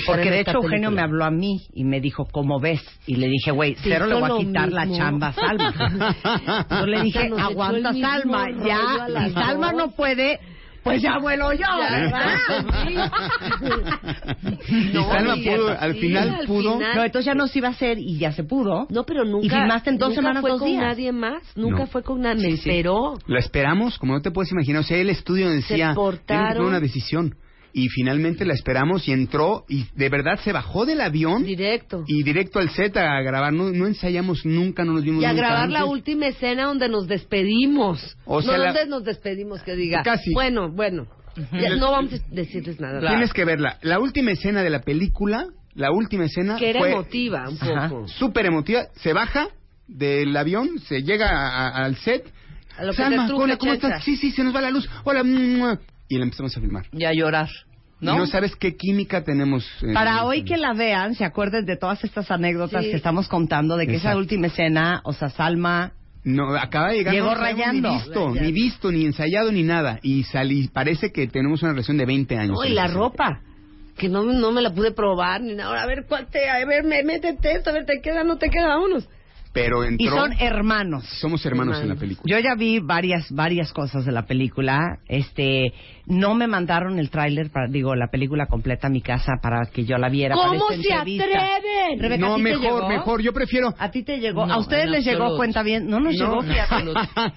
[0.06, 0.90] Porque de hecho Eugenio película.
[0.92, 2.80] me habló a mí y me dijo, ¿cómo ves?
[3.06, 6.66] Y le dije, güey, cero le voy a quitar la chamba a Salma.
[6.80, 10.40] Yo le dije, aguanta Salma, ya, si Salma no puede,
[10.88, 11.64] pues ya vuelo yo.
[14.68, 16.78] Y Salma pudo, al final pudo.
[16.78, 18.86] No, entonces ya no se iba a hacer y ya se pudo.
[18.90, 19.46] No, pero nunca.
[19.46, 20.82] Y filmaste en dos nunca semanas, fue dos con días.
[20.82, 21.42] nadie más.
[21.56, 21.86] Nunca No.
[21.86, 22.42] fue con nadie.
[22.42, 22.70] Me Sí, sí.
[22.70, 23.18] esperó.
[23.26, 24.80] La esperamos, como no te puedes imaginar.
[24.80, 26.26] O sea, el estudio decía, portaron.
[26.26, 27.34] "Tienen que tomar una decisión.
[27.78, 31.44] Y finalmente la esperamos y entró y de verdad se bajó del avión.
[31.44, 32.02] Directo.
[32.08, 33.52] Y directo al set a grabar.
[33.52, 35.92] No, no ensayamos nunca, no nos vimos Y a nunca grabar la antes.
[35.92, 38.16] última escena donde nos despedimos.
[38.24, 40.02] O sea, no, la- donde nos despedimos, que diga.
[40.02, 40.32] Casi.
[40.34, 41.06] Bueno, bueno.
[41.52, 42.98] Ya no vamos a decirles nada.
[43.00, 43.78] Tienes que verla.
[43.82, 47.88] La última escena de la película, la última escena Que era fue emotiva, un Ajá.
[47.90, 48.08] poco.
[48.08, 48.86] súper emotiva.
[48.96, 49.46] Se baja
[49.86, 52.24] del avión, se llega a- a- al set.
[52.76, 54.02] A lo que te truje, hola, ¿cómo estás?
[54.04, 54.88] Sí, sí, se nos va la luz.
[55.04, 55.22] Hola.
[56.10, 56.86] Y la empezamos a filmar.
[56.92, 57.48] Y a llorar,
[58.00, 58.14] ¿no?
[58.14, 59.64] Y no sabes qué química tenemos.
[59.82, 62.90] eh, Para hoy que la vean, se acuerden de todas estas anécdotas Sí.
[62.90, 65.92] que estamos contando, de que esa última escena, o sea, Salma
[66.24, 67.14] No, acaba de llegar.
[67.14, 67.88] Llegó no rayando.
[67.90, 69.98] Ni visto, ni visto, ni ensayado, ni nada.
[70.02, 72.56] Y salí, parece que tenemos una relación de 20 años.
[72.58, 73.40] No, y la ropa.
[73.96, 75.70] Que no, no me la pude probar ni nada.
[75.70, 78.36] Ahora, a ver, ¿cuál te, a ver, me- métete esto, a ver, te queda, no
[78.36, 79.08] te queda, vámonos.
[79.52, 80.04] Pero entró.
[80.06, 81.04] y son hermanos.
[81.20, 82.24] Somos hermanos en la película.
[82.32, 84.98] Yo ya vi varias varias cosas de la película.
[85.08, 85.72] Este,
[86.06, 89.84] no me mandaron el tráiler para digo la película completa a mi casa para que
[89.84, 91.24] yo la viera para ¿Cómo esta se entrevista.
[91.24, 91.98] atreven?
[92.00, 92.88] Rebeca, ¿a no, ti te mejor, llegó?
[92.88, 93.22] mejor.
[93.22, 93.74] Yo prefiero.
[93.78, 94.46] A ti te llegó.
[94.46, 95.88] No, a ustedes les llegó cuenta bien.
[95.88, 96.84] No nos No, llegó, fíjate.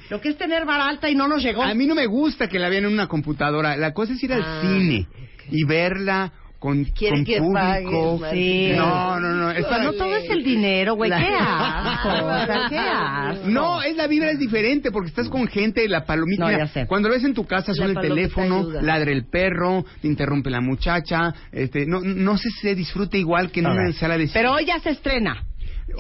[0.10, 1.64] Lo que es tener vara alta y no nos llegó.
[1.64, 3.76] A mí no me gusta que la vean en una computadora.
[3.78, 5.08] La cosa es ir al Ah, cine
[5.50, 6.32] y verla
[6.62, 8.20] con, con que público.
[8.20, 8.72] pagues, Sí.
[8.78, 9.50] No, no, no.
[9.50, 11.10] Esta no todo es el dinero, güey.
[11.10, 12.10] ¿Qué asco?
[12.10, 13.48] O sea, ¿qué asco?
[13.50, 16.44] No, es la vibra es diferente porque estás con gente, la palomita.
[16.44, 16.86] No, Mira, ya sé.
[16.86, 18.82] Cuando lo ves en tu casa La suena el palomita teléfono, ayuda.
[18.84, 23.52] ladra el perro, te interrumpe la muchacha, este, no, no sé si se disfruta igual
[23.52, 24.34] que en una sala de cine.
[24.40, 25.44] Pero hoy ya se estrena.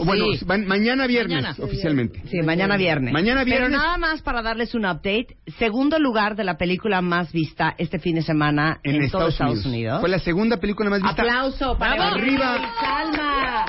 [0.05, 0.45] Bueno, Sí.
[0.45, 1.55] ma- mañana viernes Mañana.
[1.63, 2.21] oficialmente.
[2.29, 3.13] Sí, mañana viernes.
[3.13, 3.71] Mañana Pero viernes.
[3.79, 5.37] nada más para darles un update.
[5.59, 9.65] Segundo lugar de la película más vista este fin de semana en, En, todo Estados,
[9.65, 9.99] Unidos.
[9.99, 11.21] Fue la segunda película más vista.
[11.21, 12.15] Aplauso para ¡Bravo!
[12.15, 12.73] Arriba.
[12.79, 13.65] Salma.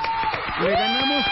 [0.62, 1.24] Le ganamos,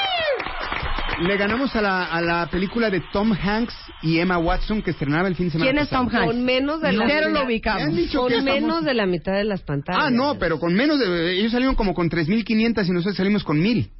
[1.22, 5.28] le ganamos a la, a la película de Tom Hanks y Emma Watson que estrenaba
[5.28, 5.70] el fin de semana.
[5.70, 6.04] ¿Quién es pasado.
[6.06, 6.26] Tom Hanks?
[6.26, 7.82] Con menos de la mitad- lo ubicamos.
[8.14, 10.02] Con menos estamos- de la mitad de las pantallas.
[10.06, 11.38] Ah, no, pero con menos de...
[11.38, 13.90] Ellos salieron como con 3.500 y nosotros salimos con 1.000.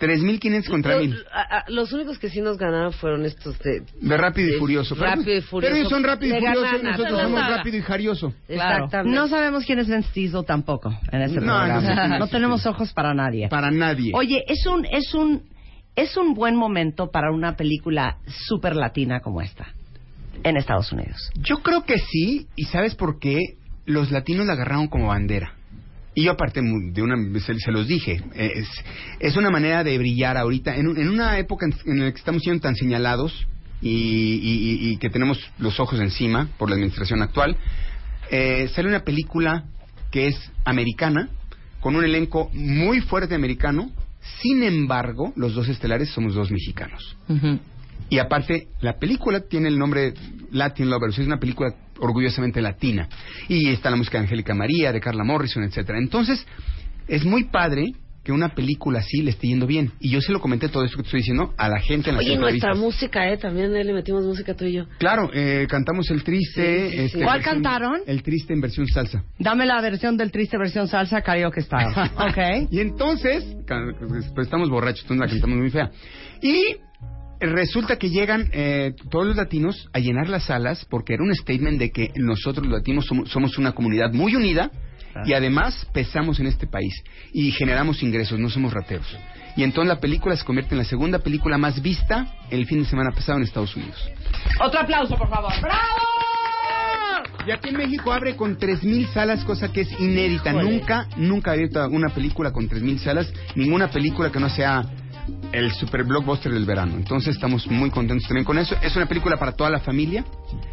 [0.00, 1.24] 3.500 contra Los, 1.000.
[1.32, 3.82] a- a- los únicos que sí nos ganaron fueron estos de...
[4.00, 4.94] De Rápido y Furioso.
[4.96, 5.60] Pero- Rápido y Furioso.
[5.72, 8.34] Pero ellos son Rápido y Furioso y nosotros somos Rápido y Jarioso.
[8.46, 8.84] Claro.
[8.86, 9.16] Exactamente.
[9.20, 12.08] No sabemos quién es Ben Diesel tampoco en este No, programa.
[12.08, 12.18] no.
[12.20, 13.48] No tenemos ojos para nadie.
[13.48, 14.12] Para nadie.
[14.14, 15.42] Oye, es un es un
[15.96, 18.16] es un buen momento para una película
[18.48, 19.66] super latina como esta
[20.44, 21.30] en Estados Unidos.
[21.34, 23.36] Yo creo que sí, y ¿sabes por qué?
[23.84, 25.54] Los latinos la agarraron como bandera.
[26.14, 28.68] Y yo aparte de una se, se los dije, es,
[29.20, 32.42] es una manera de brillar ahorita en, en una época en, en la que estamos
[32.42, 33.46] siendo tan señalados
[33.80, 37.56] y, y- y- y que tenemos los ojos encima por la administración actual.
[38.30, 39.64] eh, sale una película
[40.10, 41.28] que es americana
[41.80, 43.90] con un elenco muy fuerte americano.
[44.42, 47.16] Sin embargo, los dos estelares somos dos mexicanos.
[48.10, 50.12] Y aparte, la película tiene el nombre
[50.50, 53.08] Latin Lovers, es una película orgullosamente latina.
[53.48, 55.98] Y está la música de Angélica María, de Carla Morrison, etcétera.
[55.98, 56.46] Entonces,
[57.08, 57.86] es muy padre
[58.22, 59.92] que una película así le esté yendo bien.
[59.98, 62.16] Y yo se lo comenté todo esto que te estoy diciendo a la gente en
[62.16, 63.38] las Oye, nuestra música, ¿eh?
[63.38, 64.84] También eh, le metimos música tú y yo.
[64.98, 66.90] Claro, eh, cantamos El Triste.
[66.90, 67.02] Sí, sí, sí.
[67.04, 68.00] este, ¿Cuál versión- cantaron?
[68.06, 69.24] El Triste en versión salsa.
[69.38, 71.88] Dame la versión del triste versión salsa karaoke style.
[72.16, 72.68] ok.
[72.70, 75.90] y entonces, ca- pues estamos borrachos, entonces la cantamos muy fea.
[76.42, 76.76] Y
[77.40, 81.78] resulta que llegan eh, todos los latinos a llenar las salas porque era un statement
[81.78, 84.70] de que nosotros los latinos somos, somos una comunidad muy unida
[85.24, 86.94] y además pesamos en este país
[87.32, 89.06] y generamos ingresos, no somos rateros.
[89.56, 92.84] Y entonces la película se convierte en la segunda película más vista el fin de
[92.88, 94.08] semana pasado en Estados Unidos.
[94.62, 95.52] Otro aplauso, por favor.
[97.46, 100.50] Y aquí en México abre con 3.000 salas, cosa que es inédita.
[100.50, 100.70] Híjole.
[100.70, 103.32] Nunca, nunca ha abierto una película con 3.000 salas.
[103.54, 104.84] Ninguna película que no sea
[105.52, 106.94] el super blockbuster del verano.
[106.96, 108.76] Entonces estamos muy contentos también con eso.
[108.82, 110.24] Es una película para toda la familia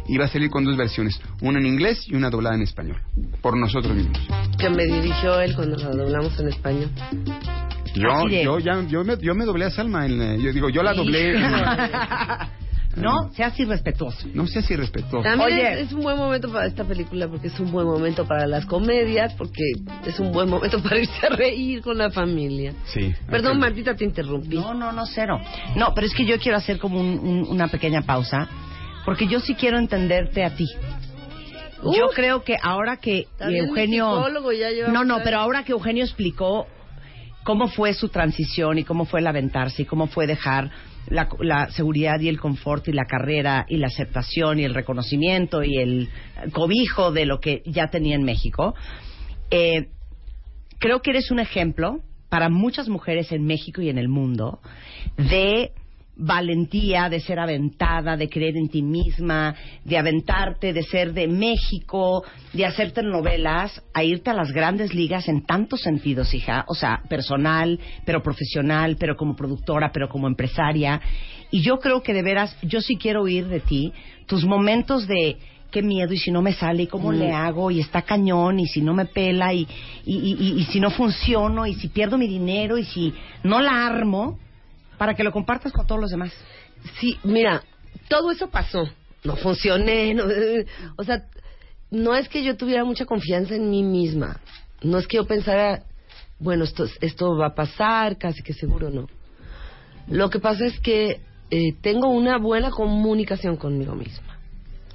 [0.06, 1.20] y va a salir con dos versiones.
[1.40, 3.00] Una en inglés y una doblada en español.
[3.40, 4.18] Por nosotros mismos.
[4.58, 6.90] Que me dirigió él cuando la doblamos en español.
[7.94, 10.06] Yo, yo, ya, yo, me, yo me doblé a Salma.
[10.06, 11.34] En, eh, yo digo, yo la doblé.
[12.96, 14.26] no, seas irrespetuoso.
[14.34, 15.22] No seas irrespetuoso.
[15.22, 15.72] También Oye.
[15.72, 18.66] es, es un buen momento para esta película porque es un buen momento para las
[18.66, 19.62] comedias, porque
[20.06, 22.72] es un buen momento para irse a reír con la familia.
[22.86, 23.14] Sí.
[23.28, 23.60] Perdón, Ok.
[23.60, 24.56] Martita, te interrumpí.
[24.56, 25.40] No, no, no, cero.
[25.76, 28.48] No, pero es que yo quiero hacer como un- un- una pequeña pausa,
[29.04, 30.66] porque yo sí quiero entenderte a ti.
[31.94, 34.24] Yo creo que ahora que Eugenio...
[34.52, 36.66] ya No, no, pero ahora que Eugenio explicó
[37.44, 40.70] cómo fue su transición y cómo fue el aventarse y cómo fue dejar
[41.10, 45.62] la, la seguridad y el confort y la carrera y la aceptación y el reconocimiento
[45.62, 46.08] y el
[46.52, 48.74] cobijo de lo que ya tenía en México,
[49.50, 49.88] eh,
[50.78, 54.60] creo que eres un ejemplo para muchas mujeres en México y en el mundo
[55.16, 55.72] de
[56.18, 59.54] valentía, de ser aventada, de creer en ti misma,
[59.84, 65.28] de aventarte, de ser de México, de hacerte novelas, a irte a las grandes ligas
[65.28, 66.64] en tantos sentidos, hija.
[66.68, 71.00] O sea, personal, pero profesional, pero como productora, pero como empresaria.
[71.50, 73.92] Y yo creo que de veras, yo sí quiero oír de ti
[74.26, 75.36] tus momentos de
[75.70, 78.66] qué miedo y si no me sale y cómo le hago y está cañón y
[78.66, 79.66] si no me pela y,
[80.04, 83.12] y, y- y- y si no funciono y si pierdo mi dinero y si
[83.44, 84.38] no la armo
[84.98, 86.32] para que lo compartas con todos los demás.
[87.00, 87.62] Sí, mira,
[88.08, 88.88] todo eso pasó.
[89.24, 90.24] No funcioné, no-
[90.96, 91.24] o sea,
[91.90, 94.40] no es que yo tuviera mucha confianza en mí misma.
[94.82, 95.82] No es que yo pensara,
[96.38, 99.08] bueno, esto, esto va a pasar, casi que seguro no.
[100.08, 101.20] Lo que pasa es que
[101.50, 104.38] eh, tengo una buena comunicación conmigo misma.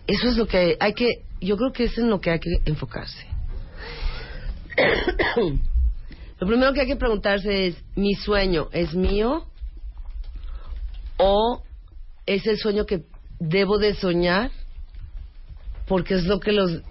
[0.07, 2.51] Eso es lo que hay que, yo creo que es en lo que hay que
[2.65, 3.25] enfocarse.
[6.39, 9.45] lo primero que hay que preguntarse es, ¿mi sueño es mío?
[11.18, 11.64] O
[12.26, 13.03] es el sueño que
[13.40, 14.52] debo de soñar
[15.88, 16.81] porque es lo que los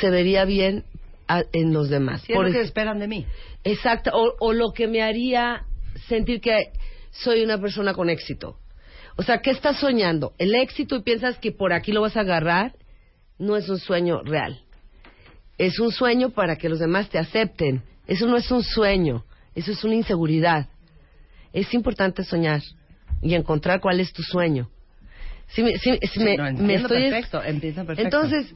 [0.00, 0.84] se vería bien
[1.28, 2.22] a- en los demás.
[2.22, 3.26] Sí, es lo que esperan de mí.
[3.64, 5.64] Exacto, o, o lo que me haría
[6.08, 6.70] sentir que
[7.10, 8.58] soy una persona con éxito.
[9.16, 10.32] O sea, ¿qué estás soñando?
[10.38, 12.74] El éxito y piensas que por aquí lo vas a agarrar,
[13.38, 14.60] no es un sueño real.
[15.58, 17.82] Es un sueño para que los demás te acepten.
[18.06, 20.68] Eso no es un sueño, eso es una inseguridad.
[21.52, 22.62] Es importante soñar
[23.22, 24.68] y encontrar cuál es tu sueño.
[25.48, 25.72] Sí, me,
[26.36, 28.02] no, estoy perfecto, perfecto.
[28.02, 28.54] entonces,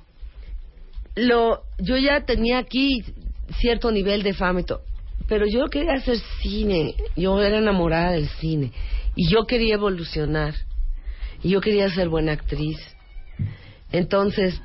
[1.15, 3.05] lo, yo ya tenía aquí
[3.59, 4.83] cierto nivel de fama y todo,
[5.29, 8.73] pero yo quería hacer cine, yo era enamorada del cine
[9.15, 10.55] y yo quería evolucionar
[11.43, 12.79] y yo quería ser buena actriz.
[13.93, 14.61] Entonces,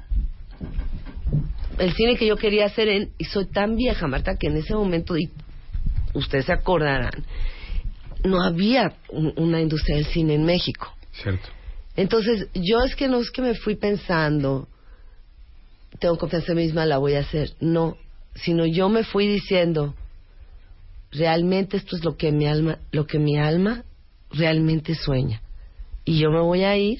[1.77, 4.73] el cine que yo quería hacer, en, y soy tan vieja, Marta, que en ese
[4.73, 5.29] momento, y
[6.13, 7.25] ustedes se acordarán,
[8.23, 10.93] no había un- una industria del cine en México.
[11.11, 11.49] Cierto.
[11.95, 14.67] Entonces, yo es que no es que me fui pensando,
[15.99, 17.53] tengo confianza en mí misma, la voy a hacer.
[17.59, 17.97] No,
[18.35, 19.93] sino yo me fui diciendo,
[21.11, 23.83] realmente esto es lo que mi alma, lo que mi alma
[24.31, 25.41] realmente sueña.
[26.05, 26.99] Y yo me voy a ir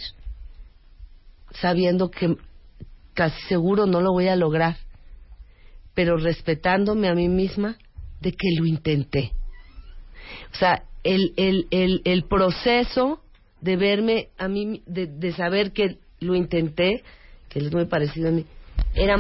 [1.53, 2.35] sabiendo que
[3.13, 4.77] casi seguro no lo voy a lograr,
[5.93, 7.77] pero respetándome a mí misma
[8.19, 9.31] de que lo intenté.
[10.53, 13.21] O sea, el, el, el, el proceso
[13.61, 17.03] de verme a mí, de, de saber que lo intenté,
[17.49, 18.45] que es muy parecido a mí,
[18.95, 19.17] era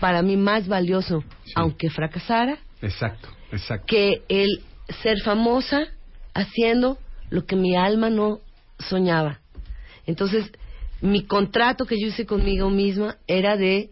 [0.00, 1.24] para mí más valioso,
[1.54, 3.86] aunque fracasara, Exacto, exacto.
[3.86, 4.62] que el
[5.02, 5.88] ser famosa
[6.34, 6.98] haciendo
[7.30, 8.40] lo que mi alma no
[8.78, 9.40] soñaba.
[10.06, 10.50] Entonces,
[11.00, 13.90] mi contrato que yo hice conmigo misma era de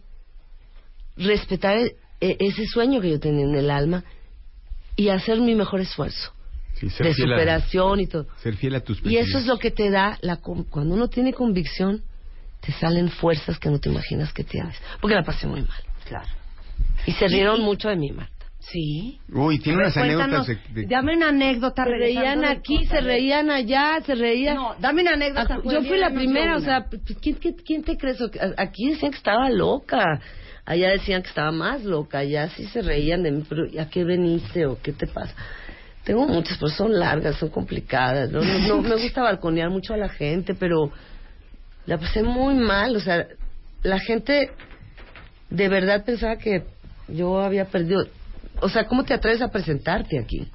[1.16, 4.04] respetar e- e- ese sueño que yo tenía en el alma
[4.96, 6.32] y hacer mi mejor esfuerzo
[6.90, 8.26] Sí, de fiel a- superación y todo.
[8.42, 11.08] Ser fiel a tus Y eso es lo que te da la con- cuando uno
[11.08, 12.02] tiene convicción
[12.60, 15.80] te salen fuerzas que no te imaginas que tienes, porque la pasé muy mal.
[16.06, 16.28] Claro.
[17.06, 18.32] Y se rieron mucho de mí, Marta.
[18.60, 19.18] Sí.
[19.32, 21.82] Uy, tiene A unas anécdotas de, de- Dame una anécdota.
[21.82, 24.54] Se reían aquí, se a reían allá, se reían.
[24.54, 25.56] No, dame una anécdota.
[25.56, 28.20] Ac- pues, Yo fui la primera, o sea, pues, ¿quién, quién, quién te crees?
[28.20, 30.20] A- Aquí decían que estaba loca,
[30.64, 34.04] allá decían que estaba más loca, allá sí se reían de mí, pero ¿a qué
[34.04, 35.34] veniste o qué te pasa?
[36.04, 38.30] Tengo muchas, pero son largas, son complicadas.
[38.30, 40.90] No, no, me gusta balconear mucho a la gente, pero
[41.86, 43.26] la pasé muy mal, o sea,
[43.82, 44.50] la gente
[45.50, 46.64] de verdad pensaba que
[47.08, 48.06] yo había perdido.
[48.60, 50.48] O sea, ¿cómo te atreves a presentarte aquí?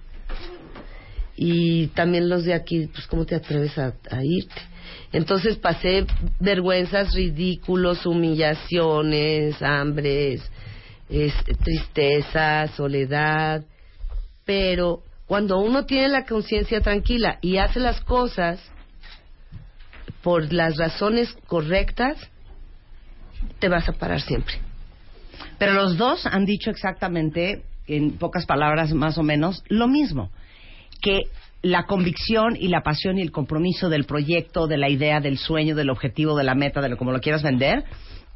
[1.36, 3.94] Y también los de aquí, pues, ¿cómo te atreves a,
[4.24, 4.61] irte?
[5.14, 6.06] Entonces pasé
[6.40, 10.41] vergüenzas, ridículos, humillaciones, hambres,
[11.10, 13.64] es- tristeza, soledad.
[14.45, 18.60] Pero cuando uno tiene la conciencia tranquila y hace las cosas
[20.24, 22.18] por las razones correctas,
[23.60, 24.56] te vas a parar siempre.
[25.60, 30.32] Pero los dos han dicho exactamente, en pocas palabras más o menos, lo mismo.
[31.02, 31.24] Que
[31.62, 35.76] la convicción y la pasión y el compromiso del proyecto, de la idea, del sueño,
[35.76, 37.84] del objetivo, de la meta, de lo como lo quieras vender,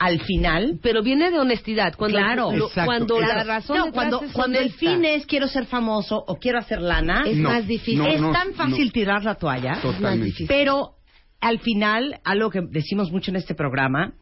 [0.03, 0.79] al final.
[0.81, 1.93] Pero viene de honestidad.
[1.95, 5.67] Cuando, claro, lo- cuando la razón No, cuando, es cuando el fin es quiero ser
[5.67, 8.03] famoso o quiero hacer lana, Es No, más difícil.
[8.07, 8.91] es no, no, tan fácil no.
[8.91, 9.79] tirar la toalla.
[9.79, 10.45] Totalmente.
[10.47, 10.95] Pero
[11.39, 14.13] al final, algo que decimos mucho en este programa,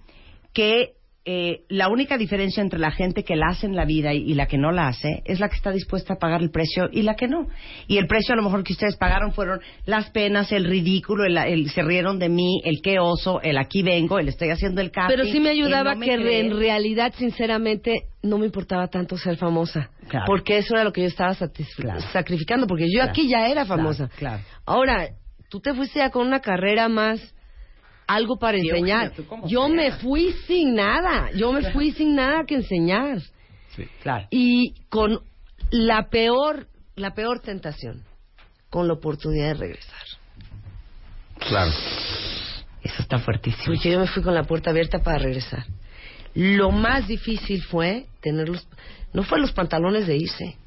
[0.53, 0.95] que
[1.25, 4.33] eh, la única diferencia entre la gente que la hace en la vida y, y
[4.35, 7.01] la que no la hace es la que está dispuesta a pagar el precio y
[7.03, 7.47] la que no.
[7.87, 11.37] Y el precio a lo mejor que ustedes pagaron fueron las penas, el ridículo, el,
[11.37, 14.91] el se rieron de mí, el qué oso, el aquí vengo, el estoy haciendo el
[14.91, 15.15] casting.
[15.17, 19.37] Pero sí me ayudaba no me que en realidad, sinceramente, no me importaba tanto ser
[19.37, 19.89] famosa.
[20.07, 20.25] Claro.
[20.25, 21.35] Porque eso era lo que yo estaba
[21.75, 22.01] Claro.
[22.13, 23.11] sacrificando, porque yo Claro.
[23.11, 24.09] aquí ya era famosa.
[24.17, 24.43] Claro, claro.
[24.65, 25.09] Ahora,
[25.49, 27.19] tú te fuiste ya con una carrera más,
[28.09, 29.13] algo para Sí, enseñar.
[29.17, 29.75] Eugenia, Yo sea.
[29.75, 31.73] me fui sin nada, yo me Claro.
[31.73, 33.19] fui sin nada que enseñar.
[33.75, 33.87] Sí.
[34.01, 34.27] Claro.
[34.31, 35.21] Y con
[35.71, 38.03] la peor, la peor tentación,
[38.69, 40.01] con la oportunidad de regresar.
[41.47, 41.71] Claro.
[42.83, 43.65] Eso está fuertísimo.
[43.75, 45.65] Porque yo me fui con la puerta abierta para regresar.
[46.33, 48.67] Lo más difícil fue tener los...
[49.13, 50.57] No fue los pantalones de irse.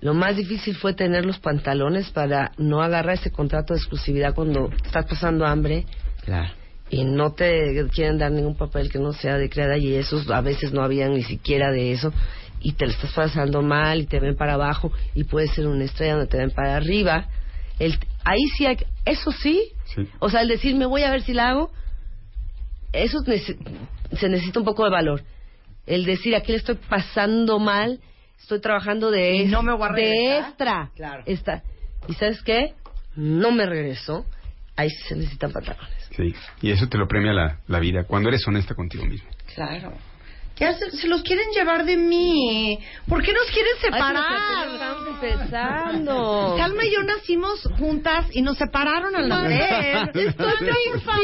[0.00, 4.70] Lo más difícil fue tener los pantalones para no agarrar ese contrato de exclusividad cuando
[4.84, 5.86] estás pasando hambre
[6.24, 6.52] Claro.
[6.90, 10.40] y no te quieren dar ningún papel que no sea de creada y esos a
[10.40, 12.12] veces no habían ni siquiera de eso
[12.60, 15.84] y te lo estás pasando mal y te ven para abajo y puede ser una
[15.84, 17.26] estrella donde te ven para arriba.
[17.78, 18.78] El, ahí sí hay...
[19.04, 20.08] Eso sí, Sí.
[20.18, 21.70] o sea, el decir, me voy a ver si la hago,
[22.92, 23.58] eso nece-
[24.18, 25.22] se necesita un poco de valor.
[25.86, 28.00] El decir, aquí le estoy pasando mal,
[28.40, 30.90] estoy trabajando de, Y es- no me voy a de extra.
[30.96, 31.22] Claro.
[31.26, 31.62] Esta-
[32.08, 32.72] ¿Y sabes qué?
[33.16, 34.24] No me regreso.
[34.76, 36.03] Ahí sí se necesitan pantalones.
[36.16, 36.34] Sí.
[36.62, 39.28] Y eso te lo premia la, la vida, cuando eres honesta contigo mismo.
[39.54, 39.92] Claro.
[40.56, 42.78] Ya se, se los quieren llevar de mí.
[43.08, 44.68] ¿Por qué nos quieren separar?
[44.72, 46.54] Estamos empezando.
[46.56, 50.10] Calma y yo nacimos juntas y nos separaron al nacer.
[50.14, 51.16] Estoy Calma,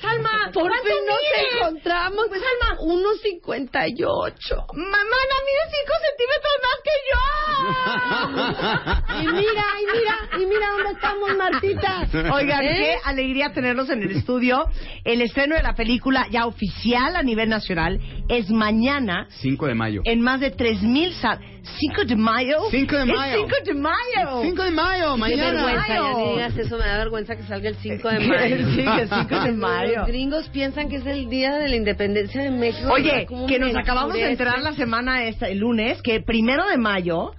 [0.00, 1.18] Calma, Por ¿cuánto fin nos
[1.54, 2.24] encontramos.
[2.28, 2.78] Pues, Alma.
[2.80, 4.66] 1.58.
[4.74, 7.18] Mamá, mide 5 centímetros más que yo.
[9.18, 12.06] Y mira, y mira, y mira dónde estamos, Martita.
[12.34, 12.76] Oigan, ¿Eh?
[12.78, 14.66] qué alegría tenerlos en el estudio.
[15.04, 17.98] El estreno de la película ya oficial a nivel nacional
[18.28, 20.02] es mañana 5 de mayo.
[20.04, 21.40] en más de 3.000 salas.
[21.80, 22.56] ¿5 de mayo?
[22.70, 23.34] 5 de mayo.
[23.34, 24.42] Es 5 de mayo.
[24.42, 25.52] 5 de mayo, Qué mañana.
[25.52, 26.18] vergüenza, ya Mayo.
[26.18, 28.56] ni digas eso, me da vergüenza que salga el 5 de mayo.
[28.74, 29.96] Sí, el 5 de mayo.
[29.98, 32.90] Los gringos piensan que es el día de la independencia de México.
[32.92, 36.78] Oye, ¿Cómo que nos acabamos de enterar la semana esta, el lunes, que primero de
[36.78, 37.32] mayo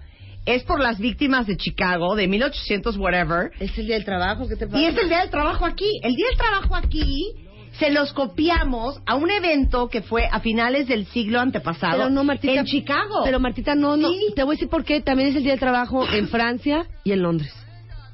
[0.46, 4.56] es por las víctimas de Chicago, de 1800 whatever, Es el día del trabajo, ¿qué
[4.56, 4.80] te pasa?
[4.80, 6.00] y es el día del trabajo aquí.
[6.02, 7.34] El día del trabajo aquí
[7.80, 12.24] se los copiamos a un evento que fue a finales del siglo antepasado Pero no,
[12.24, 12.54] Martita.
[12.54, 13.22] en Chicago.
[13.24, 14.10] Pero Martita, no, no.
[14.12, 14.34] Sí.
[14.36, 15.02] Te voy a decir por qué.
[15.02, 17.54] También es el día del trabajo en Francia y en Londres.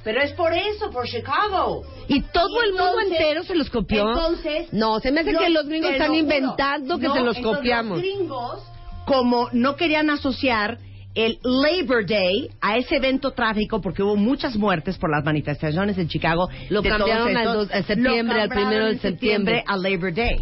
[0.03, 1.81] Pero es por eso, por Chicago.
[2.07, 4.07] Y todo Y el mundo entonces- entero se los copió.
[4.07, 7.39] Entonces, no, se me hace que los gringos están lo inventando que No, se los
[7.39, 7.97] copiamos.
[7.97, 8.63] Los gringos,
[9.07, 10.77] como no querían asociar
[11.15, 16.07] el Labor Day a ese evento trágico porque hubo muchas muertes por las manifestaciones en
[16.07, 16.49] Chicago.
[16.69, 19.63] Lo de cambiaron al dos- a septiembre, al primero de septiembre.
[19.65, 20.35] a Labor Day.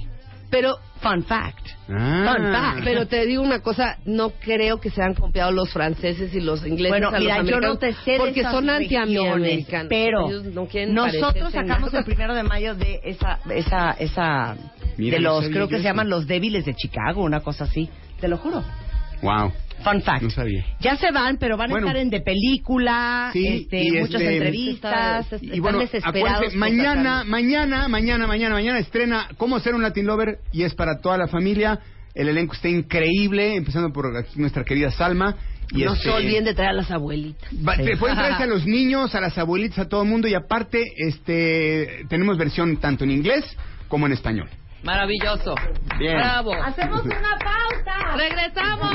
[0.49, 1.67] Pero Fun fact.
[1.89, 2.33] Ah.
[2.37, 2.83] Fun fact.
[2.85, 6.65] Pero te digo una cosa, no creo que se han copiado los franceses y los
[6.65, 9.87] ingleses Bueno, a mira, los yo no te sé de porque esas son antiamericanos.
[9.89, 14.55] pero Ellos no quieren nosotros sacamos el primero de mayo de esa, esa, esa,
[14.97, 17.89] Mira, de los, creo yo que se llaman los débiles de Chicago, una cosa así,
[18.21, 18.63] te lo juro.
[19.23, 19.51] Wow.
[19.83, 20.21] Fun fact.
[20.21, 20.63] No sabía.
[20.79, 21.87] Ya se van, pero van Bueno.
[21.87, 25.27] a estar en de película, Sí, este, y muchas este- entrevistas.
[25.41, 30.37] Y Están bueno, desesperados mañana, mañana, mañana, mañana, mañana estrena Cómo ser un Latin Lover
[30.53, 31.79] y es para toda la familia.
[32.15, 35.35] El elenco está increíble, empezando por aquí nuestra querida Salma.
[35.71, 37.49] Y no este, se olviden de traer a las abuelitas.
[37.67, 40.33] va- te pueden traerse a los niños, a las abuelitas, a todo el mundo y
[40.35, 43.43] aparte este tenemos versión tanto en inglés
[43.87, 44.49] como en español.
[44.83, 45.55] Maravilloso.
[45.97, 46.17] Bien.
[46.17, 46.53] Bravo.
[46.53, 48.15] Hacemos una pausa.
[48.17, 48.91] ¡Regresamos!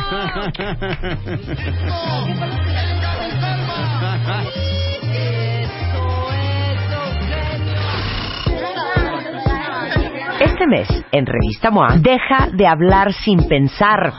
[10.40, 14.12] Este mes, en Revista MOA, deja de hablar sin pensar.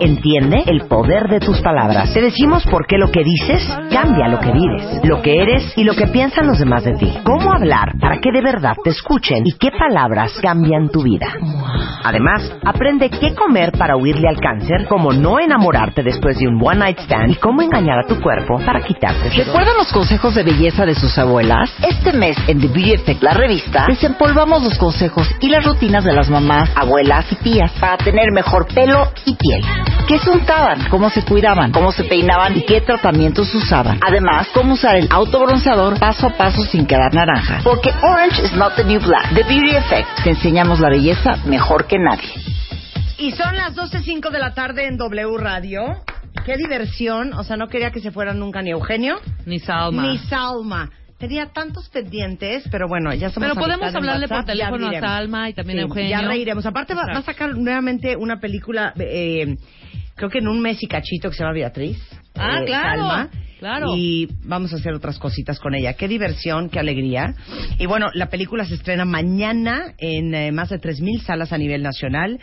[0.00, 2.12] Entiende el poder de tus palabras.
[2.14, 5.84] Te decimos por qué lo que dices cambia lo que vives, lo que eres y
[5.84, 7.12] lo que piensan los demás de ti.
[7.24, 11.28] Cómo hablar para que de verdad te escuchen y qué palabras cambian tu vida.
[12.02, 16.78] Además, aprende qué comer para huirle al cáncer, cómo no enamorarte después de un one
[16.78, 19.30] night stand y cómo engañar a tu cuerpo para quitarte.
[19.30, 21.74] ¿Recuerdan los consejos de belleza de sus abuelas?
[21.82, 26.12] Este mes en The Beauty Effect, la revista, desempolvamos los consejos y las rutinas de
[26.12, 29.62] las mamás, abuelas y tías para tener mejor pelo y piel.
[30.08, 30.88] ¿Qué se untaban?
[30.88, 31.72] ¿Cómo se cuidaban?
[31.72, 32.56] ¿Cómo se peinaban?
[32.56, 33.98] ¿Y qué tratamientos usaban?
[34.06, 37.60] Además, cómo usar el autobronceador paso a paso sin quedar naranja.
[37.64, 39.34] Porque orange is not the new black.
[39.34, 40.08] The Beauty Effect.
[40.22, 42.28] Te enseñamos la belleza mejor que nadie.
[43.18, 45.82] Y son las 12.05 de la tarde en W Radio.
[46.44, 47.32] Qué diversión.
[47.34, 49.16] O sea, no quería que se fueran nunca ni Eugenio
[49.46, 50.02] Ni Salma.
[50.02, 50.90] ni Salma.
[51.18, 55.00] Tenía tantos pendientes, pero bueno, ya somos Pero podemos hablarle por WhatsApp, teléfono a.
[55.00, 56.10] Salma y también a Sí, Eugenio.
[56.10, 56.66] Ya reiremos.
[56.66, 59.56] Aparte va, va a sacar nuevamente una película, eh,
[60.14, 61.98] creo que en un mes y cachito que se llama Beatriz.
[62.34, 63.30] Ah, eh, claro, Salma.
[63.58, 63.96] claro.
[63.96, 65.94] Y vamos a hacer otras cositas con ella.
[65.94, 67.34] Qué diversión, qué alegría.
[67.78, 71.82] Y bueno, la película se estrena mañana en eh, más de 3.000 salas a nivel
[71.82, 72.38] nacional.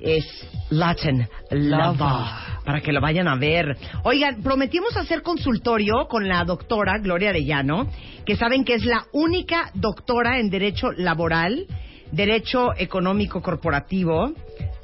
[0.00, 0.24] Es
[0.70, 2.24] Latin Lover,
[2.64, 3.76] para que lo vayan a ver.
[4.04, 7.88] Oigan, prometimos hacer consultorio con la doctora Gloria Arellano,
[8.24, 11.66] que saben que es la única doctora en Derecho Laboral,
[12.12, 14.32] Derecho Económico Corporativo,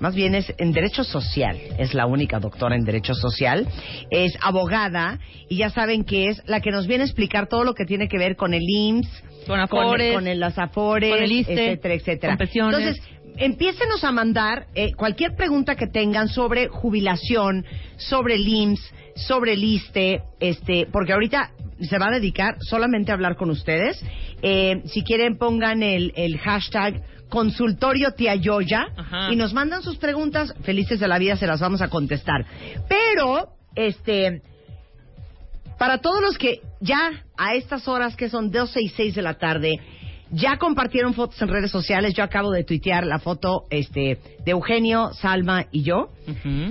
[0.01, 3.67] más bien es en Derecho Social, es la única doctora en Derecho Social,
[4.11, 5.19] es abogada
[5.49, 8.09] y ya saben que es la que nos viene a explicar todo lo que tiene
[8.09, 11.53] que ver con el IMSS, Con con, Afores, con el- las Afores, con el ISSSTE,
[11.71, 12.33] etcétera, etcétera.
[12.77, 13.03] Entonces,
[13.37, 17.65] empiécenos a mandar eh, cualquier pregunta que tengan sobre jubilación,
[17.97, 23.15] sobre el IMSS, sobre el ISTE, este, porque ahorita se va a dedicar solamente a
[23.15, 24.03] hablar con ustedes.
[24.43, 29.33] Eh, si quieren, pongan el, el hashtag consultorio tía Yoya Ajá.
[29.33, 32.47] y nos mandan sus preguntas, felices de la vida se las vamos a contestar.
[32.89, 34.43] Pero, este,
[35.79, 39.35] para todos los que ya a estas horas que son 12 y 6 de la
[39.35, 39.81] tarde
[40.35, 45.13] ya compartieron fotos en redes sociales, yo acabo de tuitear la foto este de Eugenio,
[45.15, 46.11] Salma y yo,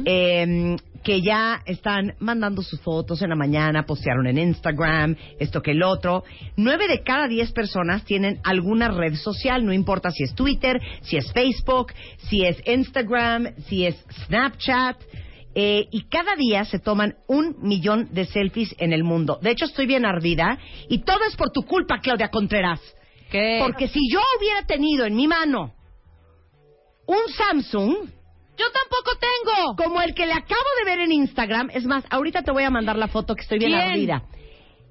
[0.06, 5.72] eh, que ya están mandando sus fotos en la mañana, postearon en Instagram, esto que
[5.72, 6.23] el otro.
[6.56, 11.18] Nueve de cada diez personas tienen alguna red social, no importa si es Twitter, si
[11.18, 11.94] es Facebook,
[12.30, 13.95] si es Instagram, si es
[14.26, 14.98] Snapchat.
[15.56, 19.38] eh, y cada día se toman un millón de selfies en el mundo.
[19.41, 20.57] De hecho, estoy bien ardida
[20.90, 22.81] y todo es por tu culpa, Claudia Contreras.
[23.34, 23.60] ¿Qué?
[23.61, 25.73] Porque si yo hubiera tenido en mi mano
[27.05, 27.95] un Samsung,
[28.57, 29.76] Yo tampoco tengo.
[29.76, 32.69] como el que le acabo de ver en Instagram, es más, ahorita te voy a
[32.69, 33.81] mandar la foto que estoy bien ¿Quién?
[33.91, 34.23] ardida.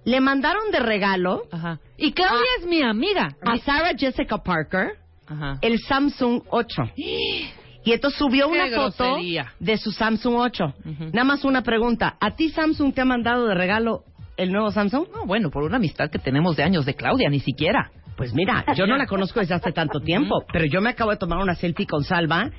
[0.04, 1.78] Le mandaron de regalo Ajá.
[1.96, 3.36] Y Claudia es mi amiga.
[3.40, 4.96] a Sarah Jessica Parker
[5.28, 5.58] Ajá.
[5.62, 6.82] el Samsung 8.
[7.84, 9.16] Y entonces subió una foto
[9.58, 10.64] de su Samsung 8.
[10.84, 11.04] Ujú.
[11.12, 12.16] Nada más una pregunta.
[12.20, 14.04] ¿A ti Samsung te ha mandado de regalo
[14.36, 15.08] el nuevo Samsung?
[15.12, 17.90] No, bueno, por una amistad que tenemos de años de Claudia, ni siquiera.
[18.22, 21.16] Pues mira, yo no la conozco desde hace tanto tiempo, pero yo me acabo de
[21.16, 22.52] tomar una selfie con Salva,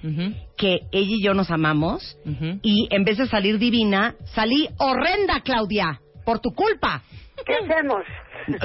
[0.57, 2.17] que ella y yo nos amamos,
[2.61, 7.01] y en vez de salir divina, salí horrenda, Claudia, por tu culpa.
[7.45, 8.03] ¿Qué hacemos?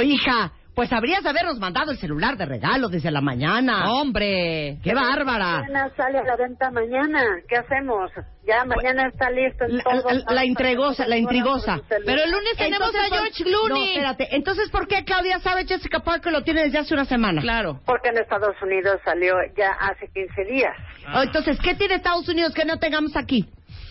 [0.04, 3.90] Hija, pues habrías de habernos mandado el celular de regalo desde la mañana.
[3.90, 4.78] ¡Hombre!
[4.80, 5.62] ¡Qué bárbara!
[5.62, 7.20] Mañana sale a la venta mañana.
[7.48, 8.12] ¿Qué hacemos?
[8.46, 9.64] Ya mañana está listo.
[9.66, 11.80] La, la- la intrigosa, la intrigosa.
[11.88, 13.70] Pero el lunes tenemos Entonces, a George Clooney.
[13.86, 14.28] No, espérate.
[14.36, 17.40] Entonces, ¿por qué Claudia sabe Jessica Parker lo tiene desde hace una semana?
[17.42, 17.80] Claro.
[17.84, 20.76] Porque en Estados Unidos salió ya hace 15 días.
[21.12, 23.48] Oh, entonces, ¿qué tiene Estados Unidos que no tengamos aquí?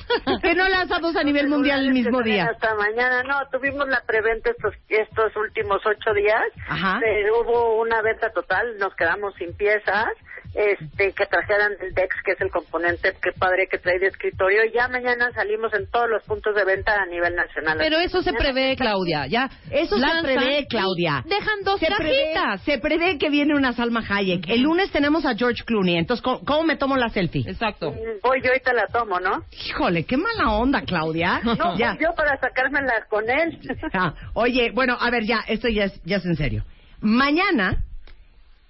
[0.42, 2.50] que no lanzamos a nivel mundial el mismo día.
[2.52, 3.24] Hasta mañana.
[3.24, 6.44] No, tuvimos la preventa estos, estos últimos ocho días.
[6.68, 7.00] Ajá.
[7.06, 10.08] Eh, hubo una venta total, nos quedamos sin piezas.
[10.54, 14.66] Este que trajeran el DEX, que es el componente que padre que trae de escritorio.
[14.66, 17.78] Y ya mañana salimos en todos los puntos de venta a nivel nacional.
[17.78, 19.28] Pero eso se prevé, Claudia.
[19.28, 19.50] Ya.
[19.72, 21.24] Eso lanzan se prevé, Claudia.
[21.28, 22.34] Dejan dos se prevé,
[22.66, 24.50] se prevé que viene una Salma Hayek.
[24.50, 25.98] El lunes tenemos a George Clooney.
[25.98, 27.44] Entonces, ¿cómo, cómo me tomo la selfie?
[27.48, 27.92] Exacto.
[27.92, 29.44] Mm, Voy yo y te la tomo, ¿no?
[29.68, 31.42] Híjole, qué mala onda, Claudia.
[31.58, 31.98] No, ya.
[32.00, 33.60] yo para sacármela con él.
[33.94, 36.64] Ah, oye, bueno, a ver, ya, esto ya es, ya es en serio.
[37.00, 37.84] Mañana,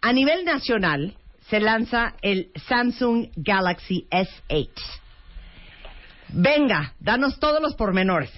[0.02, 1.17] a nivel nacional,
[1.50, 4.70] se lanza el Samsung Galaxy S8.
[6.30, 8.32] Venga, danos todos los pormenores.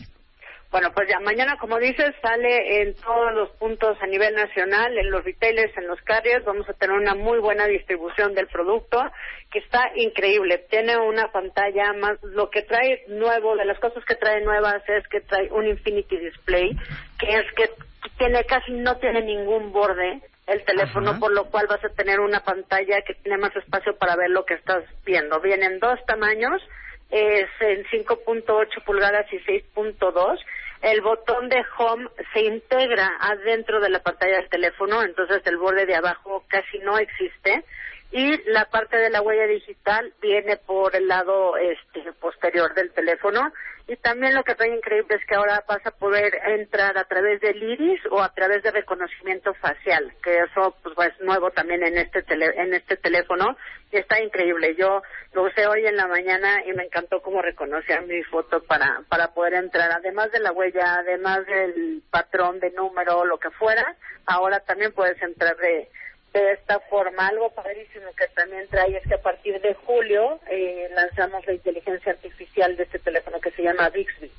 [0.72, 5.10] Bueno, pues ya mañana, como dices, sale en todos los puntos a nivel nacional, en
[5.10, 6.46] los retailers, en los carriers.
[6.46, 9.04] Vamos a tener una muy buena distribución del producto,
[9.52, 10.68] que está increíble.
[10.70, 12.22] Tiene una pantalla más.
[12.22, 16.18] Lo que trae nuevo, de las cosas que trae nuevas, es que trae un Infinity
[16.20, 16.78] Display,
[17.18, 17.72] que es que
[18.20, 21.20] tiene casi no tiene ningún borde el teléfono, Ajá.
[21.20, 24.46] por lo cual vas a tener una pantalla que tiene más espacio para ver lo
[24.46, 25.40] que estás viendo.
[25.40, 26.62] Vienen dos tamaños,
[27.10, 30.40] es en 5.8 pulgadas y 6.2.
[30.82, 35.86] El botón de home se integra adentro de la pantalla del teléfono, entonces el borde
[35.86, 37.64] de abajo casi no existe.
[38.12, 43.52] Y la parte de la huella digital viene por el lado este, posterior del teléfono.
[43.90, 47.42] Y también lo que trae increíble es que ahora vas a poder entrar a través
[47.42, 51.98] del iris o a través de reconocimiento facial, que eso pues es nuevo también en
[51.98, 53.58] este tele- en este teléfono
[53.92, 54.76] y está increíble.
[54.76, 55.02] Yo
[55.34, 59.34] lo usé hoy en la mañana y me encantó cómo reconocía mi foto para para
[59.34, 59.92] poder entrar.
[59.92, 63.96] Además de la huella, además del patrón de número, lo que fuera,
[64.28, 65.90] ahora también puedes entrar de
[66.34, 67.28] de esta forma.
[67.28, 72.12] Algo padrísimo que también trae es que a partir de julio eh, lanzamos la inteligencia
[72.12, 74.32] artificial de este teléfono que se llama Bixby.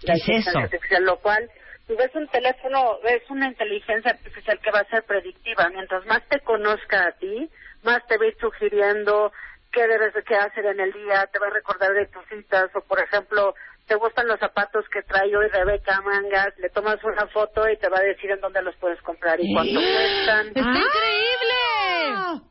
[0.00, 0.58] ¿Qué es inteligencia eso?
[0.58, 1.50] artificial, lo cual
[1.86, 5.68] tú ves un teléfono, ves una inteligencia artificial que va a ser predictiva.
[5.70, 7.50] Mientras más te conozca a ti,
[7.82, 9.32] más te va a ir sugiriendo
[9.72, 12.70] qué debes de qué hacer en el día, te va a recordar de tus citas
[12.74, 13.54] o, por ejemplo,
[13.88, 17.88] te gustan los zapatos que trae hoy Rebeca Mangas, le tomas una foto y te
[17.88, 20.46] va a decir en dónde los puedes comprar y cuánto cuestan.
[20.48, 22.44] ¡Está increíble!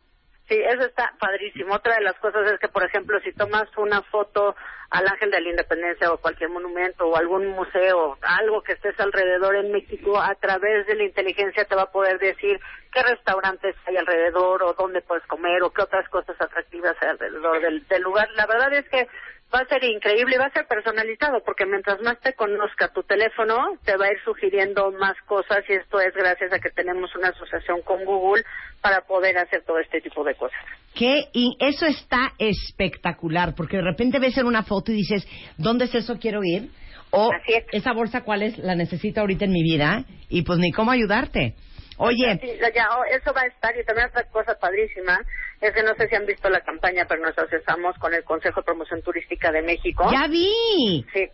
[0.50, 1.76] Sí, eso está padrísimo.
[1.76, 4.56] Otra de las cosas es que, por ejemplo, si tomas una foto
[4.90, 9.58] al Ángel de la Independencia o cualquier monumento o algún museo, algo que estés alrededor
[9.58, 12.58] en México, a través de la inteligencia te va a poder decir
[12.94, 17.62] qué restaurantes hay alrededor o dónde puedes comer o qué otras cosas atractivas hay alrededor
[17.62, 18.30] del, del lugar.
[18.38, 19.08] La verdad es que
[19.54, 23.04] va a ser increíble y va a ser personalizado porque mientras más te conozca tu
[23.04, 27.16] teléfono, te va a ir sugiriendo más cosas y esto es gracias a que tenemos
[27.16, 28.44] una asociación con Google
[28.82, 30.60] para poder hacer todo este tipo de cosas.
[30.94, 35.86] Que y eso está espectacular, porque de repente ves en una foto y dices, ¿dónde
[35.86, 36.18] es eso?
[36.20, 36.70] Quiero ir.
[37.10, 37.32] O
[37.72, 38.58] esa bolsa, ¿cuál es?
[38.58, 40.04] La necesito ahorita en mi vida.
[40.30, 41.56] Y pues ni cómo ayudarte.
[41.98, 45.20] Oye, Sí, ya, oh, eso va a estar y también otra cosa padrísima
[45.62, 48.62] es que no sé si han visto la campaña, pero nos asociamos con el Consejo
[48.62, 50.08] de Promoción Turística de México.
[50.12, 51.06] ya vi.
[51.12, 51.28] Sí,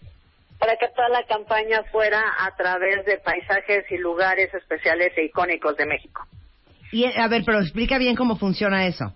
[0.57, 5.76] para que toda la campaña fuera a través de paisajes y lugares especiales e icónicos
[5.76, 6.26] de México.
[6.94, 9.14] Y, a ver, pero explica bien cómo funciona eso.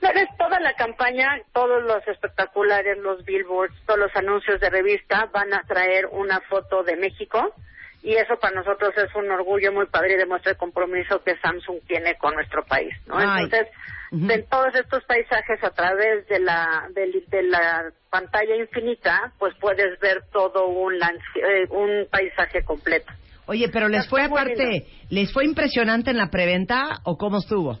[0.00, 5.28] No, es toda la campaña, todos los espectaculares, los billboards, todos los anuncios de revista
[5.32, 7.54] van a traer una foto de México
[8.02, 11.80] y eso para nosotros es un orgullo muy padre y demuestra el compromiso que Samsung
[11.86, 13.16] tiene con nuestro país, ¿no?
[13.18, 13.44] Ay.
[13.44, 13.68] Entonces,
[14.10, 19.98] de todos estos paisajes a través de la del- de, la pantalla infinita, pues puedes
[20.00, 23.10] ver todo un eh, un paisaje completo.
[23.46, 24.86] Oye, pero les fue Está aparte, lindo.
[25.10, 27.80] ¿les fue impresionante en la preventa o cómo estuvo?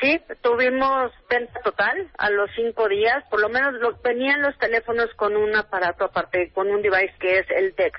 [0.00, 3.24] Sí, tuvimos venta total a los cinco días.
[3.30, 7.38] Por lo menos lo- venían los teléfonos con un aparato aparte, con un device que
[7.38, 7.98] es el DeX.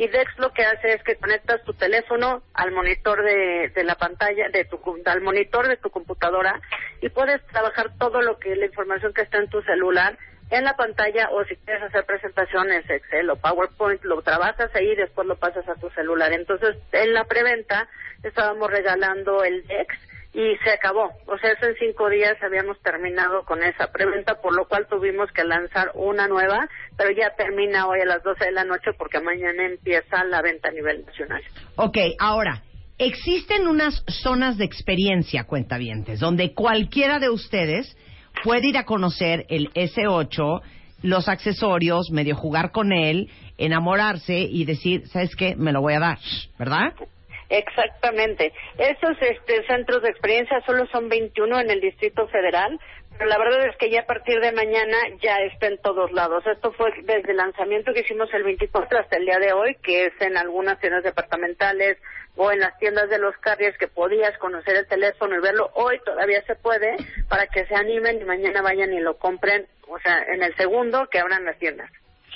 [0.00, 4.48] Y DeX lo que hace es que conectas tu teléfono al monitor de, la pantalla,
[4.48, 6.58] de tu, al monitor de tu computadora
[7.02, 10.16] y puedes trabajar todo lo que la información que está en tu celular
[10.48, 14.96] en la pantalla o si quieres hacer presentaciones Excel o PowerPoint lo trabajas ahí y
[14.96, 16.32] después lo pasas a tu celular.
[16.32, 17.86] Entonces en la preventa
[18.22, 19.94] estábamos regalando el DeX
[20.32, 21.10] y se acabó.
[21.26, 25.30] O sea, eso en cinco días habíamos terminado con esa preventa, por lo cual tuvimos
[25.32, 29.20] que lanzar una nueva, pero ya termina hoy a las 12 de la noche porque
[29.20, 31.42] mañana empieza la venta a nivel nacional.
[31.76, 32.62] Ok, ahora,
[32.98, 37.96] existen unas zonas de experiencia, cuentavientes, donde cualquiera de ustedes
[38.44, 40.62] puede ir a conocer el S8,
[41.02, 45.56] los accesorios, medio jugar con él, enamorarse y decir, ¿sabes qué?
[45.56, 46.18] Me lo voy a dar,
[46.58, 46.92] ¿verdad?
[47.50, 48.52] Exactamente.
[48.78, 52.78] Esos este, centros de experiencia solo son 21 en el Distrito Federal,
[53.18, 56.44] pero la verdad es que ya a partir de mañana ya está en todos lados.
[56.46, 60.06] Esto fue desde el lanzamiento que hicimos el 24 hasta el día de hoy, que
[60.06, 61.98] es en algunas tiendas departamentales
[62.36, 65.70] o en las tiendas de los carriers que podías conocer el teléfono y verlo.
[65.74, 66.96] Hoy todavía se puede
[67.28, 71.08] para que se animen y mañana vayan y lo compren, o sea, en el segundo
[71.10, 71.90] que abran las tiendas.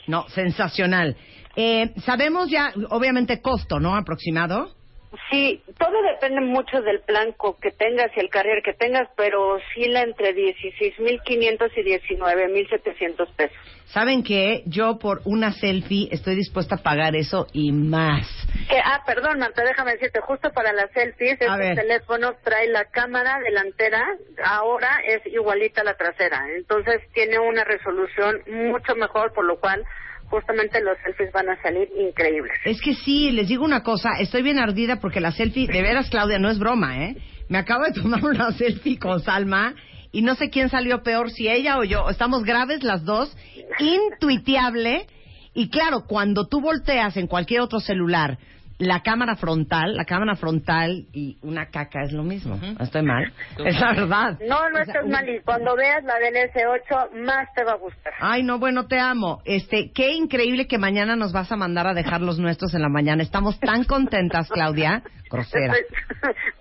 [0.08, 1.16] No, sensacional.
[1.56, 3.94] Eh, sabemos ya, obviamente, costo, ¿no?
[3.96, 4.74] Aproximado.
[5.30, 9.54] Sí, todo depende mucho del plan co- que tengas y el carrier que tengas, pero
[9.56, 13.56] oscila entre 16.500 y 19.700 pesos.
[13.86, 18.26] ¿Saben que Yo por una selfie estoy dispuesta a pagar eso y más.
[18.68, 21.74] Que, ah, perdón, Marta, déjame decirte, justo para las selfies, A este ver.
[21.76, 24.02] teléfono trae la cámara delantera,
[24.44, 29.84] ahora es igualita a la trasera, entonces tiene una resolución mucho mejor, por lo cual
[30.34, 32.52] justamente los selfies van a salir increíbles.
[32.64, 36.10] Es que sí, les digo una cosa, estoy bien ardida porque la selfie, de veras,
[36.10, 37.16] Claudia, no es broma, ¿eh?
[37.48, 39.74] Me acabo de tomar una selfie con Salma
[40.10, 42.10] y no sé quién salió peor, si ella o yo.
[42.10, 43.36] Estamos graves las dos,
[43.78, 45.06] intuiteable.
[45.54, 48.38] Y claro, cuando tú volteas en cualquier otro celular
[48.78, 52.56] la cámara frontal, la cámara frontal y una caca es lo mismo.
[52.56, 53.32] ¿No Estoy mal.
[53.64, 54.38] Es la verdad.
[54.46, 58.12] No, no estás mal, y cuando veas la del S8, más te va a gustar.
[58.20, 59.40] Ay, no, bueno, te amo.
[59.44, 62.88] Este, qué increíble que mañana nos vas a mandar a dejar los nuestros en la
[62.88, 63.22] mañana.
[63.22, 65.02] Estamos tan contentas, Claudia.
[65.30, 65.74] Grosera.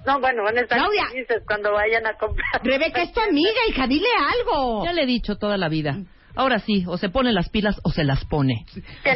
[0.05, 1.05] No, bueno, van a estar Claudia.
[1.13, 2.61] felices cuando vayan a comprar.
[2.61, 4.07] Rebeca es tu amiga, hija, dile
[4.37, 4.83] algo.
[4.83, 5.97] Ya le he dicho toda la vida.
[6.35, 8.65] Ahora sí, o se pone las pilas o se las pone.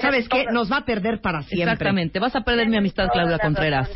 [0.01, 0.45] ¿Sabes qué?
[0.51, 1.63] Nos va a perder para siempre.
[1.73, 2.19] Exactamente.
[2.19, 3.89] Vas a perder mi amistad, Claudia Contreras.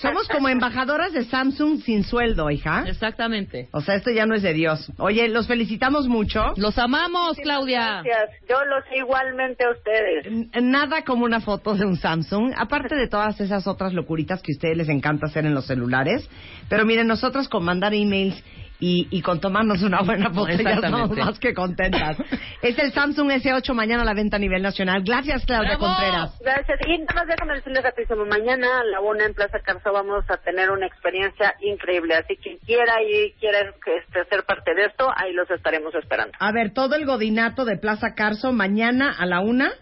[0.00, 2.84] Somos como embajadoras de Samsung sin sueldo, hija.
[2.86, 3.68] Exactamente.
[3.72, 4.92] O sea, esto ya no es de Dios.
[4.98, 6.52] Oye, los felicitamos mucho.
[6.56, 8.02] Los amamos, Claudia.
[8.04, 8.30] Gracias.
[8.48, 10.26] Yo los igualmente a ustedes.
[10.26, 14.52] N- Nada como una foto de un Samsung, aparte de todas esas otras locuritas que
[14.52, 16.28] a ustedes les encanta hacer en los celulares.
[16.68, 18.42] Pero miren, nosotros con mandar emails
[18.80, 22.16] y, y con tomarnos una buena foto ya estamos más que contentas.
[22.62, 25.02] es el Samsung S8 mañana a la venta a nivel nacional.
[25.04, 26.38] Gracias, Claudia Contreras.
[26.40, 26.78] Gracias.
[26.86, 30.36] Y nada más déjame decirles rapidísimo, mañana a la una en Plaza Carso vamos a
[30.38, 32.14] tener una experiencia increíble.
[32.14, 36.32] Así que quiera y quiera este, ser parte de esto, ahí los estaremos esperando.
[36.38, 39.72] A ver, todo el godinato de Plaza Carso mañana a la una.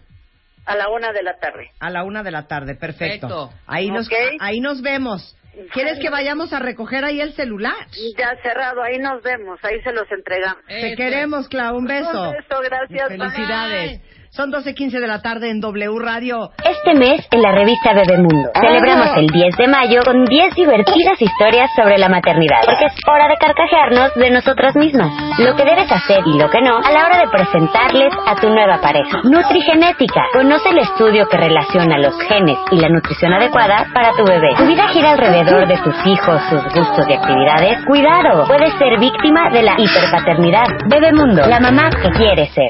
[0.65, 1.71] A la una de la tarde.
[1.79, 3.27] A la una de la tarde, perfecto.
[3.27, 3.49] Perfecto.
[3.67, 4.09] Ahí, nos,
[4.39, 5.37] ahí nos vemos.
[5.73, 7.87] ¿Quieres que vayamos a recoger ahí el celular?
[8.17, 10.63] Ya cerrado, ahí nos vemos, ahí se los entregamos.
[10.67, 11.77] Te queremos, Clau.
[11.77, 12.29] Un beso.
[12.29, 13.07] Un beso, gracias.
[13.07, 14.01] Felicidades.
[14.37, 16.51] Son 12.15 de la tarde en W Radio.
[16.63, 21.71] Este mes, en la revista Bebemundo, celebramos el 10 de mayo con 10 divertidas historias
[21.75, 22.61] sobre la maternidad.
[22.63, 25.09] Porque es hora de carcajearnos de nosotras mismas.
[25.39, 28.47] Lo que debes hacer y lo que no a la hora de presentarles a tu
[28.51, 29.21] nueva pareja.
[29.23, 30.21] Nutrigenética.
[30.31, 34.53] Conoce el estudio que relaciona los genes y la nutrición adecuada para tu bebé.
[34.55, 37.83] Tu vida gira alrededor de tus hijos, sus gustos y actividades.
[37.87, 40.67] Cuidado, puedes ser víctima de la hiperpaternidad.
[40.91, 42.69] Bebemundo, la mamá que quiere ser.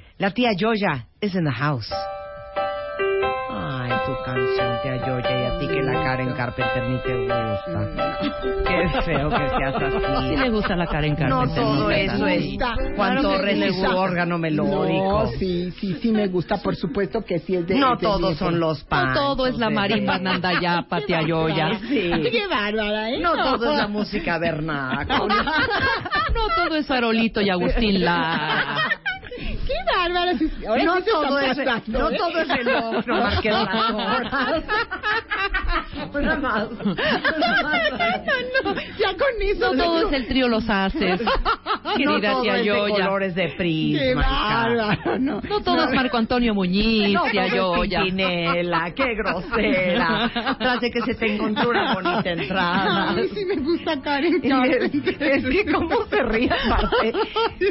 [0.21, 1.89] La tía Yoya is in the house.
[3.49, 8.19] Ay, tu canción, tía Yoya, y a ti que la Karen Carpenter ni te gusta.
[8.67, 10.29] Qué feo que seas así.
[10.29, 11.55] Sí le gusta la Karen No Carpenter.
[11.63, 12.55] todo eso es
[12.95, 13.95] Claro que gusta.
[13.95, 15.23] órgano melódico.
[15.23, 18.05] No, sí, sí, sí me gusta, por supuesto que sí es de No es de
[18.05, 18.45] todos viejo.
[18.45, 19.13] son los No pan.
[19.15, 21.79] todo es la marimba Nandayapa, tía Yoya.
[21.79, 22.11] Sí.
[22.31, 23.19] Qué bárbara, ¿eh?
[23.19, 25.45] No todo es la música vernácula.
[26.35, 28.75] No todo es Farolito y Agustín Lara.
[29.41, 29.73] Qué
[30.37, 30.51] sí.
[30.67, 31.57] Ahora No sí todo es-
[31.87, 32.17] no ¿eh?
[32.17, 33.41] todo es reloj, no las
[33.93, 34.63] horas.
[36.13, 36.69] Una más.
[36.71, 36.85] no,
[38.73, 39.73] no, ya con eso.
[39.73, 41.21] No todo es el trío Los Haces.
[41.21, 43.05] no Querida todo tía es de Yoya.
[43.05, 44.21] colores de Qué prisma.
[44.21, 45.41] bárbaro, no.
[45.41, 48.01] No todo es Marco Antonio Muñiz, No, tía es Yoya.
[48.03, 50.29] Pimpinela, qué grosera.
[50.59, 53.13] Tras de que se te encontró una bonita entrada.
[53.15, 54.41] Ay, sí me gusta Karen.
[54.43, 57.13] Es, es que cómo se ríe, Marte.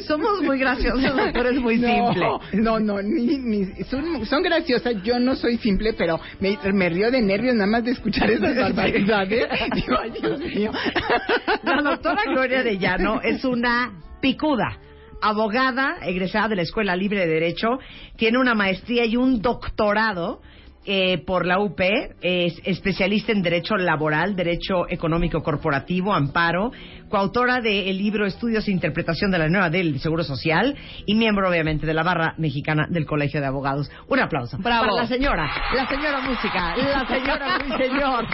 [0.07, 2.27] Somos muy graciosos, pero muy no, simple.
[2.63, 5.03] No, no, ni, ni, son, son graciosas.
[5.03, 8.57] Yo no soy simple, pero me, me río de nervios nada más de escuchar esas
[8.57, 9.49] barbaridades.
[9.75, 10.73] Digo, ay, Dios mío.
[11.63, 14.79] La doctora Gloria de Llano es una picuda.
[15.23, 17.79] Abogada, egresada de la Escuela Libre de Derecho,
[18.17, 20.41] tiene una maestría y un doctorado
[20.87, 21.79] eh, por la UP,
[22.23, 26.73] es especialista en Derecho Laboral, Derecho Económico Corporativo, Amparo,
[27.11, 30.75] coautora del libro Estudios e Interpretación de la Nueva del Seguro Social
[31.05, 33.91] y miembro, obviamente, de la barra mexicana del Colegio de Abogados.
[34.09, 34.57] Un aplauso.
[34.59, 34.87] Bravo.
[34.87, 38.27] Para la señora, la señora música, la señora muy señor.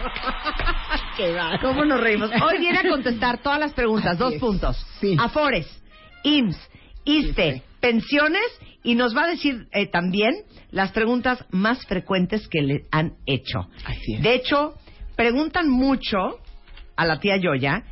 [1.16, 1.58] Qué va.
[1.60, 2.30] ¿Cómo nos reímos?
[2.30, 4.76] Hoy viene a contestar todas las preguntas, dos puntos.
[5.00, 5.16] Sí.
[5.18, 5.66] Afores,
[6.22, 6.70] IMSS,
[7.04, 8.42] ISTE, pensiones
[8.86, 10.32] y nos va a decir eh, también
[10.70, 13.68] las preguntas más frecuentes que le han hecho.
[13.84, 14.22] Así es.
[14.22, 14.74] De hecho,
[15.16, 16.38] preguntan mucho
[16.94, 17.82] a la tía Yoya,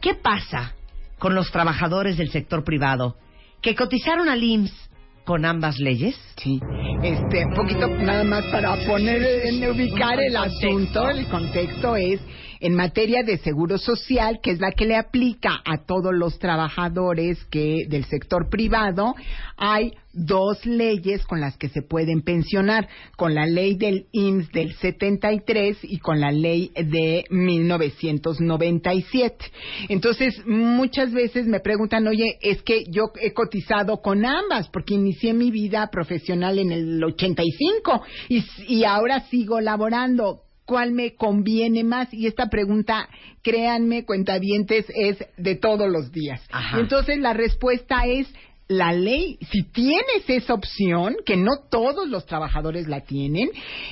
[0.00, 0.74] ¿qué pasa
[1.20, 3.16] con los trabajadores del sector privado
[3.62, 4.90] que cotizaron al IMSS
[5.24, 6.18] con ambas leyes?
[6.36, 6.60] Sí,
[7.04, 12.20] este, un poquito nada más para poner en ubicar el asunto, el contexto es
[12.60, 17.42] en materia de seguro social, que es la que le aplica a todos los trabajadores
[17.46, 19.14] que del sector privado,
[19.56, 24.74] hay dos leyes con las que se pueden pensionar, con la ley del IMSS del
[24.74, 29.44] 73 y con la ley de 1997.
[29.88, 35.34] Entonces, muchas veces me preguntan, oye, es que yo he cotizado con ambas porque inicié
[35.34, 40.42] mi vida profesional en el 85 y, y ahora sigo laborando.
[40.68, 42.12] ¿Cuál me conviene más?
[42.12, 43.08] Y esta pregunta,
[43.42, 46.42] créanme, cuentavientes, es de todos los días.
[46.50, 46.78] Ajá.
[46.78, 48.28] Entonces la respuesta es
[48.68, 53.48] la ley, si tienes esa opción, que no todos los trabajadores la tienen,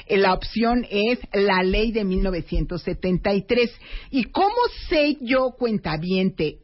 [0.07, 3.71] eh, la opción es la ley de 1973.
[4.11, 4.55] ¿Y cómo
[4.91, 6.59] sé yo, cuentaviente,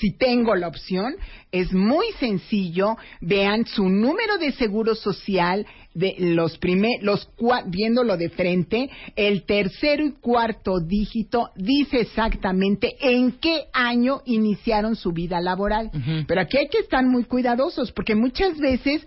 [0.00, 1.16] si tengo la opción?
[1.52, 2.96] Es muy sencillo.
[3.20, 9.42] Vean su número de seguro social, de los primer, los cua- viéndolo de frente, el
[9.44, 15.90] tercero y cuarto dígito dice exactamente en qué año iniciaron su vida laboral.
[16.28, 19.04] Pero aquí hay que estar muy cuidadosos porque muchas veces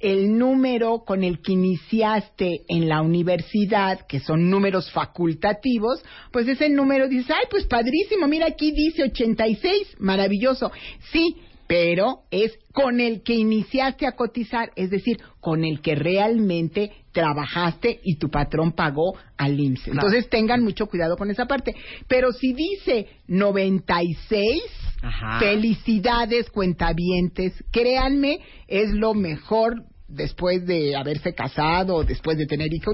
[0.00, 6.02] el número con el que iniciaste en la universidad, que son números facultativos,
[6.32, 10.72] pues ese número dices, ay, pues padrísimo, mira aquí dice 86, maravilloso.
[11.12, 11.36] Sí,
[11.66, 18.00] pero es con el que iniciaste a cotizar, es decir, con el que realmente trabajaste
[18.02, 19.88] y tu patrón pagó al IMSS.
[19.88, 21.74] Entonces tengan mucho cuidado con esa parte.
[22.08, 24.62] Pero si dice 96,
[25.02, 25.38] Ajá.
[25.38, 32.92] felicidades cuentavientes, créanme, es lo mejor después de haberse casado o después de tener hijos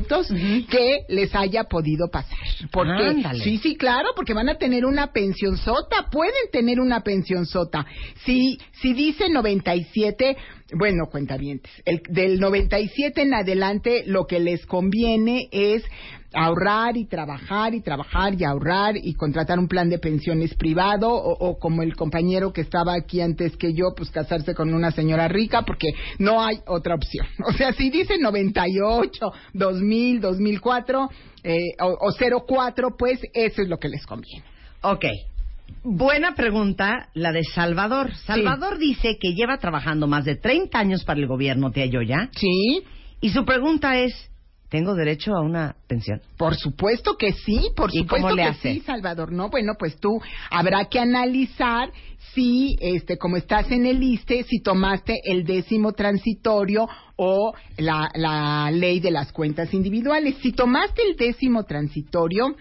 [0.70, 2.38] que les haya podido pasar.
[2.70, 3.42] Porque Ándale.
[3.42, 7.86] sí, sí, claro, porque van a tener una pensión sota, pueden tener una pensión sota.
[8.24, 10.36] Si si dice 97,
[10.74, 15.82] bueno, cuentavientes, el, del 97 en adelante lo que les conviene es
[16.34, 21.58] ahorrar y trabajar y trabajar y ahorrar y contratar un plan de pensiones privado o,
[21.58, 25.62] como el compañero que estaba aquí antes que yo, pues casarse con una señora rica
[25.62, 25.88] porque
[26.18, 27.26] no hay otra opción.
[27.48, 31.08] O sea, si dice 98, 2000, 2004
[31.44, 34.44] eh, o, o 04, pues eso es lo que les conviene.
[34.82, 35.06] Ok.
[35.82, 38.14] Buena pregunta la de Salvador.
[38.26, 42.30] Salvador dice que lleva trabajando más de 30 años para el gobierno, tía Yoya.
[42.34, 42.82] Sí.
[43.20, 44.12] Y su pregunta es,
[44.68, 46.20] ¿tengo derecho a una pensión?
[46.36, 48.74] Por supuesto que sí, por ¿Y supuesto cómo le que hace?
[48.74, 49.32] sí, Salvador.
[49.32, 50.20] No, bueno, pues tú
[50.50, 51.90] habrá que analizar
[52.34, 56.86] si, este, como estás en el ISTE, si tomaste el décimo transitorio
[57.16, 60.36] o la, la ley de las cuentas individuales.
[60.42, 62.54] Si tomaste el décimo transitorio,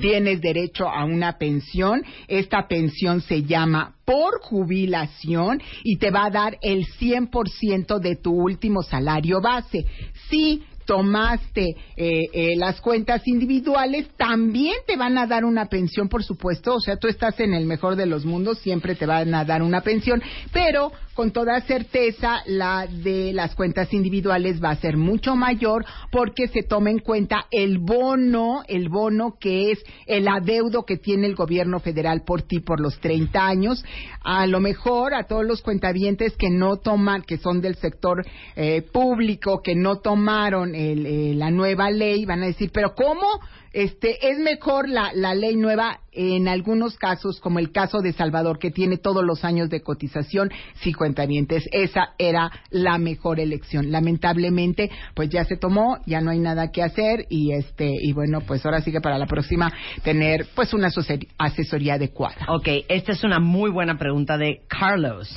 [0.00, 2.02] Tienes derecho a una pensión.
[2.28, 8.32] Esta pensión se llama por jubilación y te va a dar el 100% de tu
[8.32, 9.84] último salario base.
[10.28, 16.24] Si tomaste eh, eh, las cuentas individuales, también te van a dar una pensión, por
[16.24, 16.74] supuesto.
[16.74, 19.62] O sea, tú estás en el mejor de los mundos, siempre te van a dar
[19.62, 20.20] una pensión,
[20.52, 20.90] pero
[21.20, 26.62] con toda certeza la de las cuentas individuales va a ser mucho mayor porque se
[26.62, 31.78] toma en cuenta el bono, el bono que es el adeudo que tiene el gobierno
[31.78, 33.84] federal por ti por los 30 años.
[34.24, 38.24] A lo mejor a todos los cuentavientes que no toman, que son del sector
[38.56, 43.26] eh, público, que no tomaron el, eh, la nueva ley, van a decir, pero ¿cómo?
[43.72, 48.58] Este, es mejor la, la ley nueva en algunos casos, como el caso de Salvador,
[48.58, 50.50] que tiene todos los años de cotización,
[50.82, 53.92] sí, cuentavientes, esa era la mejor elección.
[53.92, 58.40] Lamentablemente, pues ya se tomó, ya no hay nada que hacer y este, y bueno,
[58.40, 59.72] pues ahora sigue para la próxima
[60.02, 62.46] tener pues una asesor- asesoría adecuada.
[62.48, 65.28] Ok, esta es una muy buena pregunta de Carlos.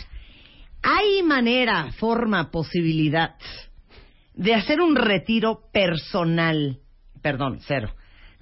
[0.81, 3.35] ¿Hay manera, forma, posibilidad
[4.33, 6.79] de hacer un retiro personal?
[7.21, 7.93] Perdón, cero.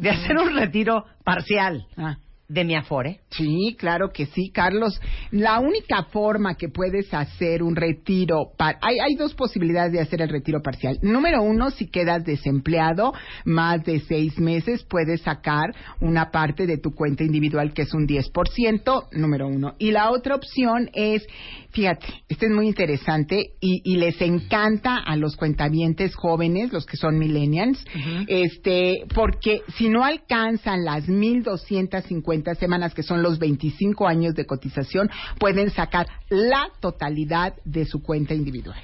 [0.02, 1.86] De hacer un retiro parcial.
[1.95, 2.18] Ah.
[2.52, 3.22] De mi Afore?
[3.32, 4.99] Sí, claro que sí, Carlos.
[5.32, 10.22] La única forma que puedes hacer un retiro, par- hay, hay dos posibilidades de hacer
[10.22, 10.98] el retiro parcial.
[11.02, 13.14] Número uno, si quedas desempleado
[13.45, 18.07] más de seis meses, puedes sacar una parte de tu cuenta individual que es un
[18.07, 19.76] 10%, número uno.
[19.80, 21.26] Y la otra opción es,
[21.72, 26.98] fíjate, este es muy interesante y, y les encanta a los cuentavientes jóvenes, los que
[26.98, 27.84] son millennials,
[28.28, 35.09] este, porque si no alcanzan las 1.250 semanas, que son los 25 años de cotización,
[35.39, 38.80] pueden sacar la totalidad de su cuenta individual.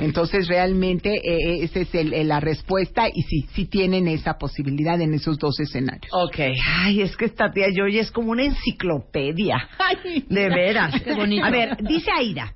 [0.00, 5.00] Entonces, realmente, eh, esa es el- el- la respuesta y sí, sí tienen esa posibilidad
[5.00, 6.10] en esos dos escenarios.
[6.12, 6.38] Ok.
[6.80, 9.56] Ay, es que esta tía Yoya es como una enciclopedia.
[10.28, 11.00] de veras.
[11.02, 11.44] Qué bonito.
[11.44, 12.54] A ver, dice Aida,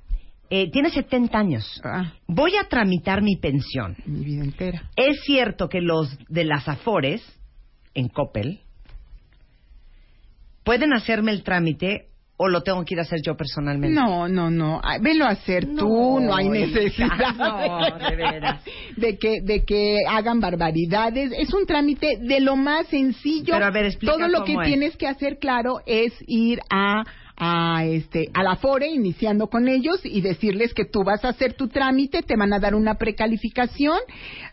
[0.49, 1.81] eh, tiene 70 años.
[2.27, 3.95] Voy a tramitar mi pensión.
[3.97, 4.89] Ah, Mi vida entera.
[4.95, 7.23] Es cierto que los de las Afores,
[7.95, 8.59] en Coppel,
[10.63, 13.93] pueden hacerme el trámite o lo tengo que ir a hacer yo personalmente.
[13.95, 14.81] No, no, no.
[14.83, 18.61] Ay, Velo a hacer tú, no hay necesidad no, de veras.
[18.97, 21.31] de que de que hagan barbaridades.
[21.37, 23.53] Es un trámite de lo más sencillo.
[23.53, 24.59] Pero a ver, explica Todo lo que es.
[24.65, 27.03] tienes que hacer, claro, es ir a
[27.35, 31.53] a este a la Fore iniciando con ellos y decirles que tú vas a hacer
[31.53, 33.97] tu trámite, te van a dar una precalificación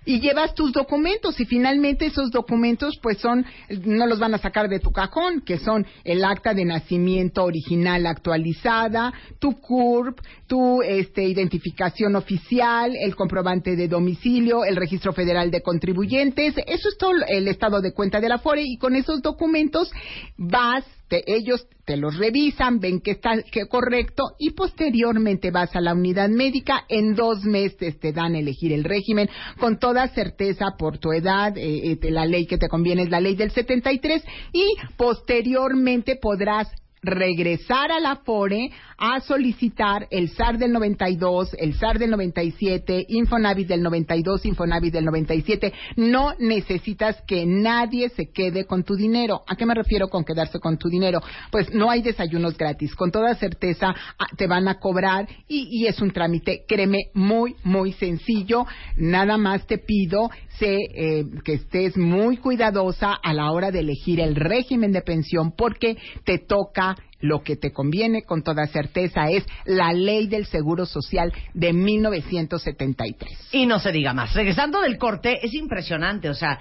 [0.04, 1.38] y llevas tus documentos.
[1.40, 3.44] Y finalmente esos documentos pues son
[3.84, 8.06] no los van a sacar de tu cajón, que son el acta de nacimiento original
[8.06, 15.62] actualizada, tu CURP, tu este identificación oficial, el comprobante de domicilio, el registro federal de
[15.62, 19.90] contribuyentes, eso es todo el estado de cuenta de la FORE y con esos documentos
[20.36, 20.84] vas
[21.26, 26.28] ellos te los revisan, ven que está que correcto y posteriormente vas a la unidad
[26.28, 26.84] médica.
[26.88, 29.28] En dos meses te dan a elegir el régimen
[29.58, 31.56] con toda certeza por tu edad.
[31.56, 36.68] eh, eh, la ley que te conviene es la ley del 73 y posteriormente podrás
[37.02, 43.66] regresar a la FORE a solicitar el SAR del 92, el SAR del 97, Infonavit
[43.66, 45.72] del 92, Infonavit del 97.
[45.96, 49.42] No necesitas que nadie se quede con tu dinero.
[49.46, 51.20] ¿A qué me refiero con quedarse con tu dinero?
[51.50, 52.94] Pues no hay desayunos gratis.
[52.94, 57.92] Con toda certeza ah, te van a cobrar y, es un trámite, créeme, muy, muy
[57.92, 58.66] sencillo.
[58.96, 60.28] Nada más te pido
[60.60, 65.52] sé, eh, que estés muy cuidadosa a la hora de elegir el régimen de pensión
[65.56, 66.89] porque te toca
[67.20, 73.48] lo que te conviene con toda certeza es la ley del Seguro Social de 1973.
[73.52, 74.34] Y no se diga más.
[74.34, 76.60] Regresando del corte, es impresionante, o sea,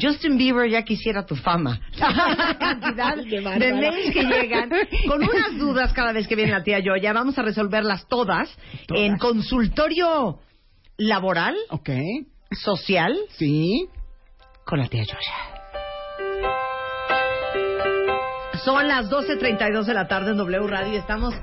[0.00, 1.80] Justin Bieber ya quisiera tu fama.
[1.98, 4.70] La cantidad de mails que llegan
[5.08, 7.12] con unas dudas cada vez que viene la tía Yoya.
[7.12, 8.48] Vamos a resolverlas todas,
[8.94, 10.38] en consultorio
[10.96, 11.90] laboral, Ok.
[12.52, 13.88] social, Sí.
[14.64, 15.59] con la tía Yoya.
[18.64, 21.34] Son las 12.32 de la tarde en W Radio y estamos,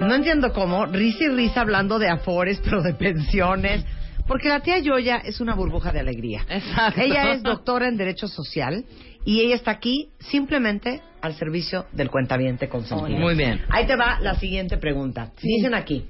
[0.00, 3.84] no entiendo cómo, risa y risa hablando de afores, pero de pensiones.
[4.28, 6.44] Porque la tía Yoya es una burbuja de alegría.
[6.48, 7.00] Exacto.
[7.00, 8.84] Ella es doctora en Derecho Social
[9.24, 13.18] y ella está aquí simplemente al servicio del cuentaviente consentido.
[13.18, 13.64] Muy bien.
[13.70, 15.32] Ahí te va la siguiente pregunta.
[15.42, 16.06] Dicen aquí,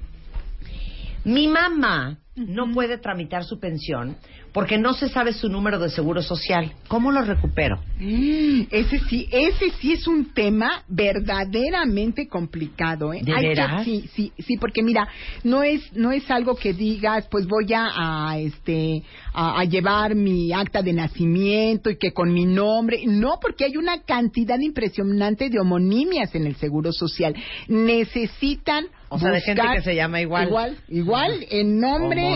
[1.23, 4.15] mi mamá no puede tramitar su pensión
[4.53, 6.71] porque no se sabe su número de seguro social.
[6.87, 7.79] ¿Cómo lo recupero?
[7.99, 13.21] Mm, Ese sí, ese sí es un tema verdaderamente complicado, ¿eh?
[13.23, 15.07] ¿De Hay que- sí, sí, sí, porque mira,
[15.43, 19.03] no es no es algo que digas, pues voy a, a, este
[19.33, 23.77] a, a llevar mi acta de nacimiento y que con mi nombre, no, porque hay
[23.77, 27.35] una cantidad impresionante de homonimias en el Seguro Social.
[27.67, 30.47] Necesitan O sea, de gente que se llama igual.
[30.47, 32.26] Igual, igual, en nombre.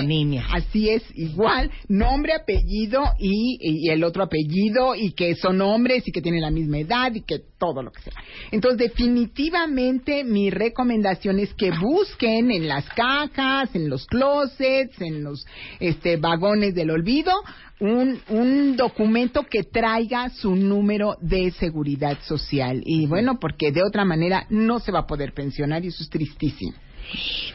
[0.51, 6.11] Así es, igual, nombre, apellido y, y el otro apellido y que son hombres y
[6.11, 8.13] que tienen la misma edad y que todo lo que sea.
[8.51, 15.45] Entonces, definitivamente mi recomendación es que busquen en las cajas, en los closets, en los
[15.79, 17.33] este, vagones del olvido,
[17.79, 22.81] un, un documento que traiga su número de seguridad social.
[22.85, 26.09] Y bueno, porque de otra manera no se va a poder pensionar y eso es
[26.09, 26.73] tristísimo.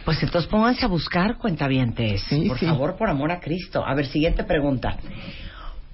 [0.04, 2.24] Pues entonces pónganse a buscar cuentavientes.
[2.46, 3.84] por favor, por amor a Cristo.
[3.84, 4.96] A ver, siguiente pregunta.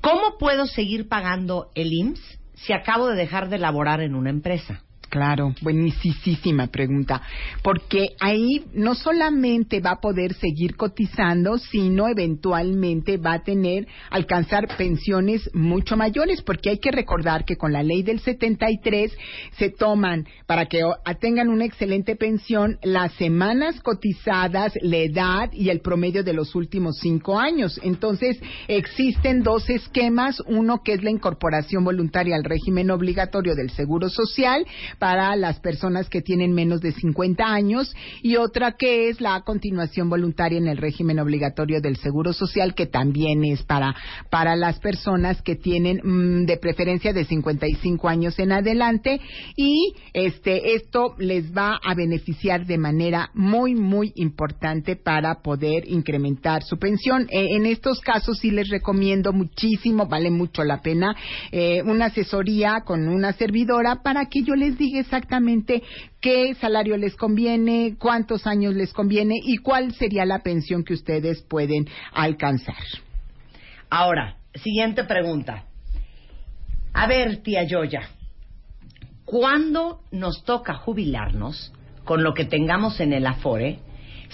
[0.00, 4.82] ¿Cómo puedo seguir pagando el IMSS si acabo de dejar de laborar en una empresa?
[5.12, 7.20] Claro, buenísima pregunta,
[7.62, 14.74] porque ahí no solamente va a poder seguir cotizando, sino eventualmente va a tener, alcanzar
[14.78, 19.14] pensiones mucho mayores, porque hay que recordar que con la ley del 73
[19.58, 20.80] se toman, para que
[21.20, 26.96] tengan una excelente pensión, las semanas cotizadas, la edad y el promedio de los últimos
[27.00, 27.78] cinco años.
[27.82, 34.08] Entonces, existen dos esquemas, uno que es la incorporación voluntaria al régimen obligatorio del Seguro
[34.08, 34.64] Social
[35.02, 37.92] para las personas que tienen menos de 50 años
[38.22, 42.86] y otra que es la continuación voluntaria en el régimen obligatorio del Seguro Social que
[42.86, 43.96] también es para
[44.30, 49.20] para las personas que tienen mm, de preferencia de 55 años en adelante
[49.56, 56.62] y este esto les va a beneficiar de manera muy muy importante para poder incrementar
[56.62, 57.22] su pensión.
[57.22, 61.16] Eh, en estos casos sí les recomiendo muchísimo, vale mucho la pena
[61.50, 65.82] eh, una asesoría con una servidora para que yo les diga exactamente
[66.20, 71.42] qué salario les conviene, cuántos años les conviene y cuál sería la pensión que ustedes
[71.42, 72.76] pueden alcanzar.
[73.90, 75.64] Ahora, siguiente pregunta.
[76.94, 78.08] A ver, tía Yoya,
[79.24, 81.72] ¿cuándo nos toca jubilarnos
[82.04, 83.80] con lo que tengamos en el Afore?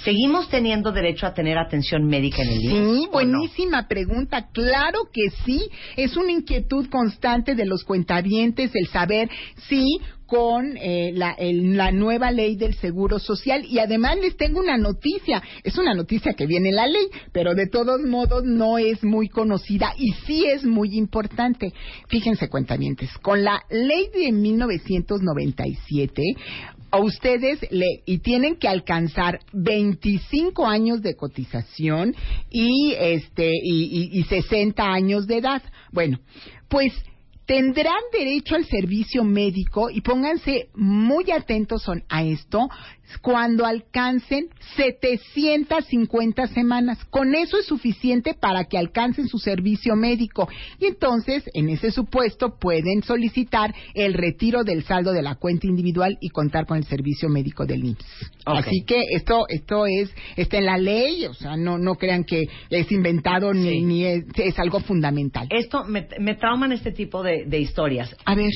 [0.04, 2.98] ¿Seguimos teniendo derecho a tener atención médica en el IMSS?
[2.98, 4.48] Sí, buenísima pregunta.
[4.52, 5.68] Claro que sí.
[5.96, 9.28] Es una inquietud constante de los cuentavientes el saber
[9.68, 9.98] si
[10.28, 13.64] con eh, la, el- la nueva ley del Seguro Social.
[13.64, 15.42] Y además les tengo una noticia.
[15.64, 19.28] Es una noticia que viene en la ley, pero de todos modos no es muy
[19.28, 21.72] conocida y sí es muy importante.
[22.08, 26.22] Fíjense, cuentavientes, con la ley de 1997
[26.90, 32.14] a ustedes le y tienen que alcanzar 25 años de cotización
[32.50, 35.62] y este y, y 60 años de edad.
[35.92, 36.18] Bueno,
[36.68, 36.92] pues
[37.48, 42.68] tendrán derecho al servicio médico y pónganse muy atentos a esto
[43.22, 47.04] cuando alcancen 750 semanas.
[47.06, 50.48] Con eso es suficiente para que alcancen su servicio médico.
[50.78, 56.18] Y entonces, en ese supuesto, pueden solicitar el retiro del saldo de la cuenta individual
[56.20, 58.30] y contar con el servicio médico del IMSS.
[58.44, 62.44] Así que esto esto es está en la ley, o sea, no no crean que
[62.70, 65.48] es inventado ni, ni es, es algo fundamental.
[65.50, 68.14] Esto me, me trauman este tipo de, de historias.
[68.24, 68.50] A ver.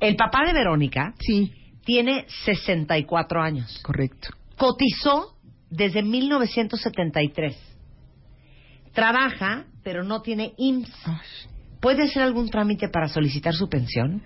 [0.00, 1.52] El papá de Verónica sí.
[1.84, 3.80] Tiene 64 años.
[3.82, 4.28] Correcto.
[4.56, 5.36] Cotizó
[5.70, 7.56] desde 1973.
[8.92, 11.48] Trabaja, pero no tiene IMSS.
[11.80, 14.22] ¿Puede hacer algún trámite para solicitar su pensión?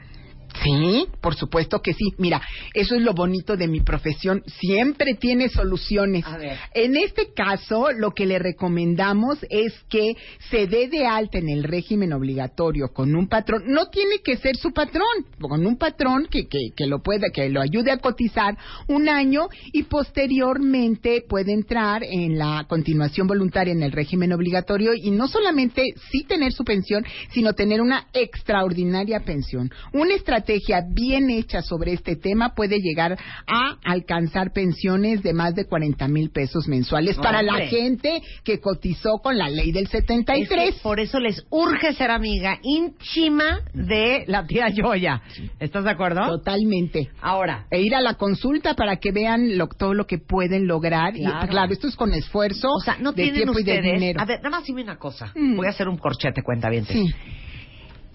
[0.62, 2.12] Sí, por supuesto que sí.
[2.18, 2.40] Mira,
[2.74, 4.42] eso es lo bonito de mi profesión.
[4.46, 6.24] Siempre tiene soluciones.
[6.26, 6.58] A ver.
[6.74, 10.16] En este caso, lo que le recomendamos es que
[10.50, 13.64] se dé de alta en el régimen obligatorio con un patrón.
[13.66, 15.06] No tiene que ser su patrón,
[15.40, 18.56] con un patrón que, que, que lo pueda, que lo ayude a cotizar
[18.88, 25.10] un año y posteriormente puede entrar en la continuación voluntaria en el régimen obligatorio y
[25.10, 29.70] no solamente sí tener su pensión, sino tener una extraordinaria pensión.
[29.92, 35.66] Una estrategia bien hecha sobre este tema puede llegar a alcanzar pensiones de más de
[35.66, 40.68] 40 mil pesos mensuales para la gente que cotizó con la ley del 73.
[40.68, 45.22] Es que por eso les urge ser amiga íntima de la tía Yoya.
[45.58, 46.26] ¿Estás de acuerdo?
[46.26, 47.08] Totalmente.
[47.20, 47.66] Ahora.
[47.70, 51.16] E ir a la consulta para que vean lo- todo lo que pueden lograr.
[51.16, 51.48] Y, Claro.
[51.48, 54.20] claro, esto es con esfuerzo O sea, no de tienen tiempo y de dinero.
[54.20, 55.32] A ver, nada más dime una cosa.
[55.34, 55.56] Mm.
[55.56, 56.84] Voy a hacer un corchete, cuenta bien.
[56.86, 57.06] Sí.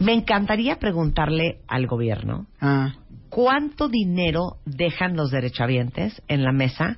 [0.01, 2.93] Me encantaría preguntarle al gobierno Ah.
[3.29, 6.97] cuánto dinero dejan los derechohabientes en la mesa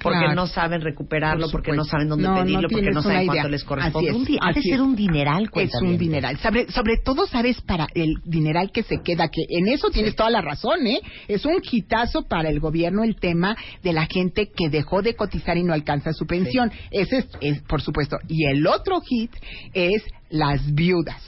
[0.00, 0.34] porque Claro.
[0.34, 3.26] no saben recuperarlo, Por porque no saben dónde No, no pedirlo, porque no saben idea.
[3.26, 4.10] cuánto les corresponde.
[4.10, 6.36] Así es, Un ha de ser un dineral, Es un dineral.
[6.38, 10.28] Sobre, sobre todo, sabes, para el dineral que se queda, que en eso tienes toda
[10.30, 11.00] la razón, ¿eh?
[11.28, 15.56] Es un hitazo para el gobierno el tema de la gente que dejó de cotizar
[15.56, 16.70] y no alcanza su pensión.
[16.90, 18.16] Ese es, es, por supuesto.
[18.28, 19.30] Y el otro hit
[19.72, 21.22] es las viudas.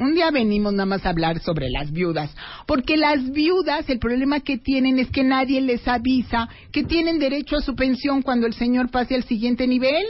[0.00, 2.34] Un día venimos nada más a hablar sobre las viudas,
[2.66, 7.56] porque las viudas, el problema que tienen es que nadie les avisa que tienen derecho
[7.56, 10.04] a su pensión cuando el señor pase al siguiente nivel.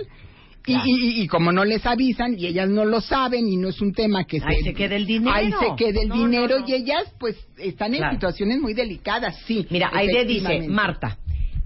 [0.66, 3.80] Y, y- y como no les avisan y ellas no lo saben y no es
[3.80, 5.34] un tema que Ahí se queda el dinero.
[5.34, 6.68] ahí se queda el No, dinero no.
[6.68, 8.14] y ellas pues están en Claro.
[8.14, 9.66] situaciones muy delicadas, sí.
[9.70, 10.68] Mira, Aide dice.
[10.68, 11.16] Marta,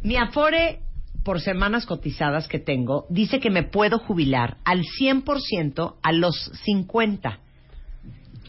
[0.04, 0.78] mi afore
[1.24, 7.40] por semanas cotizadas que tengo dice que me puedo jubilar al 100% a los 50.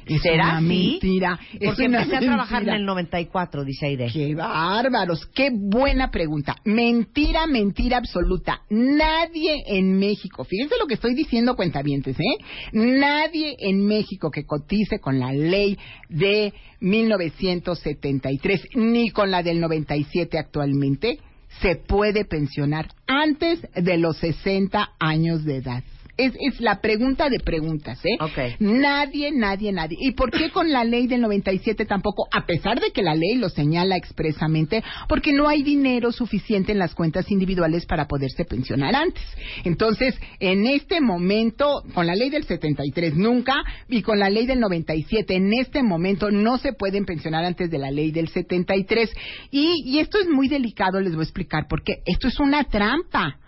[0.06, 0.66] Es ¿Será una así?
[0.66, 1.40] mentira.
[1.60, 4.10] Es Porque una empecé a trabajar en el 94, dice Aide.
[4.12, 5.26] ¡Qué bárbaros!
[5.34, 6.56] ¡Qué buena pregunta!
[6.64, 8.62] Mentira, mentira absoluta.
[8.70, 12.44] Nadie en México, fíjense lo que estoy diciendo, cuentavientes, ¿eh?
[12.74, 15.78] Nadie en México que cotice con la ley
[16.10, 21.20] de 1973 ni con la del 97 actualmente
[21.62, 25.84] se puede pensionar antes de los 60 años de edad.
[26.18, 28.18] Es, es la pregunta de preguntas, ¿eh?
[28.22, 28.60] Ok.
[28.60, 29.98] Nadie, nadie, nadie.
[30.00, 32.28] ¿Y por qué con la ley del 97 tampoco?
[32.32, 36.80] A pesar de que la ley lo señala expresamente, porque no hay dinero suficiente en
[36.80, 39.24] las cuentas individuales para poderse pensionar antes.
[39.66, 43.56] Entonces, en este momento, con la ley del 73 nunca,
[43.90, 47.78] y con la ley del 97 en este momento no se pueden pensionar antes de
[47.78, 49.10] la ley del 73.
[49.52, 53.40] Y, y esto es muy delicado, les voy a explicar, porque esto es una trampa.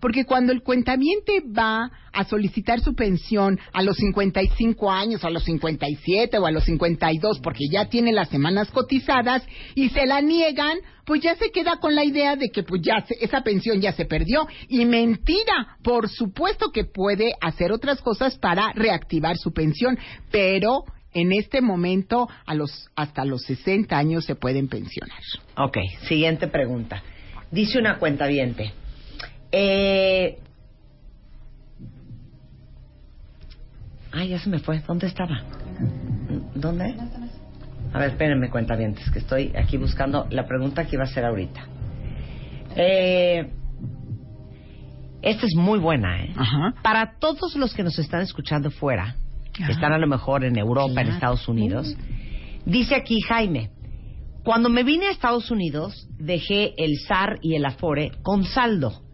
[0.00, 5.44] Porque cuando el cuentamiente va a solicitar su pensión a los 55 años, a los
[5.44, 9.42] 57 o a los 52, porque ya tiene las semanas cotizadas
[9.74, 13.04] y se la niegan, pues ya se queda con la idea de que pues ya
[13.06, 14.46] se- esa pensión ya se perdió.
[14.68, 19.98] Y mentira, por supuesto que puede hacer otras cosas para reactivar su pensión,
[20.30, 25.20] pero en este momento a los hasta los 60 años se pueden pensionar.
[25.56, 25.78] Ok,
[26.08, 27.02] siguiente pregunta.
[27.50, 28.26] Dice una cuenta
[29.58, 30.38] Eh...
[34.12, 34.80] Ay, ya se me fue.
[34.80, 35.40] ¿Dónde estaba?
[36.54, 36.94] ¿Dónde?
[37.92, 41.66] A ver, espérenme, cuenta que estoy aquí buscando la pregunta que iba a hacer ahorita.
[42.76, 43.50] Eh...
[45.22, 46.34] Esta es muy buena, ¿eh?
[46.82, 49.16] Para todos los que nos están escuchando fuera,
[49.54, 49.72] que Ajá.
[49.72, 51.08] están a lo mejor en Europa, en.
[51.08, 51.96] Estados Unidos,
[52.64, 53.70] dice aquí Jaime,
[54.44, 59.05] cuando me vine a Estados Unidos, dejé el SAR y el Afore con saldo.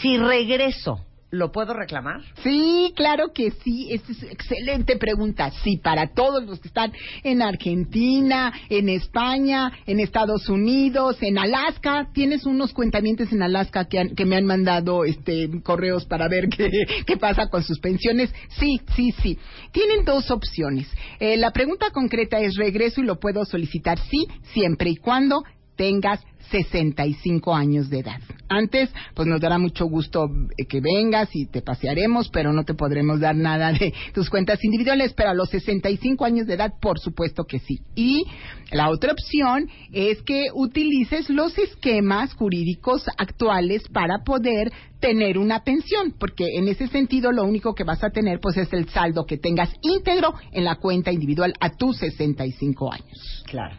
[0.00, 2.22] Si regreso, ¿lo puedo reclamar?
[2.42, 3.88] Sí, claro que sí.
[3.90, 5.50] Esta es excelente pregunta.
[5.62, 6.92] Sí, para todos los que están
[7.22, 12.08] en Argentina, en España, en Estados Unidos, en Alaska.
[12.14, 16.48] Tienes unos cuentamientos en Alaska que, han- que me han mandado este correos para ver
[16.56, 16.70] qué,
[17.06, 18.32] qué pasa con sus pensiones.
[18.58, 19.38] Sí, sí, sí.
[19.72, 20.88] Tienen dos opciones.
[21.20, 25.42] Eh, la pregunta concreta es regreso y lo puedo solicitar sí, siempre y cuando
[25.76, 26.20] tengas
[26.50, 28.20] 65 años de edad.
[28.48, 32.74] Antes, pues nos dará mucho gusto eh, que vengas y te pasearemos, pero no te
[32.74, 36.98] podremos dar nada de tus cuentas individuales, pero a los 65 años de edad, por
[36.98, 37.80] supuesto que sí.
[37.94, 38.24] Y
[38.70, 44.72] la otra opción es que utilices los esquemas jurídicos actuales para poder
[45.04, 48.72] tener una pensión, porque en ese sentido lo único que vas a tener pues es
[48.72, 53.44] el saldo que tengas íntegro en la cuenta individual a tus 65 años.
[53.46, 53.76] Claro.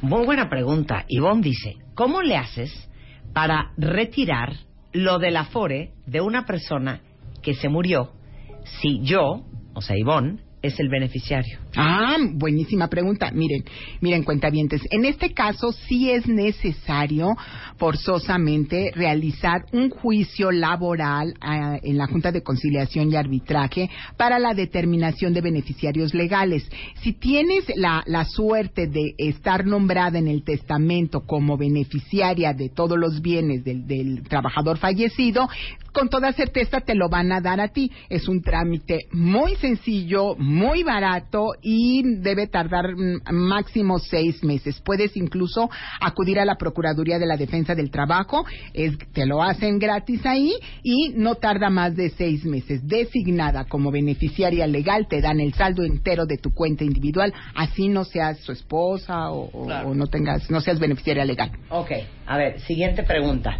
[0.00, 1.04] Muy buena pregunta.
[1.08, 2.90] Ivonne dice, ¿cómo le haces
[3.32, 4.54] para retirar
[4.92, 7.00] lo del Afore de una persona
[7.42, 8.12] que se murió
[8.80, 11.58] si yo, o sea, Ivonne, es el beneficiario?
[11.76, 13.30] Ah, buenísima pregunta.
[13.32, 13.64] Miren,
[14.00, 14.82] miren, cuentavientes.
[14.90, 17.36] En este caso sí es necesario
[17.76, 24.54] forzosamente realizar un juicio laboral ah, en la Junta de Conciliación y Arbitraje para la
[24.54, 26.68] determinación de beneficiarios legales.
[27.02, 32.98] Si tienes la, la suerte de estar nombrada en el testamento como beneficiaria de todos
[32.98, 35.48] los bienes del, del trabajador fallecido,
[35.92, 37.90] con toda certeza te lo van a dar a ti.
[38.08, 44.80] Es un trámite muy sencillo, muy barato y debe tardar mm, máximo seis meses.
[44.84, 45.70] Puedes incluso
[46.00, 50.54] acudir a la Procuraduría de la Defensa del Trabajo, es, te lo hacen gratis ahí
[50.82, 52.86] y no tarda más de seis meses.
[52.86, 58.04] Designada como beneficiaria legal, te dan el saldo entero de tu cuenta individual, así no
[58.04, 61.50] seas su esposa o, no tengas, no seas beneficiaria legal.
[61.70, 61.92] Ok,
[62.26, 63.58] a ver, siguiente pregunta.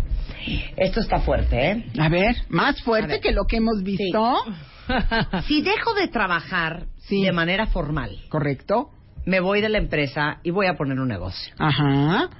[0.77, 1.85] Esto está fuerte, ¿eh?
[1.98, 4.35] A ver, más fuerte que lo que hemos visto.
[5.47, 8.89] Si dejo de trabajar de manera formal, correcto,
[9.27, 11.55] me voy de la empresa y voy a poner un negocio.
[11.59, 12.31] Ajá.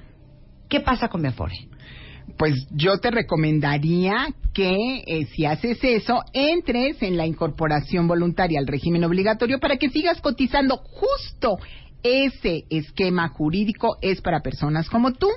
[0.67, 1.55] ¿Qué pasa con mi Afore?
[2.37, 8.67] Pues yo te recomendaría que eh, si haces eso, entres en la incorporación voluntaria al
[8.67, 11.57] régimen obligatorio para que sigas cotizando justo.
[12.03, 15.27] Ese esquema jurídico es para personas como tú,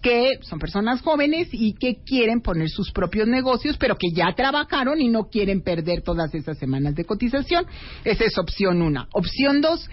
[0.00, 5.00] que son personas jóvenes y que quieren poner sus propios negocios, pero que ya trabajaron
[5.00, 7.66] y no quieren perder todas esas semanas de cotización.
[8.04, 9.08] Esa es opción una.
[9.12, 9.88] Opción dos,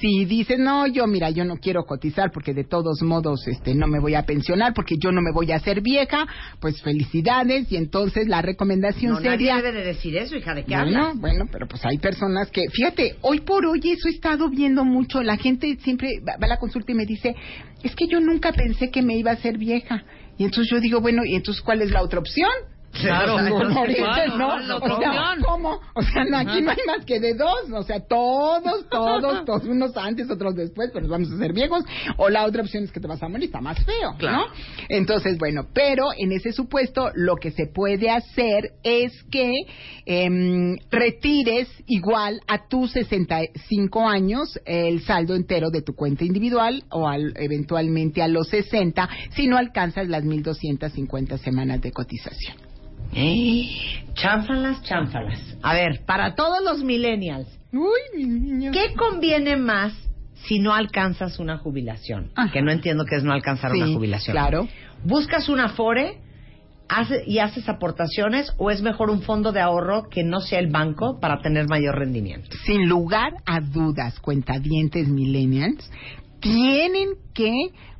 [0.00, 3.86] si dices, no, yo mira, yo no quiero cotizar porque de todos modos este, no
[3.86, 6.26] me voy a pensionar porque yo no me voy a hacer vieja,
[6.60, 9.56] pues felicidades y entonces la recomendación No, nadie sería...
[9.56, 11.18] debe de decir eso, hija, ¿de qué Bueno, hablas?
[11.20, 15.22] bueno, pero pues hay personas que, fíjate, hoy por hoy eso he estado viendo mucho.
[15.22, 17.34] La gente siempre va va a la consulta y me dice,
[17.82, 20.04] es que yo nunca pensé que me iba a ser vieja.
[20.36, 22.50] Y entonces yo digo, bueno, ¿y entonces cuál es la otra opción?
[22.92, 23.38] Claro, O
[24.76, 25.12] O sea.
[25.46, 25.80] ¿cómo?
[25.94, 27.70] O sea, no, aquí no hay más que de dos.
[27.72, 31.84] O sea, todos, todos, todos, unos antes, otros después, pero nos vamos a hacer viejos.
[32.16, 34.46] O la otra opción es que te vas a morir, está más feo, ¿no?
[34.88, 39.52] Entonces, bueno, pero en ese supuesto, lo que se puede hacer es que
[40.06, 47.06] em, retires igual a tus 65 años el saldo entero de tu cuenta individual o
[47.06, 52.56] al- eventualmente a los 60 si no alcanzas las 1.250 semanas de cotización.
[53.14, 53.68] ¿Eh?
[54.14, 55.40] Chánfalas, chánfalas.
[55.62, 57.46] A ver, para todos los millennials,
[58.72, 59.92] ¿qué conviene más
[60.46, 62.30] si no alcanzas una jubilación?
[62.52, 64.32] Que no entiendo qué es no alcanzar Sí, una jubilación.
[64.34, 64.68] claro.
[65.04, 66.18] ¿Buscas un afore
[66.88, 70.68] hace- y haces aportaciones o es mejor un fondo de ahorro que no sea el
[70.68, 72.48] banco para tener mayor rendimiento?
[72.66, 75.90] Sin lugar a dudas, cuentadientes millennials,
[76.40, 77.52] tienen que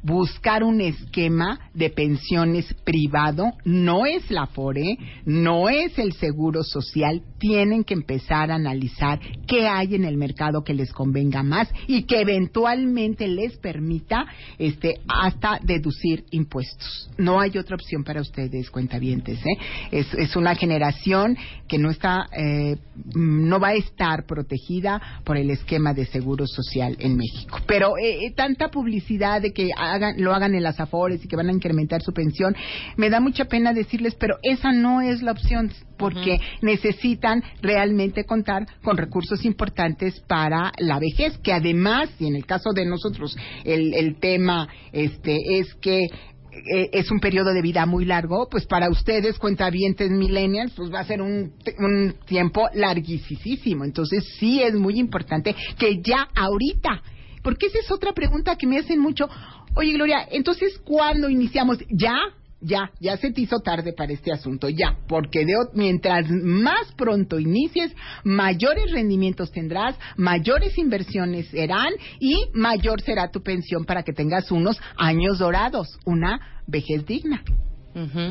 [0.02, 7.22] buscar un esquema de pensiones privado, no es la FORE, no es el Seguro Social,
[7.38, 12.02] tienen que empezar a analizar qué hay en el mercado que les convenga más y
[12.02, 14.26] que eventualmente les permita
[14.58, 17.10] este hasta deducir impuestos.
[17.18, 19.58] No hay otra opción para ustedes, cuentavientes, ¿eh?
[19.90, 22.76] Es, es una generación que no está eh,
[23.14, 27.58] no va a estar protegida por el esquema de seguro social en México.
[27.66, 31.36] Pero eh, eh, tanta publicidad de que hagan, lo hagan en las afores y que
[31.36, 32.56] van a incrementar su pensión,
[32.96, 38.66] me da mucha pena decirles, pero esa no es la opción porque necesitan realmente contar
[38.82, 43.94] con recursos importantes para la vejez, que además, y en el caso de nosotros, el,
[43.94, 46.06] el tema este es que
[46.52, 51.00] eh, es un periodo de vida muy largo, pues para ustedes, cuentavientes millennials, pues va
[51.00, 53.84] a ser un, un tiempo larguísimo.
[53.84, 57.02] Entonces sí es muy importante que ya ahorita,
[57.42, 59.28] porque esa es otra pregunta que me hacen mucho.
[59.74, 61.78] Oye, Gloria, entonces, ¿cuándo iniciamos?
[61.90, 62.16] ¿Ya?
[62.60, 67.38] Ya, ya se te hizo tarde para este asunto, ya, porque de, mientras más pronto
[67.38, 67.94] inicies,
[68.24, 74.80] mayores rendimientos tendrás, mayores inversiones serán y mayor será tu pensión para que tengas unos
[74.96, 77.44] años dorados, una vejez digna.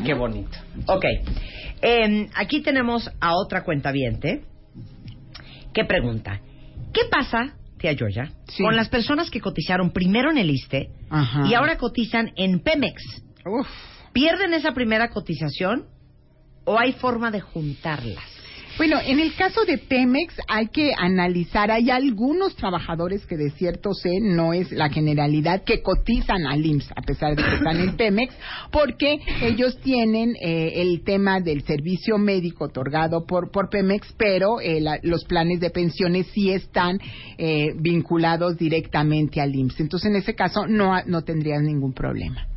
[0.06, 0.58] Qué bonito.
[0.88, 1.06] Ok.
[1.82, 4.44] Eh, aquí tenemos a otra cuentaviente
[5.74, 6.42] que pregunta:
[6.94, 11.48] ¿Qué pasa, tía Georgia, con las personas que cotizaron primero en el ISTE Ajá.
[11.48, 13.02] y ahora cotizan en Pemex?
[14.14, 15.86] ¿Pierden esa primera cotización
[16.66, 18.37] o hay forma de juntarlas?
[18.78, 23.94] Bueno, en el caso de Pemex hay que analizar, hay algunos trabajadores que de cierto
[23.96, 27.96] sé, no es la generalidad, que cotizan al IMSS a pesar de que están en
[27.98, 28.36] Pemex,
[28.72, 34.80] porque ellos tienen eh, el tema del servicio médico otorgado por, por Pemex, pero eh,
[34.80, 37.00] la- los planes de pensiones sí están
[37.40, 39.80] eh, vinculados directamente al IMSS.
[39.80, 42.48] Entonces, en ese caso no, no tendrían ningún problema.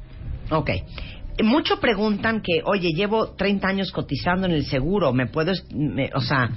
[0.50, 0.68] Ok.
[1.42, 6.20] Mucho preguntan que, oye, llevo 30 años cotizando en el seguro, ¿me puedo, me- o
[6.20, 6.50] sea,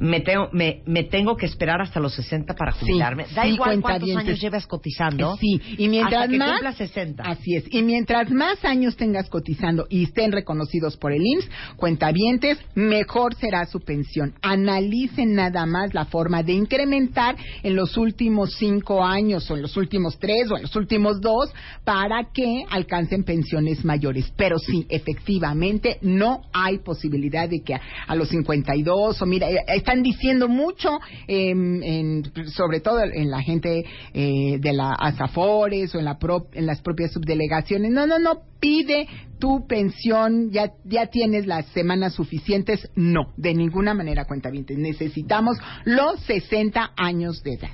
[0.00, 3.26] me tengo, me, me tengo que esperar hasta los 60 para jubilarme?
[3.34, 5.34] da sí, igual cuántos años llevas cotizando.
[5.34, 7.22] Eh, Sí, y mientras hasta más cumpla 60.
[7.22, 7.64] Así es.
[7.70, 13.66] Y mientras más años tengas cotizando y estén reconocidos por el IMSS, cuentavientes, mejor será
[13.66, 14.34] su pensión.
[14.40, 19.76] Analicen nada más la forma de incrementar en los últimos cinco años, o en los
[19.76, 21.52] últimos tres, o en los últimos dos,
[21.84, 24.32] para que alcancen pensiones mayores.
[24.36, 29.58] Pero sí, efectivamente, no hay posibilidad de que a, a los 52, o mira, eh,
[29.90, 32.22] están diciendo mucho, em, en-
[32.52, 33.84] sobre todo en la gente
[34.14, 36.16] eh, de la ASAFORES o en, la
[36.52, 37.90] en las propias subdelegaciones.
[37.90, 39.08] No, no, no, pide
[39.40, 42.88] tu pensión, ya, ya tienes las semanas suficientes.
[42.94, 47.70] No, de ninguna manera, cuenta Necesitamos los 60 años de edad.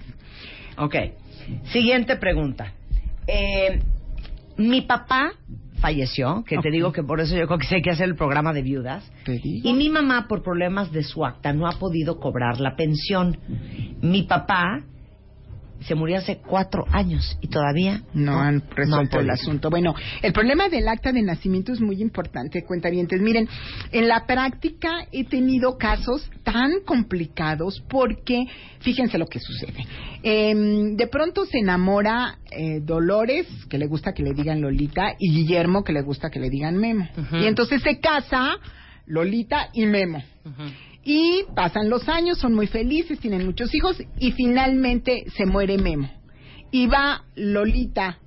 [0.79, 0.95] Ok.
[1.71, 2.73] Siguiente pregunta.
[3.27, 3.81] Eh,
[4.57, 5.33] mi papá
[5.81, 8.53] falleció, que te digo que por eso yo creo que hay que hacer el programa
[8.53, 9.11] de viudas.
[9.27, 13.39] Y mi mamá, por problemas de su acta, no ha podido cobrar la pensión.
[14.01, 14.85] Mi papá
[15.81, 19.71] se murió hace cuatro años y todavía no han resuelto el asunto.
[19.71, 23.21] Bueno, el problema del acta de nacimiento es muy importante, cuentavientes.
[23.21, 23.49] Miren,
[23.93, 28.45] en la práctica he tenido casos tan complicados porque,
[28.81, 29.87] fíjense lo que sucede.
[30.23, 35.33] Em, de pronto se enamora eh, Dolores, que le gusta que le digan Lolita, y
[35.33, 37.09] Guillermo, que le gusta que le digan Memo.
[37.33, 38.57] Y entonces se casa
[39.07, 40.23] Lolita y Memo.
[41.09, 46.11] Y pasan los años, son muy felices, tienen muchos hijos y finalmente se muere Memo.
[46.73, 48.19] Y va Lolita,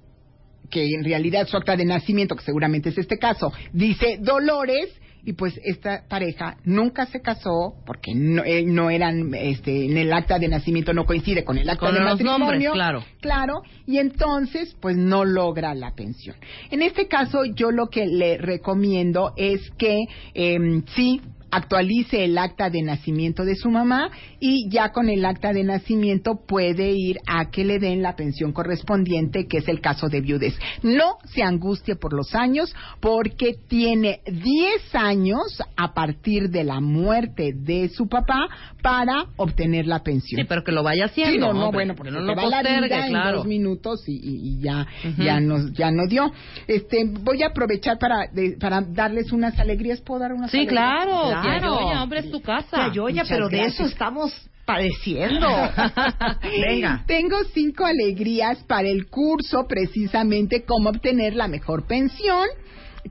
[0.69, 5.34] que en realidad su acta de nacimiento, que seguramente es este caso, dice Dolores y
[5.34, 10.39] pues esta pareja nunca se casó porque no, eh, no eran, este, en el acta
[10.39, 12.39] de nacimiento no coincide con el acta Con de los matrimonio.
[12.47, 13.03] nombres, claro.
[13.19, 16.38] Claro, y entonces pues no logra la pensión.
[16.72, 19.97] En este caso yo lo que le recomiendo es que
[20.34, 21.19] em, sí
[21.51, 24.09] actualice el acta de nacimiento de su mamá
[24.39, 28.51] y ya con el acta de nacimiento puede ir a que le den la pensión
[28.53, 30.57] correspondiente, que es el caso de viudez.
[30.84, 37.53] No se angustie por los años porque tiene 10 años a partir de la muerte
[37.55, 38.47] de su papá
[38.81, 40.41] para obtener la pensión.
[40.41, 41.34] Sí, pero que lo vaya haciendo.
[41.34, 43.38] Sí, no, no, hombre, bueno, que porque no lo va la vida en claro.
[43.38, 46.31] dos minutos y, ya, ya nos, ya no dio.
[46.67, 50.01] Este, voy a aprovechar para, de- para darles unas alegrías.
[50.01, 50.81] ¿Puedo dar unas Sí, alegrías?
[50.84, 52.76] claro, tía Yoya, hombre, es tu casa.
[52.76, 54.32] Tía Yoya, Muchas pero de eso estamos
[54.66, 55.48] padeciendo.
[56.68, 57.03] Venga.
[57.07, 62.48] Tengo cinco alegrías para el curso, precisamente cómo obtener la mejor pensión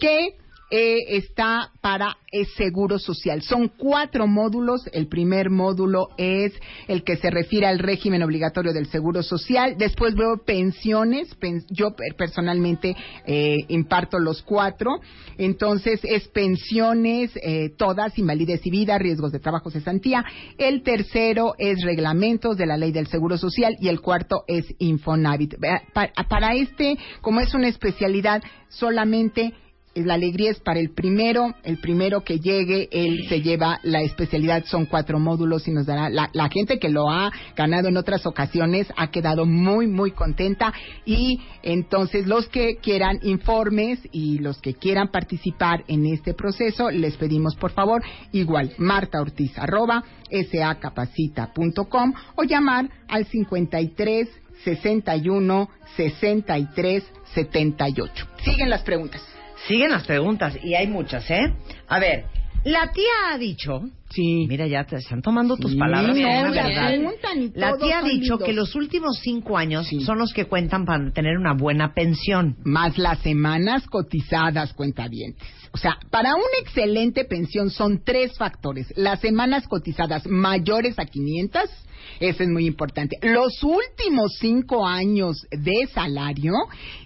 [0.00, 0.36] que
[0.70, 3.42] eh, está para el seguro social.
[3.42, 4.82] Son cuatro módulos.
[4.92, 6.52] El primer módulo es
[6.88, 9.76] el que se refiere al régimen obligatorio del seguro social.
[9.78, 11.34] Después veo pensiones.
[11.36, 12.94] Pen- yo per- personalmente
[13.26, 15.00] eh, imparto los cuatro.
[15.38, 20.24] Entonces es pensiones, eh, todas, invalidez y vida, riesgos de trabajo, cesantía.
[20.58, 25.54] El tercero es reglamentos de la ley del seguro social y el cuarto es Infonavit.
[25.94, 29.54] Para este, como es una especialidad, solamente
[30.06, 34.64] la alegría es para el primero, el primero que llegue, él se lleva la especialidad,
[34.64, 38.26] son cuatro módulos y nos dará, la, la gente que lo ha ganado en otras
[38.26, 40.72] ocasiones ha quedado muy, muy contenta
[41.04, 47.16] y entonces los que quieran informes y los que quieran participar en este proceso, les
[47.16, 48.02] pedimos por favor,
[48.32, 50.04] igual, Marta Ortiz, arroba,
[50.50, 54.28] sacapacita.com o llamar al 53
[54.64, 57.04] 61 63
[57.34, 58.26] 78.
[58.44, 59.37] Siguen las preguntas.
[59.68, 61.52] Siguen las preguntas y hay muchas, ¿eh?
[61.88, 62.24] A ver,
[62.64, 63.82] la tía ha dicho.
[64.10, 64.46] Sí.
[64.48, 66.16] Mira, ya te están tomando tus Sí, palabras.
[66.16, 66.86] no, como una la verdad.
[66.88, 70.46] preguntan y La todos tía ha dicho que los últimos cinco años son los que
[70.46, 72.56] cuentan para tener una buena pensión.
[72.64, 75.46] Más las semanas cotizadas, cuentavientes.
[75.72, 78.90] O sea, para una excelente pensión son tres factores.
[78.96, 81.62] Las semanas cotizadas mayores a 500,
[82.20, 83.16] eso es muy importante.
[83.22, 86.54] Los últimos cinco años de salario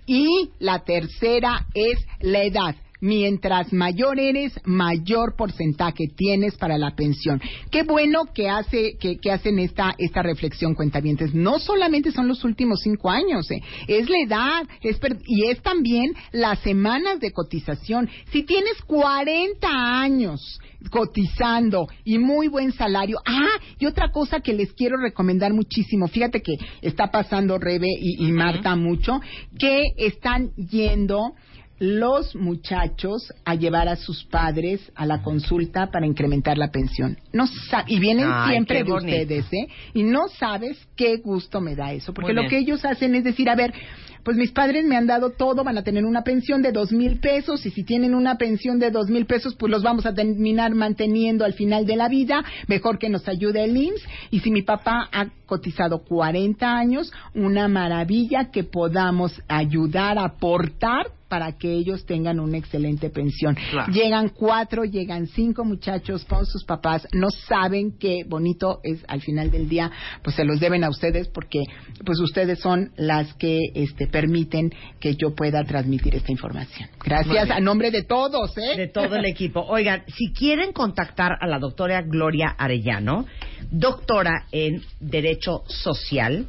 [0.06, 2.76] y la tercera es la edad.
[3.02, 7.40] Mientras mayor eres, mayor porcentaje tienes para la pensión.
[7.72, 11.34] Qué bueno que hace que, que hacen esta esta reflexión, cuentavientes.
[11.34, 15.60] No solamente son los últimos cinco años, eh, es la edad, es per- y es
[15.62, 18.08] también las semanas de cotización.
[18.30, 20.60] Si tienes 40 años
[20.90, 23.18] cotizando y muy buen salario.
[23.26, 28.26] Ah, y otra cosa que les quiero recomendar muchísimo, fíjate que está pasando Rebe y,
[28.26, 29.20] y Marta mucho,
[29.58, 31.32] que están yendo
[31.82, 37.18] los muchachos a llevar a sus padres a la consulta para incrementar la pensión.
[37.32, 37.46] No
[37.88, 39.66] y vienen Ay, siempre de ustedes, ¿eh?
[39.92, 43.50] Y no sabes qué gusto me da eso, porque lo que ellos hacen es decir,
[43.50, 43.74] a ver,
[44.22, 47.18] pues mis padres me han dado todo, van a tener una pensión de dos mil
[47.18, 50.76] pesos y si tienen una pensión de dos mil pesos, pues los vamos a terminar
[50.76, 54.06] manteniendo al final de la vida, mejor que nos ayude el IMSS.
[54.30, 55.08] Y si mi papá
[55.52, 62.58] cotizado 40 años, una maravilla que podamos ayudar a aportar para que ellos tengan una
[62.58, 63.56] excelente pensión.
[63.70, 63.90] Claro.
[63.90, 69.50] Llegan cuatro, llegan cinco muchachos con sus papás, no saben qué bonito es al final
[69.50, 69.90] del día,
[70.22, 71.60] pues se los deben a ustedes porque
[72.04, 76.90] pues ustedes son las que este permiten que yo pueda transmitir esta información.
[77.02, 78.76] Gracias a nombre de todos, ¿eh?
[78.76, 79.60] De todo el equipo.
[79.60, 83.24] Oigan, si quieren contactar a la doctora Gloria Arellano,
[83.72, 86.46] doctora en Derecho Social,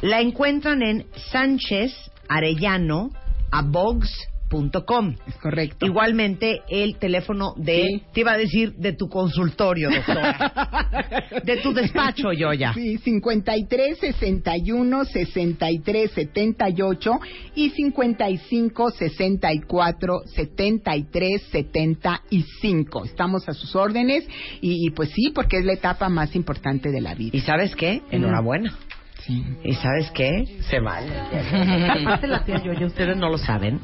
[0.00, 1.92] la encuentran en Sánchez
[2.28, 3.10] Arellano
[3.50, 3.62] a
[5.26, 5.86] Es correcto.
[5.86, 8.02] Igualmente el teléfono de, Sí.
[8.12, 11.32] te iba a decir, de tu consultorio, doctora.
[11.44, 12.72] de tu despacho, Yoya.
[12.74, 17.12] Sí, 53 61 63 78
[17.54, 23.04] y 55 64 73 75.
[23.04, 24.26] Estamos a sus órdenes
[24.60, 27.36] y, y pues sí, porque es la etapa más importante de la vida.
[27.36, 28.02] ¿Y sabes qué?
[28.10, 28.76] Enhorabuena.
[29.64, 30.44] ¿Y sabes qué?
[30.68, 31.08] Se vale.
[32.00, 33.78] Aparte la tía Yoya, ustedes no lo saben.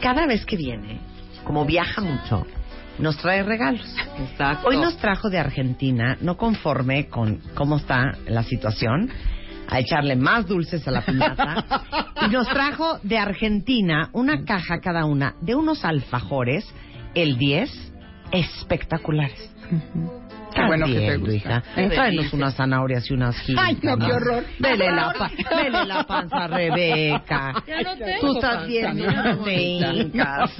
[0.00, 0.98] Cada vez que viene,
[1.44, 2.46] como viaja mucho,
[2.98, 3.94] nos trae regalos.
[4.18, 4.68] Exacto.
[4.68, 9.10] Hoy nos trajo de Argentina, no conforme con cómo está la situación,
[9.68, 11.64] a echarle más dulces a la piñata.
[12.26, 16.66] y nos trajo de Argentina una caja cada una de unos alfajores,
[17.14, 17.92] el 10,
[18.32, 19.50] espectaculares.
[20.54, 21.34] Qué bueno que te Bien, gusta.
[21.34, 21.62] hija.
[21.88, 23.64] Tráenos unas zanahorias y unas giras.
[23.68, 24.44] Ay, no, qué horror.
[24.58, 25.30] Dele la, pa-
[25.62, 27.62] dele la panza a Rebeca.
[27.66, 30.50] Ya no tengo Tú estás panza, bien, no te hincas.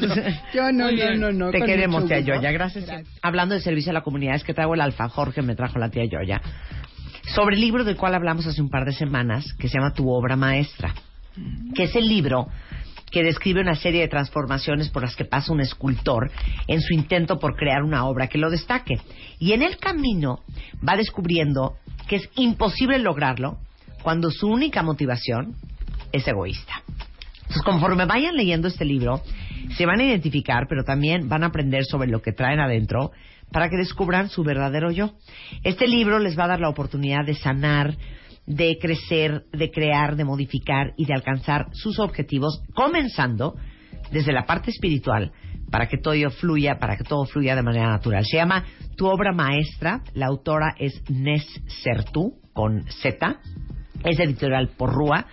[0.55, 1.51] Yo no, yo no, no.
[1.51, 2.21] Te queremos, tía.
[2.21, 2.51] Yoya.
[2.53, 2.89] Gracias.
[3.23, 5.91] Hablando de servicio a la comunidad, es que traigo el alfajor que me trajo la
[5.91, 6.41] tía Yoya.
[7.35, 10.09] Sobre el libro del cual hablamos hace un par de semanas, que se llama Tu
[10.11, 10.95] obra maestra.
[11.75, 12.49] Que es el libro
[13.11, 16.31] que describe una serie de transformaciones por las que pasa un escultor
[16.67, 19.01] en su intento por crear una obra que lo destaque.
[19.39, 20.41] Y en el camino
[20.87, 21.77] va descubriendo
[22.09, 23.59] que es imposible lograrlo
[24.03, 25.55] cuando su única motivación
[26.13, 26.83] es egoísta.
[27.43, 29.23] Entonces, conforme vayan leyendo este libro,
[29.77, 33.11] se van a identificar, pero también van a aprender sobre lo que traen adentro
[33.51, 35.15] para que descubran su verdadero yo.
[35.65, 37.97] Este libro les va a dar la oportunidad de sanar,
[38.51, 43.55] de crecer, de crear, de modificar y de alcanzar sus objetivos, comenzando
[44.11, 45.31] desde la parte espiritual,
[45.71, 48.25] para que todo fluya, para que todo fluya de manera natural.
[48.25, 48.65] Se llama
[48.97, 53.41] Tu obra maestra, la autora es Nes Sertú, con Z,
[54.05, 55.27] es editorial Porrúa,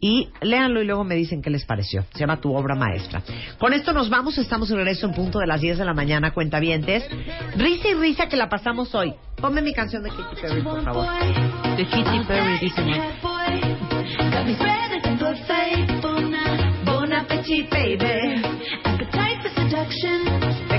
[0.00, 2.04] y léanlo y luego me dicen qué les pareció.
[2.12, 3.22] Se llama Tu obra maestra.
[3.58, 6.32] Con esto nos vamos, estamos de regreso en punto de las 10 de la mañana,
[6.32, 7.04] cuentavientes.
[7.56, 9.14] Risa y risa que la pasamos hoy.
[9.36, 11.06] Ponme mi canción de Katy Perry, por favor.
[11.76, 12.82] De Katy Perry, dice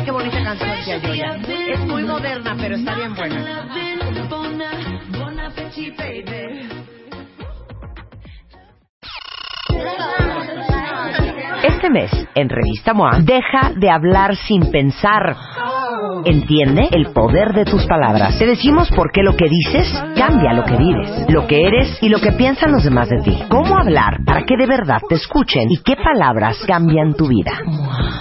[0.06, 1.40] qué bonita canción, tía Yoya.
[1.74, 3.70] Es muy moderna, pero está bien buena.
[9.80, 10.66] 十三
[11.64, 15.36] Este mes, en Revista MOA, deja de hablar sin pensar.
[16.24, 18.38] Entiende el poder de tus palabras.
[18.38, 22.10] Te decimos por qué lo que dices cambia lo que vives, lo que eres y
[22.10, 23.38] lo que piensan los demás de ti.
[23.50, 27.52] Cómo hablar para que de verdad te escuchen y qué palabras cambian tu vida.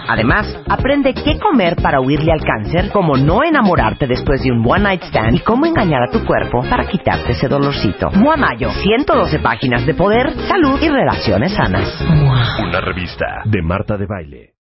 [0.09, 4.83] Además, aprende qué comer para huirle al cáncer, cómo no enamorarte después de un one
[4.83, 8.11] night stand y cómo engañar a tu cuerpo para quitarte ese dolorcito.
[8.13, 12.01] MOA Mayo, 112 páginas de poder, salud y relaciones sanas.
[12.01, 14.58] Una revista de Marta de Baile.